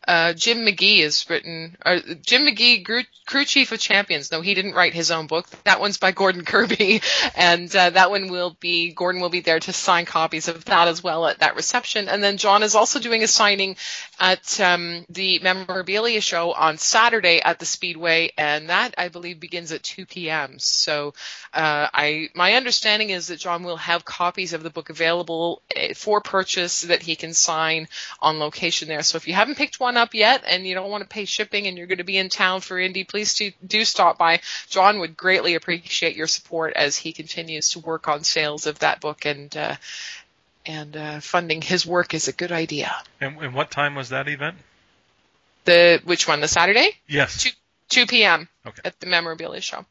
uh, 0.09 0.33
Jim 0.33 0.65
McGee 0.65 1.01
is 1.01 1.29
written. 1.29 1.77
Uh, 1.85 1.99
Jim 2.23 2.41
McGee, 2.41 2.83
crew, 2.83 3.03
crew, 3.27 3.45
chief 3.45 3.71
of 3.71 3.79
champions. 3.79 4.31
No, 4.31 4.41
he 4.41 4.55
didn't 4.55 4.73
write 4.73 4.95
his 4.95 5.11
own 5.11 5.27
book. 5.27 5.47
That 5.65 5.79
one's 5.79 5.99
by 5.99 6.11
Gordon 6.13 6.45
Kirby, 6.45 7.03
and 7.35 7.73
uh, 7.75 7.91
that 7.91 8.09
one 8.09 8.29
will 8.29 8.57
be 8.59 8.91
Gordon 8.91 9.21
will 9.21 9.29
be 9.29 9.41
there 9.41 9.59
to 9.59 9.71
sign 9.71 10.05
copies 10.05 10.47
of 10.47 10.65
that 10.65 10.87
as 10.87 11.03
well 11.03 11.27
at 11.27 11.41
that 11.41 11.55
reception. 11.55 12.09
And 12.09 12.23
then 12.23 12.37
John 12.37 12.63
is 12.63 12.73
also 12.73 12.99
doing 12.99 13.21
a 13.21 13.27
signing 13.27 13.75
at 14.19 14.59
um, 14.59 15.05
the 15.09 15.37
memorabilia 15.43 16.21
show 16.21 16.53
on 16.53 16.79
Saturday 16.79 17.39
at 17.39 17.59
the 17.59 17.67
Speedway, 17.67 18.31
and 18.35 18.69
that 18.69 18.95
I 18.97 19.09
believe 19.09 19.39
begins 19.39 19.71
at 19.71 19.83
2 19.83 20.07
p.m. 20.07 20.57
So, 20.57 21.13
uh, 21.53 21.87
I 21.93 22.29
my 22.33 22.53
understanding 22.53 23.11
is 23.11 23.27
that 23.27 23.37
John 23.37 23.61
will 23.61 23.77
have 23.77 24.05
copies 24.05 24.53
of 24.53 24.63
the 24.63 24.71
book 24.71 24.89
available 24.89 25.61
eh, 25.75 25.93
for 25.93 26.19
purchase 26.19 26.81
that 26.81 27.03
he 27.03 27.15
can 27.15 27.35
sign 27.35 27.87
on 28.19 28.39
location 28.39 28.87
there. 28.87 29.03
So 29.03 29.17
if 29.17 29.27
you 29.27 29.35
haven't 29.35 29.59
picked 29.59 29.79
one 29.79 29.98
up 29.99 30.15
yet 30.15 30.43
and 30.47 30.65
you 30.65 30.73
don't 30.73 30.89
want 30.89 31.03
to 31.03 31.07
pay 31.07 31.25
shipping 31.25 31.67
and 31.67 31.77
you're 31.77 31.87
going 31.87 31.99
to 31.99 32.03
be 32.03 32.17
in 32.17 32.29
town 32.29 32.61
for 32.61 32.79
Indy, 32.79 33.03
please 33.03 33.35
do, 33.35 33.51
do 33.65 33.85
stop 33.85 34.17
by. 34.17 34.41
John 34.67 34.99
would 34.99 35.15
greatly 35.15 35.53
appreciate 35.53 36.15
your 36.15 36.27
support 36.27 36.73
as 36.75 36.97
he 36.97 37.13
continues 37.13 37.71
to 37.71 37.79
work 37.79 38.07
on 38.07 38.23
sales 38.23 38.65
of 38.65 38.79
that 38.79 39.01
book 39.01 39.25
and 39.25 39.55
uh, 39.55 39.75
and 40.65 40.95
uh, 40.97 41.19
funding 41.19 41.61
his 41.61 41.85
work 41.85 42.13
is 42.13 42.27
a 42.27 42.33
good 42.33 42.51
idea. 42.51 42.93
And, 43.21 43.37
and, 43.41 43.53
what 43.53 43.71
time 43.71 43.95
was 43.95 44.09
that 44.09 44.27
event? 44.27 44.57
The 45.65 46.01
which 46.03 46.27
one? 46.27 46.41
The 46.41 46.47
Saturday? 46.47 46.91
Yes. 47.07 47.43
Two, 47.43 47.49
2 47.89 48.05
p.m. 48.05 48.47
Okay. 48.65 48.81
at 48.85 48.99
the 48.99 49.07
memorabilia 49.07 49.61
show. 49.61 49.85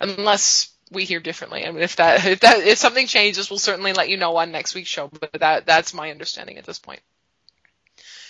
Unless 0.00 0.72
we 0.90 1.04
hear 1.04 1.20
differently. 1.20 1.64
I 1.66 1.70
mean, 1.70 1.82
if 1.82 1.96
that 1.96 2.24
if 2.24 2.40
that 2.40 2.60
if 2.60 2.78
something 2.78 3.06
changes, 3.06 3.50
we'll 3.50 3.58
certainly 3.58 3.92
let 3.92 4.08
you 4.08 4.16
know 4.16 4.36
on 4.36 4.52
next 4.52 4.74
week's 4.74 4.88
show. 4.88 5.08
But 5.08 5.32
that 5.40 5.66
that's 5.66 5.94
my 5.94 6.10
understanding 6.10 6.58
at 6.58 6.64
this 6.64 6.78
point. 6.78 7.00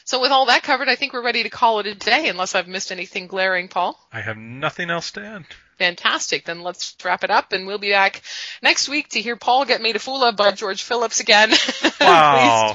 So 0.09 0.23
with 0.23 0.33
all 0.33 0.47
that 0.47 0.63
covered, 0.63 0.89
I 0.89 0.95
think 0.95 1.13
we're 1.13 1.23
ready 1.23 1.43
to 1.43 1.51
call 1.51 1.81
it 1.81 1.87
a 1.87 1.95
day, 1.95 2.31
unless 2.31 2.55
I've 2.55 2.67
missed 2.67 2.91
anything 2.91 3.27
glaring, 3.27 3.69
Paul. 3.69 3.95
I 4.11 4.23
have 4.23 4.39
nothing 4.39 4.89
else 4.89 5.11
to 5.13 5.21
add. 5.21 5.45
Fantastic. 5.77 6.47
Then 6.47 6.63
let's 6.63 6.97
wrap 7.05 7.25
it 7.25 7.31
up, 7.31 7.53
and 7.53 7.67
we'll 7.67 7.77
be 7.77 7.91
back 7.91 8.23
next 8.63 8.89
week 8.89 9.11
to 9.11 9.21
hear 9.21 9.37
Paul 9.37 9.67
get 9.67 9.83
made 9.83 9.97
a 9.97 9.99
fool 9.99 10.25
of 10.25 10.35
by 10.35 10.53
George 10.53 10.83
Phillips 10.83 11.21
again. 11.21 11.51
Wow. 12.01 12.75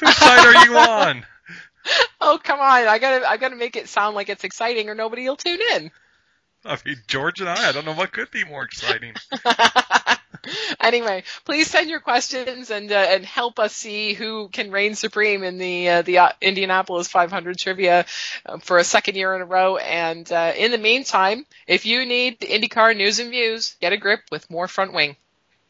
Whose 0.00 0.16
side 0.16 0.46
are 0.46 0.66
you 0.66 0.76
on? 0.76 1.24
oh 2.20 2.40
come 2.42 2.58
on! 2.58 2.88
I 2.88 2.98
gotta 2.98 3.28
I 3.28 3.36
gotta 3.36 3.56
make 3.56 3.76
it 3.76 3.88
sound 3.88 4.16
like 4.16 4.28
it's 4.28 4.42
exciting, 4.42 4.88
or 4.88 4.96
nobody 4.96 5.28
will 5.28 5.36
tune 5.36 5.60
in. 5.74 5.92
I 6.64 6.76
mean, 6.84 6.96
George 7.06 7.40
and 7.40 7.48
I, 7.48 7.68
I 7.68 7.72
don't 7.72 7.84
know 7.84 7.94
what 7.94 8.10
could 8.10 8.32
be 8.32 8.42
more 8.42 8.64
exciting. 8.64 9.14
anyway, 10.80 11.22
please 11.44 11.70
send 11.70 11.90
your 11.90 12.00
questions 12.00 12.70
and 12.70 12.90
uh, 12.90 12.94
and 12.94 13.24
help 13.24 13.58
us 13.58 13.74
see 13.74 14.14
who 14.14 14.48
can 14.48 14.70
reign 14.70 14.94
supreme 14.94 15.42
in 15.42 15.58
the 15.58 15.88
uh, 15.88 16.02
the 16.02 16.18
uh, 16.18 16.28
Indianapolis 16.40 17.08
500 17.08 17.58
trivia 17.58 18.06
uh, 18.46 18.58
for 18.58 18.78
a 18.78 18.84
second 18.84 19.16
year 19.16 19.34
in 19.34 19.42
a 19.42 19.46
row. 19.46 19.76
And 19.76 20.30
uh, 20.30 20.52
in 20.56 20.70
the 20.70 20.78
meantime, 20.78 21.44
if 21.66 21.86
you 21.86 22.06
need 22.06 22.40
the 22.40 22.46
IndyCar 22.46 22.96
news 22.96 23.18
and 23.18 23.30
views, 23.30 23.76
get 23.80 23.92
a 23.92 23.96
grip 23.96 24.20
with 24.30 24.50
more 24.50 24.68
Front 24.68 24.92
Wing. 24.92 25.16